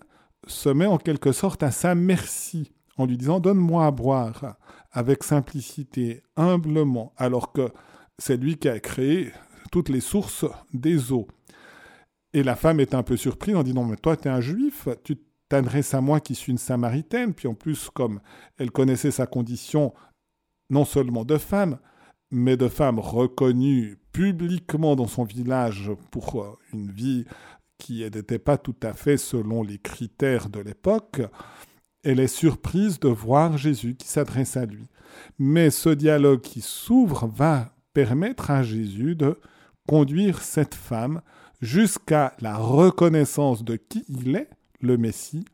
se 0.48 0.68
met 0.68 0.86
en 0.86 0.98
quelque 0.98 1.30
sorte 1.30 1.62
à 1.62 1.70
sa 1.70 1.94
merci 1.94 2.72
en 2.96 3.06
lui 3.06 3.16
disant 3.16 3.40
Donne-moi 3.40 3.86
à 3.86 3.90
boire 3.90 4.56
avec 4.90 5.22
simplicité, 5.22 6.22
humblement, 6.36 7.12
alors 7.16 7.52
que 7.52 7.70
c'est 8.18 8.36
lui 8.36 8.56
qui 8.56 8.68
a 8.68 8.78
créé 8.78 9.32
toutes 9.70 9.88
les 9.88 10.00
sources 10.00 10.44
des 10.74 11.12
eaux. 11.12 11.26
Et 12.34 12.42
la 12.42 12.56
femme 12.56 12.80
est 12.80 12.94
un 12.94 13.02
peu 13.02 13.16
surprise 13.16 13.56
en 13.56 13.62
disant, 13.62 13.84
mais 13.84 13.96
toi, 13.96 14.16
tu 14.16 14.28
es 14.28 14.30
un 14.30 14.40
juif, 14.40 14.88
tu 15.04 15.18
t'adresses 15.48 15.94
à 15.94 16.00
moi 16.00 16.20
qui 16.20 16.34
suis 16.34 16.52
une 16.52 16.58
samaritaine. 16.58 17.34
Puis 17.34 17.48
en 17.48 17.54
plus, 17.54 17.90
comme 17.90 18.20
elle 18.58 18.70
connaissait 18.70 19.10
sa 19.10 19.26
condition 19.26 19.92
non 20.70 20.84
seulement 20.84 21.24
de 21.24 21.36
femme, 21.36 21.78
mais 22.30 22.56
de 22.56 22.68
femme 22.68 22.98
reconnue 22.98 23.98
publiquement 24.12 24.96
dans 24.96 25.06
son 25.06 25.24
village 25.24 25.90
pour 26.10 26.42
euh, 26.42 26.58
une 26.72 26.90
vie 26.90 27.26
qui 27.78 28.02
n'était 28.02 28.38
pas 28.38 28.56
tout 28.56 28.76
à 28.82 28.94
fait 28.94 29.16
selon 29.16 29.62
les 29.62 29.78
critères 29.78 30.48
de 30.48 30.60
l'époque, 30.60 31.20
elle 32.02 32.20
est 32.20 32.28
surprise 32.28 32.98
de 33.00 33.08
voir 33.08 33.58
Jésus 33.58 33.94
qui 33.96 34.08
s'adresse 34.08 34.56
à 34.56 34.64
lui. 34.64 34.88
Mais 35.38 35.70
ce 35.70 35.90
dialogue 35.90 36.40
qui 36.40 36.62
s'ouvre 36.62 37.26
va 37.26 37.74
permettre 37.92 38.50
à 38.50 38.62
Jésus 38.62 39.14
de 39.14 39.38
conduire 39.86 40.40
cette 40.40 40.74
femme 40.74 41.20
jusqu'à 41.62 42.34
la 42.40 42.56
reconnaissance 42.56 43.64
de 43.64 43.76
qui 43.76 44.04
il 44.08 44.36
est, 44.36 44.50
le 44.80 44.98
Messie, 44.98 45.44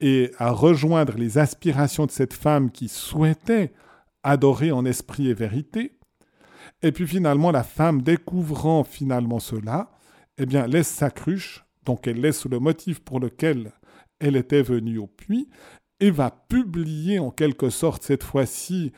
et 0.00 0.30
à 0.38 0.50
rejoindre 0.50 1.14
les 1.16 1.38
aspirations 1.38 2.04
de 2.04 2.10
cette 2.10 2.34
femme 2.34 2.70
qui 2.70 2.88
souhaitait 2.88 3.72
adorer 4.22 4.70
en 4.70 4.84
esprit 4.84 5.28
et 5.28 5.34
vérité. 5.34 5.98
Et 6.82 6.92
puis 6.92 7.06
finalement, 7.06 7.50
la 7.50 7.62
femme 7.62 8.02
découvrant 8.02 8.84
finalement 8.84 9.40
cela, 9.40 9.90
eh 10.36 10.44
bien, 10.44 10.66
laisse 10.66 10.88
sa 10.88 11.10
cruche, 11.10 11.64
donc 11.86 12.06
elle 12.06 12.20
laisse 12.20 12.44
le 12.44 12.58
motif 12.58 13.00
pour 13.00 13.18
lequel 13.18 13.72
elle 14.18 14.36
était 14.36 14.62
venue 14.62 14.98
au 14.98 15.06
puits, 15.06 15.48
et 15.98 16.10
va 16.10 16.30
publier 16.30 17.18
en 17.18 17.30
quelque 17.30 17.70
sorte 17.70 18.02
cette 18.02 18.22
fois-ci 18.22 18.92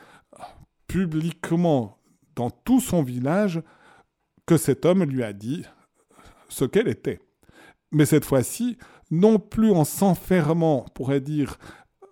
publiquement 0.87 1.97
dans 2.35 2.49
tout 2.49 2.81
son 2.81 3.03
village 3.03 3.61
que 4.45 4.57
cet 4.57 4.85
homme 4.85 5.03
lui 5.03 5.23
a 5.23 5.31
dit 5.31 5.63
ce 6.49 6.65
qu'elle 6.65 6.87
était. 6.87 7.19
Mais 7.91 8.05
cette 8.05 8.25
fois-ci, 8.25 8.77
non 9.11 9.39
plus 9.39 9.71
en 9.71 9.85
s'enfermant, 9.85 10.85
pourrait 10.93 11.21
dire, 11.21 11.57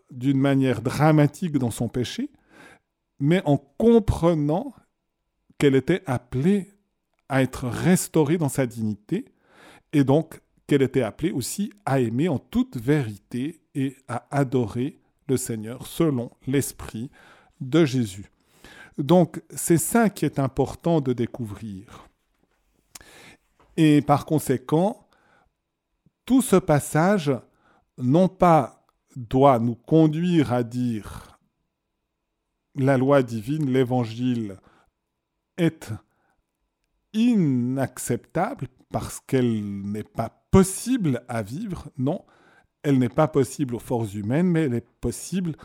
d'une 0.09 0.39
manière 0.39 0.81
dramatique 0.81 1.57
dans 1.57 1.71
son 1.71 1.89
péché, 1.89 2.31
mais 3.19 3.41
en 3.45 3.57
comprenant 3.57 4.73
qu'elle 5.57 5.75
était 5.75 6.03
appelée 6.05 6.71
à 7.29 7.41
être 7.41 7.67
restaurée 7.67 8.37
dans 8.37 8.49
sa 8.49 8.65
dignité, 8.65 9.25
et 9.93 10.03
donc 10.03 10.41
qu'elle 10.65 10.81
était 10.81 11.01
appelée 11.01 11.31
aussi 11.31 11.71
à 11.85 11.99
aimer 11.99 12.29
en 12.29 12.39
toute 12.39 12.77
vérité 12.77 13.61
et 13.73 13.95
à 14.07 14.27
adorer 14.31 14.99
le 15.27 15.37
Seigneur 15.37 15.87
selon 15.87 16.31
l'esprit 16.45 17.09
de 17.61 17.85
Jésus. 17.85 18.31
Donc 18.97 19.41
c'est 19.49 19.77
ça 19.77 20.09
qui 20.09 20.25
est 20.25 20.39
important 20.39 21.01
de 21.01 21.13
découvrir. 21.13 22.06
Et 23.77 24.01
par 24.01 24.25
conséquent, 24.25 25.07
tout 26.25 26.41
ce 26.41 26.55
passage, 26.55 27.31
non 27.97 28.27
pas 28.27 28.85
doit 29.15 29.59
nous 29.59 29.75
conduire 29.75 30.51
à 30.51 30.63
dire 30.63 31.39
la 32.75 32.97
loi 32.97 33.23
divine, 33.23 33.71
l'évangile 33.71 34.57
est 35.57 35.91
inacceptable 37.13 38.67
parce 38.91 39.19
qu'elle 39.19 39.63
n'est 39.63 40.03
pas 40.03 40.29
possible 40.51 41.23
à 41.27 41.41
vivre 41.41 41.89
Non, 41.97 42.23
elle 42.83 42.99
n'est 42.99 43.09
pas 43.09 43.27
possible 43.27 43.75
aux 43.75 43.79
forces 43.79 44.13
humaines, 44.13 44.47
mais 44.47 44.63
elle 44.63 44.75
est 44.75 44.89
possible 45.01 45.55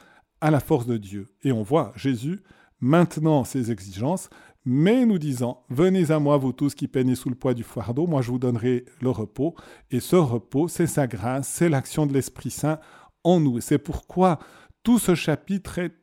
à 0.41 0.51
la 0.51 0.61
force 0.61 0.87
de 0.87 0.97
Dieu. 0.97 1.29
Et 1.43 1.53
on 1.53 1.63
voit 1.63 1.93
Jésus 1.97 2.43
maintenant 2.81 3.45
ses 3.45 3.71
exigences, 3.71 4.29
mais 4.65 5.07
nous 5.07 5.19
disant, 5.19 5.65
venez 5.71 6.11
à 6.11 6.19
moi, 6.19 6.37
vous 6.37 6.53
tous 6.53 6.75
qui 6.75 6.87
peignez 6.87 7.17
sous 7.17 7.29
le 7.29 7.35
poids 7.35 7.55
du 7.55 7.65
fardeau, 7.65 8.07
moi 8.07 8.23
je 8.23 8.31
vous 8.31 8.39
donnerai 8.39 8.85
le 9.01 9.11
repos. 9.11 9.55
Et 9.91 10.01
ce 10.01 10.17
repos, 10.17 10.69
c'est 10.69 10.87
sa 10.87 11.07
grâce, 11.07 11.49
c'est 11.49 11.69
l'action 11.69 12.07
de 12.07 12.13
l'Esprit 12.13 12.51
Saint 12.51 12.79
en 13.25 13.41
nous. 13.41 13.61
C'est 13.61 13.79
pourquoi 13.79 14.39
tout 14.83 14.99
ce 14.99 15.15
chapitre 15.15 15.79
est 15.79 15.95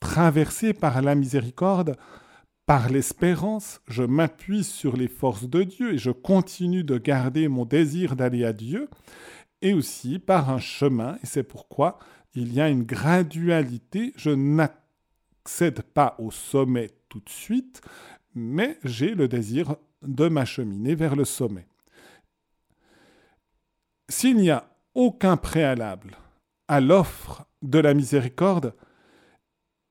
traversé 0.00 0.72
par 0.72 1.02
la 1.02 1.14
miséricorde, 1.14 1.96
par 2.64 2.88
l'espérance. 2.88 3.80
Je 3.86 4.02
m'appuie 4.02 4.64
sur 4.64 4.96
les 4.96 5.08
forces 5.08 5.48
de 5.48 5.62
Dieu 5.62 5.94
et 5.94 5.98
je 5.98 6.10
continue 6.10 6.84
de 6.84 6.98
garder 6.98 7.48
mon 7.48 7.64
désir 7.64 8.16
d'aller 8.16 8.44
à 8.44 8.52
Dieu, 8.52 8.88
et 9.62 9.74
aussi 9.74 10.18
par 10.18 10.50
un 10.50 10.58
chemin. 10.58 11.16
Et 11.22 11.26
c'est 11.26 11.42
pourquoi 11.42 11.98
il 12.34 12.52
y 12.52 12.60
a 12.60 12.68
une 12.68 12.84
gradualité. 12.84 14.12
Je 14.16 14.30
n'accède 14.30 15.82
pas 15.82 16.16
au 16.18 16.30
sommet 16.30 16.90
tout 17.08 17.20
de 17.20 17.28
suite, 17.28 17.80
mais 18.34 18.78
j'ai 18.84 19.14
le 19.14 19.28
désir 19.28 19.76
de 20.02 20.28
m'acheminer 20.28 20.94
vers 20.94 21.16
le 21.16 21.24
sommet. 21.24 21.66
S'il 24.08 24.36
n'y 24.36 24.50
a 24.50 24.68
aucun 24.94 25.36
préalable 25.36 26.16
à 26.68 26.80
l'offre 26.80 27.46
de 27.62 27.78
la 27.78 27.94
miséricorde, 27.94 28.74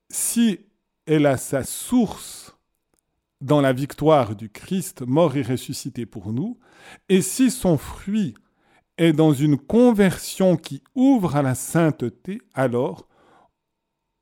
si 0.08 0.60
elle 1.06 1.26
a 1.26 1.36
sa 1.36 1.64
source 1.64 2.56
dans 3.40 3.60
la 3.60 3.72
victoire 3.72 4.34
du 4.34 4.48
Christ 4.48 5.02
mort 5.02 5.36
et 5.36 5.42
ressuscité 5.42 6.06
pour 6.06 6.32
nous, 6.32 6.58
et 7.08 7.22
si 7.22 7.50
son 7.50 7.76
fruit 7.76 8.34
est 8.98 9.12
dans 9.12 9.32
une 9.32 9.58
conversion 9.58 10.56
qui 10.56 10.82
ouvre 10.94 11.36
à 11.36 11.42
la 11.42 11.54
sainteté, 11.54 12.40
alors 12.54 13.06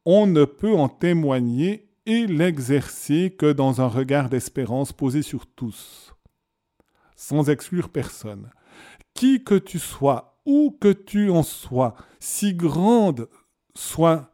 on 0.04 0.26
ne 0.26 0.44
peut 0.44 0.74
en 0.74 0.88
témoigner 0.88 1.83
et 2.06 2.26
l'exercer 2.26 3.34
que 3.36 3.52
dans 3.52 3.80
un 3.80 3.86
regard 3.86 4.28
d'espérance 4.28 4.92
posé 4.92 5.22
sur 5.22 5.46
tous, 5.46 6.14
sans 7.16 7.48
exclure 7.48 7.88
personne. 7.88 8.50
Qui 9.14 9.44
que 9.44 9.54
tu 9.54 9.78
sois, 9.78 10.38
où 10.44 10.76
que 10.80 10.92
tu 10.92 11.30
en 11.30 11.42
sois, 11.42 11.94
si 12.18 12.54
grande 12.54 13.28
soit 13.74 14.30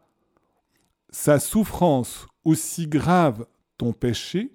sa 1.10 1.38
souffrance 1.38 2.26
ou 2.44 2.54
si 2.54 2.86
grave 2.86 3.46
ton 3.76 3.92
péché, 3.92 4.50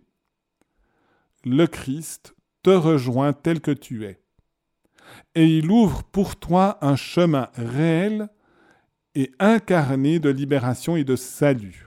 le 1.43 1.67
Christ 1.67 2.35
te 2.63 2.71
rejoint 2.71 3.33
tel 3.33 3.61
que 3.61 3.71
tu 3.71 4.05
es. 4.05 4.19
Et 5.35 5.57
il 5.57 5.69
ouvre 5.69 6.03
pour 6.03 6.35
toi 6.35 6.77
un 6.81 6.95
chemin 6.95 7.49
réel 7.53 8.29
et 9.13 9.31
incarné 9.39 10.19
de 10.19 10.29
libération 10.29 10.95
et 10.95 11.03
de 11.03 11.15
salut. 11.15 11.84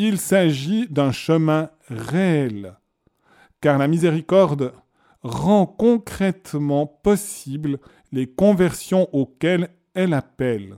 Il 0.00 0.18
s'agit 0.18 0.86
d'un 0.86 1.10
chemin 1.10 1.70
réel, 1.88 2.76
car 3.60 3.78
la 3.78 3.88
miséricorde 3.88 4.72
rend 5.22 5.66
concrètement 5.66 6.86
possible 6.86 7.80
les 8.12 8.28
conversions 8.28 9.12
auxquelles 9.12 9.70
elle 9.94 10.14
appelle. 10.14 10.76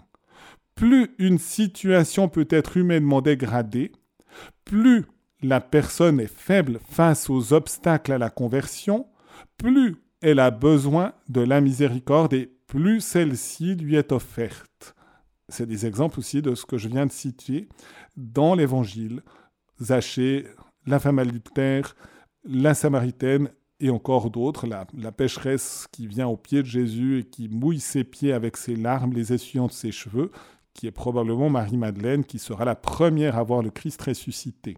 Plus 0.74 1.14
une 1.18 1.38
situation 1.38 2.30
peut 2.30 2.48
être 2.48 2.78
humainement 2.78 3.20
dégradée, 3.20 3.92
plus 4.64 5.04
la 5.42 5.60
personne 5.60 6.18
est 6.18 6.34
faible 6.34 6.80
face 6.88 7.28
aux 7.28 7.52
obstacles 7.52 8.12
à 8.12 8.18
la 8.18 8.30
conversion, 8.30 9.06
plus 9.58 9.96
elle 10.22 10.38
a 10.38 10.50
besoin 10.50 11.12
de 11.28 11.42
la 11.42 11.60
miséricorde 11.60 12.32
et 12.32 12.50
plus 12.66 13.02
celle-ci 13.02 13.74
lui 13.74 13.96
est 13.96 14.12
offerte. 14.12 14.94
C'est 15.50 15.66
des 15.66 15.84
exemples 15.84 16.20
aussi 16.20 16.40
de 16.40 16.54
ce 16.54 16.64
que 16.64 16.78
je 16.78 16.88
viens 16.88 17.06
de 17.06 17.12
citer 17.12 17.68
dans 18.16 18.54
l'Évangile. 18.54 19.22
Zachée, 19.80 20.46
la 20.86 20.98
femme 20.98 21.18
adultère, 21.18 21.96
la 22.44 22.74
Samaritaine 22.74 23.50
et 23.80 23.90
encore 23.90 24.30
d'autres, 24.30 24.66
la, 24.66 25.12
pécheresse 25.12 25.86
qui 25.90 26.06
vient 26.06 26.28
au 26.28 26.36
pied 26.36 26.62
de 26.62 26.66
Jésus 26.66 27.20
et 27.20 27.24
qui 27.24 27.48
mouille 27.48 27.80
ses 27.80 28.04
pieds 28.04 28.32
avec 28.32 28.56
ses 28.56 28.76
larmes, 28.76 29.14
les 29.14 29.32
essuyant 29.32 29.66
de 29.66 29.72
ses 29.72 29.90
cheveux, 29.90 30.30
qui 30.74 30.86
est 30.86 30.92
probablement 30.92 31.48
Marie-Madeleine, 31.48 32.24
qui 32.24 32.38
sera 32.38 32.64
la 32.64 32.74
première 32.74 33.38
à 33.38 33.42
voir 33.42 33.62
le 33.62 33.70
Christ 33.70 34.02
ressuscité. 34.02 34.76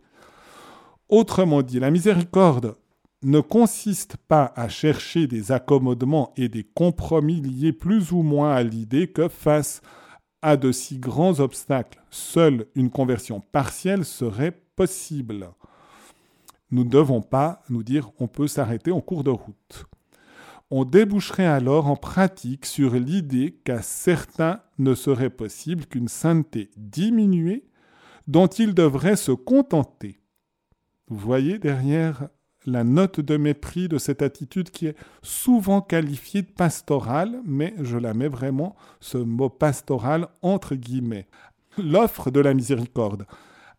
Autrement 1.08 1.62
dit, 1.62 1.80
la 1.80 1.90
miséricorde 1.90 2.76
ne 3.22 3.40
consiste 3.40 4.16
pas 4.16 4.52
à 4.56 4.68
chercher 4.68 5.26
des 5.26 5.52
accommodements 5.52 6.32
et 6.36 6.48
des 6.48 6.64
compromis 6.64 7.40
liés 7.40 7.72
plus 7.72 8.12
ou 8.12 8.22
moins 8.22 8.52
à 8.52 8.62
l'idée 8.62 9.08
que 9.08 9.28
face 9.28 9.80
à 9.84 10.01
de 10.42 10.72
si 10.72 10.98
grands 10.98 11.40
obstacles, 11.40 12.02
seule 12.10 12.66
une 12.74 12.90
conversion 12.90 13.40
partielle 13.40 14.04
serait 14.04 14.60
possible. 14.76 15.48
Nous 16.70 16.84
ne 16.84 16.90
devons 16.90 17.22
pas 17.22 17.62
nous 17.68 17.82
dire 17.82 18.10
on 18.18 18.26
peut 18.26 18.48
s'arrêter 18.48 18.90
en 18.90 19.00
cours 19.00 19.24
de 19.24 19.30
route. 19.30 19.86
On 20.70 20.84
déboucherait 20.84 21.46
alors 21.46 21.86
en 21.86 21.96
pratique 21.96 22.66
sur 22.66 22.94
l'idée 22.94 23.60
qu'à 23.64 23.82
certains 23.82 24.62
ne 24.78 24.94
serait 24.94 25.30
possible 25.30 25.86
qu'une 25.86 26.08
sainteté 26.08 26.70
diminuée 26.76 27.68
dont 28.26 28.46
ils 28.46 28.74
devraient 28.74 29.16
se 29.16 29.32
contenter. 29.32 30.18
Vous 31.08 31.18
voyez 31.18 31.58
derrière 31.58 32.28
la 32.66 32.84
note 32.84 33.20
de 33.20 33.36
mépris 33.36 33.88
de 33.88 33.98
cette 33.98 34.22
attitude 34.22 34.70
qui 34.70 34.86
est 34.86 34.96
souvent 35.22 35.80
qualifiée 35.80 36.42
de 36.42 36.50
pastorale, 36.50 37.40
mais 37.44 37.74
je 37.80 37.98
la 37.98 38.14
mets 38.14 38.28
vraiment, 38.28 38.76
ce 39.00 39.18
mot 39.18 39.48
pastoral, 39.48 40.28
entre 40.42 40.74
guillemets. 40.74 41.26
L'offre 41.78 42.30
de 42.30 42.40
la 42.40 42.54
miséricorde 42.54 43.26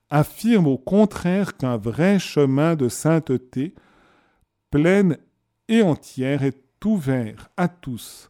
affirme 0.09 0.67
au 0.67 0.77
contraire 0.77 1.57
qu'un 1.57 1.77
vrai 1.77 2.19
chemin 2.19 2.75
de 2.75 2.89
sainteté, 2.89 3.73
pleine 4.69 5.17
et 5.67 5.81
entière, 5.81 6.43
est 6.43 6.61
ouvert 6.85 7.49
à 7.57 7.67
tous, 7.67 8.29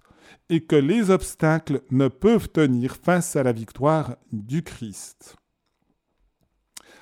et 0.49 0.61
que 0.61 0.75
les 0.75 1.09
obstacles 1.09 1.81
ne 1.89 2.07
peuvent 2.07 2.49
tenir 2.49 2.95
face 2.95 3.35
à 3.35 3.43
la 3.43 3.51
victoire 3.51 4.17
du 4.31 4.63
Christ. 4.63 5.35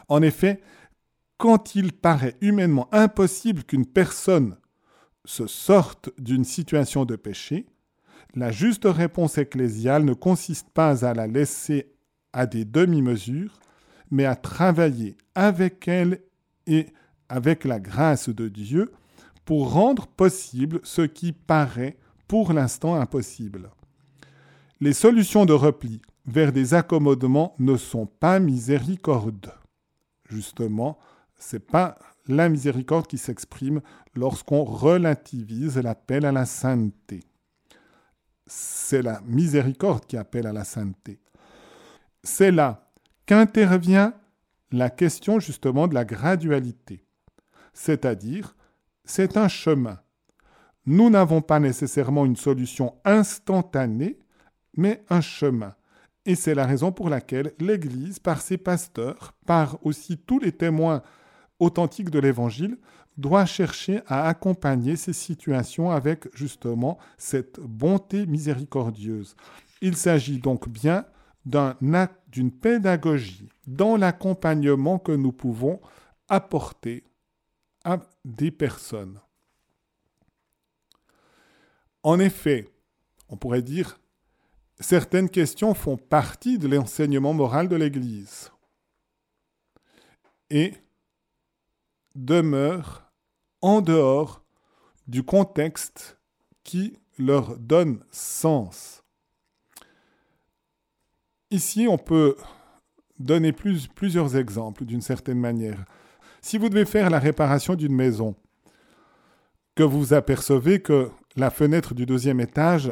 En 0.07 0.21
effet, 0.21 0.61
quand 1.41 1.73
il 1.73 1.91
paraît 1.91 2.35
humainement 2.39 2.87
impossible 2.91 3.63
qu'une 3.63 3.87
personne 3.87 4.57
se 5.25 5.47
sorte 5.47 6.11
d'une 6.19 6.43
situation 6.43 7.03
de 7.03 7.15
péché, 7.15 7.65
la 8.35 8.51
juste 8.51 8.85
réponse 8.85 9.39
ecclésiale 9.39 10.05
ne 10.05 10.13
consiste 10.13 10.69
pas 10.69 11.03
à 11.03 11.15
la 11.15 11.25
laisser 11.25 11.93
à 12.31 12.45
des 12.45 12.63
demi-mesures, 12.63 13.59
mais 14.11 14.25
à 14.25 14.35
travailler 14.35 15.17
avec 15.33 15.87
elle 15.87 16.21
et 16.67 16.85
avec 17.27 17.65
la 17.65 17.79
grâce 17.79 18.29
de 18.29 18.47
Dieu 18.47 18.91
pour 19.43 19.73
rendre 19.73 20.05
possible 20.05 20.79
ce 20.83 21.01
qui 21.01 21.31
paraît 21.31 21.97
pour 22.27 22.53
l'instant 22.53 22.93
impossible. 22.93 23.71
Les 24.79 24.93
solutions 24.93 25.47
de 25.47 25.53
repli 25.53 26.03
vers 26.27 26.51
des 26.51 26.75
accommodements 26.75 27.55
ne 27.57 27.77
sont 27.77 28.05
pas 28.05 28.39
miséricordes. 28.39 29.51
Justement, 30.29 30.99
c'est 31.41 31.65
pas 31.65 31.97
la 32.27 32.49
miséricorde 32.49 33.07
qui 33.07 33.17
s'exprime 33.17 33.81
lorsqu'on 34.15 34.63
relativise 34.63 35.77
l'appel 35.79 36.25
à 36.25 36.31
la 36.31 36.45
sainteté. 36.45 37.23
C'est 38.45 39.01
la 39.01 39.21
miséricorde 39.25 40.05
qui 40.05 40.17
appelle 40.17 40.45
à 40.45 40.53
la 40.53 40.63
sainteté. 40.63 41.19
C'est 42.23 42.51
là 42.51 42.91
qu'intervient 43.25 44.13
la 44.71 44.89
question 44.89 45.39
justement 45.39 45.87
de 45.87 45.95
la 45.95 46.05
gradualité. 46.05 47.05
C'est-à-dire, 47.73 48.55
c'est 49.03 49.35
un 49.35 49.47
chemin. 49.47 49.99
Nous 50.85 51.09
n'avons 51.09 51.41
pas 51.41 51.59
nécessairement 51.59 52.25
une 52.25 52.35
solution 52.35 52.95
instantanée, 53.03 54.19
mais 54.77 55.03
un 55.09 55.21
chemin. 55.21 55.73
Et 56.25 56.35
c'est 56.35 56.55
la 56.55 56.67
raison 56.67 56.91
pour 56.91 57.09
laquelle 57.09 57.53
l'Église, 57.59 58.19
par 58.19 58.41
ses 58.41 58.57
pasteurs, 58.57 59.33
par 59.47 59.83
aussi 59.83 60.19
tous 60.19 60.37
les 60.37 60.51
témoins 60.51 61.01
authentique 61.61 62.09
de 62.09 62.19
l'Évangile 62.19 62.77
doit 63.17 63.45
chercher 63.45 64.01
à 64.07 64.27
accompagner 64.27 64.95
ces 64.95 65.13
situations 65.13 65.91
avec 65.91 66.27
justement 66.35 66.97
cette 67.17 67.59
bonté 67.59 68.25
miséricordieuse. 68.25 69.35
Il 69.81 69.95
s'agit 69.95 70.39
donc 70.39 70.67
bien 70.67 71.05
d'un 71.45 71.75
acte, 71.93 72.19
d'une 72.29 72.51
pédagogie 72.51 73.49
dans 73.67 73.95
l'accompagnement 73.95 74.97
que 74.97 75.11
nous 75.11 75.31
pouvons 75.31 75.79
apporter 76.29 77.03
à 77.83 77.99
des 78.25 78.51
personnes. 78.51 79.19
En 82.03 82.19
effet, 82.19 82.69
on 83.29 83.37
pourrait 83.37 83.61
dire, 83.61 83.99
certaines 84.79 85.29
questions 85.29 85.73
font 85.73 85.97
partie 85.97 86.57
de 86.57 86.67
l'enseignement 86.67 87.33
moral 87.33 87.67
de 87.67 87.75
l'Église. 87.75 88.51
Et 90.49 90.73
demeure 92.15 93.11
en 93.61 93.81
dehors 93.81 94.43
du 95.07 95.23
contexte 95.23 96.19
qui 96.63 96.97
leur 97.17 97.57
donne 97.57 98.03
sens. 98.11 99.03
Ici, 101.49 101.87
on 101.89 101.97
peut 101.97 102.35
donner 103.19 103.51
plusieurs 103.51 104.35
exemples 104.35 104.85
d'une 104.85 105.01
certaine 105.01 105.39
manière. 105.39 105.85
Si 106.41 106.57
vous 106.57 106.69
devez 106.69 106.85
faire 106.85 107.09
la 107.09 107.19
réparation 107.19 107.75
d'une 107.75 107.93
maison, 107.93 108.35
que 109.75 109.83
vous 109.83 110.13
apercevez 110.13 110.81
que 110.81 111.11
la 111.35 111.49
fenêtre 111.49 111.93
du 111.93 112.05
deuxième 112.05 112.39
étage 112.39 112.91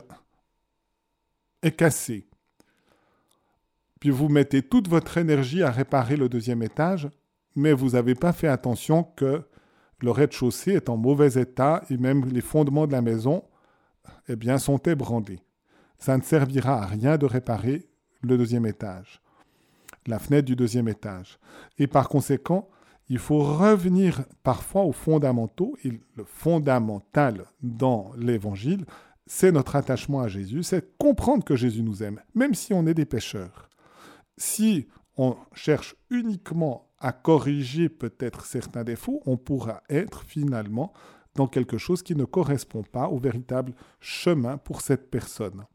est 1.61 1.71
cassée, 1.71 2.27
puis 3.99 4.11
vous 4.11 4.29
mettez 4.29 4.61
toute 4.61 4.87
votre 4.87 5.17
énergie 5.17 5.61
à 5.61 5.71
réparer 5.71 6.15
le 6.15 6.29
deuxième 6.29 6.63
étage, 6.63 7.09
mais 7.55 7.73
vous 7.73 7.91
n'avez 7.91 8.15
pas 8.15 8.33
fait 8.33 8.47
attention 8.47 9.03
que 9.03 9.43
le 10.01 10.11
rez-de-chaussée 10.11 10.73
est 10.73 10.89
en 10.89 10.97
mauvais 10.97 11.39
état 11.39 11.83
et 11.89 11.97
même 11.97 12.25
les 12.25 12.41
fondements 12.41 12.87
de 12.87 12.91
la 12.91 13.01
maison 13.01 13.43
eh 14.27 14.35
bien, 14.35 14.57
sont 14.57 14.77
ébranlés. 14.77 15.41
Ça 15.97 16.17
ne 16.17 16.23
servira 16.23 16.83
à 16.83 16.85
rien 16.85 17.17
de 17.17 17.25
réparer 17.25 17.89
le 18.21 18.37
deuxième 18.37 18.65
étage, 18.65 19.21
la 20.07 20.19
fenêtre 20.19 20.45
du 20.45 20.55
deuxième 20.55 20.87
étage. 20.87 21.39
Et 21.77 21.87
par 21.87 22.07
conséquent, 22.07 22.69
il 23.09 23.17
faut 23.17 23.39
revenir 23.39 24.23
parfois 24.43 24.83
aux 24.83 24.91
fondamentaux. 24.91 25.75
Et 25.83 25.99
le 26.15 26.23
fondamental 26.23 27.45
dans 27.61 28.11
l'évangile, 28.17 28.85
c'est 29.25 29.51
notre 29.51 29.75
attachement 29.75 30.21
à 30.21 30.27
Jésus, 30.27 30.63
c'est 30.63 30.97
comprendre 30.97 31.43
que 31.43 31.55
Jésus 31.55 31.83
nous 31.83 32.01
aime, 32.01 32.21
même 32.33 32.53
si 32.53 32.73
on 32.73 32.87
est 32.87 32.93
des 32.93 33.05
pécheurs. 33.05 33.69
Si 34.37 34.87
on 35.17 35.35
cherche 35.53 35.95
uniquement 36.09 36.88
à 36.99 37.11
corriger 37.11 37.89
peut-être 37.89 38.45
certains 38.45 38.83
défauts, 38.83 39.21
on 39.25 39.37
pourra 39.37 39.83
être 39.89 40.23
finalement 40.23 40.93
dans 41.35 41.47
quelque 41.47 41.77
chose 41.77 42.03
qui 42.03 42.15
ne 42.15 42.25
correspond 42.25 42.83
pas 42.83 43.07
au 43.07 43.17
véritable 43.17 43.73
chemin 43.99 44.57
pour 44.57 44.81
cette 44.81 45.09
personne. 45.09 45.65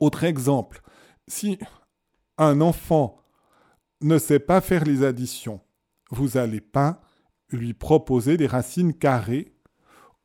Autre 0.00 0.24
exemple, 0.24 0.82
si 1.28 1.58
un 2.36 2.60
enfant 2.60 3.18
ne 4.00 4.18
sait 4.18 4.40
pas 4.40 4.60
faire 4.60 4.84
les 4.84 5.04
additions, 5.04 5.60
vous 6.10 6.30
n'allez 6.34 6.60
pas 6.60 7.00
lui 7.50 7.72
proposer 7.72 8.36
des 8.36 8.46
racines 8.46 8.92
carrées, 8.92 9.54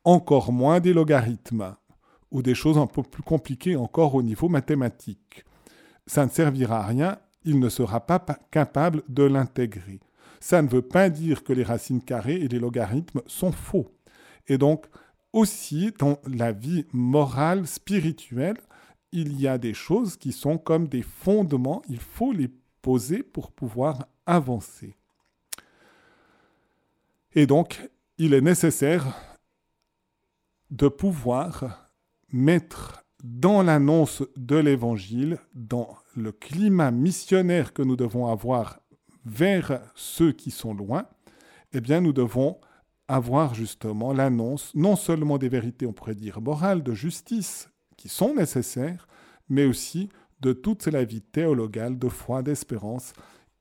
encore 0.04 0.52
moins 0.52 0.80
des 0.80 0.94
logarithmes, 0.94 1.76
ou 2.32 2.42
des 2.42 2.56
choses 2.56 2.78
un 2.78 2.88
peu 2.88 3.04
plus 3.04 3.24
compliquées 3.24 3.76
encore 3.76 4.16
au 4.16 4.22
niveau 4.22 4.50
mathématique. 4.50 5.46
Ça 6.08 6.26
ne 6.26 6.32
servira 6.32 6.80
à 6.80 6.88
rien, 6.88 7.20
il 7.44 7.60
ne 7.60 7.70
sera 7.70 8.06
pas 8.06 8.20
capable 8.52 9.04
de 9.08 9.24
l'intégrer. 9.24 10.00
Ça 10.40 10.62
ne 10.62 10.68
veut 10.68 10.82
pas 10.82 11.10
dire 11.10 11.44
que 11.44 11.54
les 11.54 11.64
racines 11.64 12.02
carrées 12.02 12.36
et 12.36 12.48
les 12.48 12.60
logarithmes 12.60 13.22
sont 13.28 13.52
faux. 13.52 13.92
Et 14.48 14.58
donc, 14.58 14.86
aussi, 15.34 15.92
dans 15.98 16.20
la 16.26 16.52
vie 16.52 16.86
morale, 16.92 17.68
spirituelle, 17.68 18.58
il 19.12 19.40
y 19.40 19.48
a 19.48 19.58
des 19.58 19.74
choses 19.74 20.18
qui 20.18 20.32
sont 20.32 20.58
comme 20.58 20.88
des 20.88 21.02
fondements, 21.02 21.82
il 21.90 22.00
faut 22.00 22.32
les 22.32 22.50
poser 22.82 23.24
pour 23.24 23.52
pouvoir 23.52 24.08
avancer. 24.26 24.96
Et 27.34 27.46
donc, 27.46 27.90
il 28.18 28.34
est 28.34 28.42
nécessaire 28.42 29.06
de 30.72 30.88
pouvoir 30.88 31.90
mettre 32.32 33.04
dans 33.24 33.62
l'annonce 33.62 34.24
de 34.38 34.56
l'Évangile, 34.56 35.40
dans 35.54 35.98
le 36.16 36.32
climat 36.32 36.92
missionnaire 36.92 37.74
que 37.74 37.82
nous 37.82 37.96
devons 37.96 38.28
avoir 38.28 38.80
vers 39.26 39.82
ceux 39.96 40.32
qui 40.32 40.52
sont 40.52 40.74
loin, 40.74 41.06
eh 41.74 41.82
bien 41.82 42.02
nous 42.02 42.14
devons 42.14 42.60
avoir 43.08 43.56
justement 43.56 44.14
l'annonce 44.14 44.72
non 44.76 44.96
seulement 44.96 45.38
des 45.38 45.50
vérités, 45.50 45.86
on 45.86 45.94
pourrait 45.94 46.16
dire, 46.16 46.42
morales, 46.42 46.84
de 46.84 46.94
justice, 46.94 47.70
qui 47.98 48.08
sont 48.08 48.36
nécessaires, 48.36 49.08
mais 49.50 49.66
aussi 49.66 50.10
de 50.40 50.54
toute 50.54 50.88
la 50.88 51.04
vie 51.04 51.22
théologale, 51.22 51.98
de 51.98 52.08
foi, 52.08 52.42
d'espérance 52.42 53.14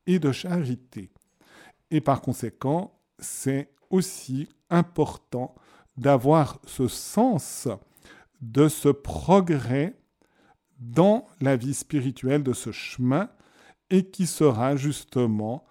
et 0.06 0.18
de 0.18 0.30
charité. 0.30 1.10
Et 1.90 2.00
par 2.00 2.20
conséquent, 2.20 3.00
c'est 3.18 3.72
aussi 3.90 4.48
important 4.70 5.54
d'avoir 5.96 6.60
ce 6.66 6.86
sens 6.86 7.68
de 8.40 8.68
ce 8.68 8.88
progrès 8.88 9.94
dans 10.78 11.26
la 11.40 11.56
vie 11.56 11.74
spirituelle 11.74 12.42
de 12.42 12.52
ce 12.52 12.70
chemin 12.72 13.28
et 13.90 14.04
qui 14.04 14.26
sera 14.26 14.76
justement 14.76 15.64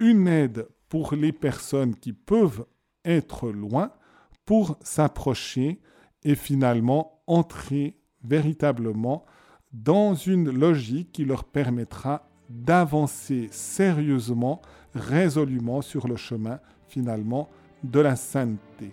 une 0.00 0.28
aide 0.28 0.68
pour 0.88 1.14
les 1.14 1.32
personnes 1.32 1.94
qui 1.94 2.12
peuvent 2.12 2.64
être 3.04 3.50
loin 3.50 3.92
pour 4.46 4.78
s'approcher 4.80 5.80
et 6.24 6.34
finalement 6.34 7.22
entrer 7.26 7.98
véritablement 8.24 9.24
dans 9.72 10.14
une 10.14 10.50
logique 10.50 11.12
qui 11.12 11.24
leur 11.24 11.44
permettra 11.44 12.28
d'avancer 12.48 13.48
sérieusement, 13.50 14.62
résolument 14.94 15.82
sur 15.82 16.08
le 16.08 16.16
chemin 16.16 16.60
finalement 16.88 17.48
de 17.84 18.00
la 18.00 18.16
sainteté. 18.16 18.92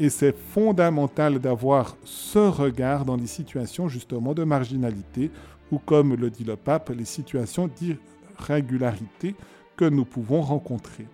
Et 0.00 0.08
c'est 0.08 0.34
fondamental 0.34 1.38
d'avoir 1.38 1.94
ce 2.04 2.38
regard 2.38 3.04
dans 3.04 3.16
les 3.16 3.26
situations 3.26 3.86
justement 3.86 4.32
de 4.32 4.44
marginalité 4.44 5.30
ou 5.70 5.78
comme 5.78 6.14
le 6.16 6.30
dit 6.30 6.42
le 6.42 6.56
pape, 6.56 6.88
les 6.88 7.04
situations 7.04 7.68
d'irrégularité 7.68 9.36
que 9.76 9.84
nous 9.84 10.06
pouvons 10.06 10.40
rencontrer. 10.40 11.06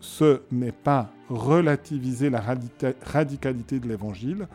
Ce 0.00 0.42
n'est 0.50 0.72
pas 0.72 1.12
relativiser 1.28 2.28
la 2.28 2.42
radicalité 3.04 3.78
de 3.78 3.88
l'évangile, 3.88 4.48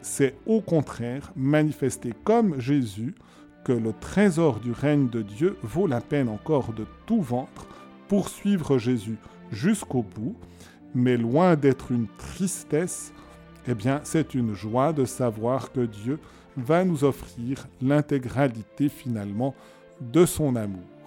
c'est 0.00 0.34
au 0.46 0.62
contraire 0.62 1.30
manifester 1.36 2.14
comme 2.24 2.58
Jésus 2.58 3.14
que 3.64 3.72
le 3.72 3.92
trésor 3.92 4.60
du 4.60 4.72
règne 4.72 5.10
de 5.10 5.20
Dieu 5.20 5.58
vaut 5.62 5.86
la 5.86 6.00
peine 6.00 6.30
encore 6.30 6.72
de 6.72 6.86
tout 7.04 7.20
ventre 7.20 7.66
pour 8.08 8.30
suivre 8.30 8.78
Jésus 8.78 9.18
jusqu'au 9.52 10.02
bout, 10.02 10.36
mais 10.94 11.16
loin 11.16 11.56
d'être 11.56 11.92
une 11.92 12.06
tristesse, 12.18 13.12
eh 13.68 13.74
c'est 14.04 14.34
une 14.34 14.54
joie 14.54 14.92
de 14.92 15.04
savoir 15.04 15.70
que 15.72 15.80
Dieu 15.80 16.18
va 16.56 16.84
nous 16.84 17.04
offrir 17.04 17.66
l'intégralité 17.80 18.88
finalement 18.88 19.54
de 20.00 20.24
son 20.26 20.56
amour. 20.56 20.99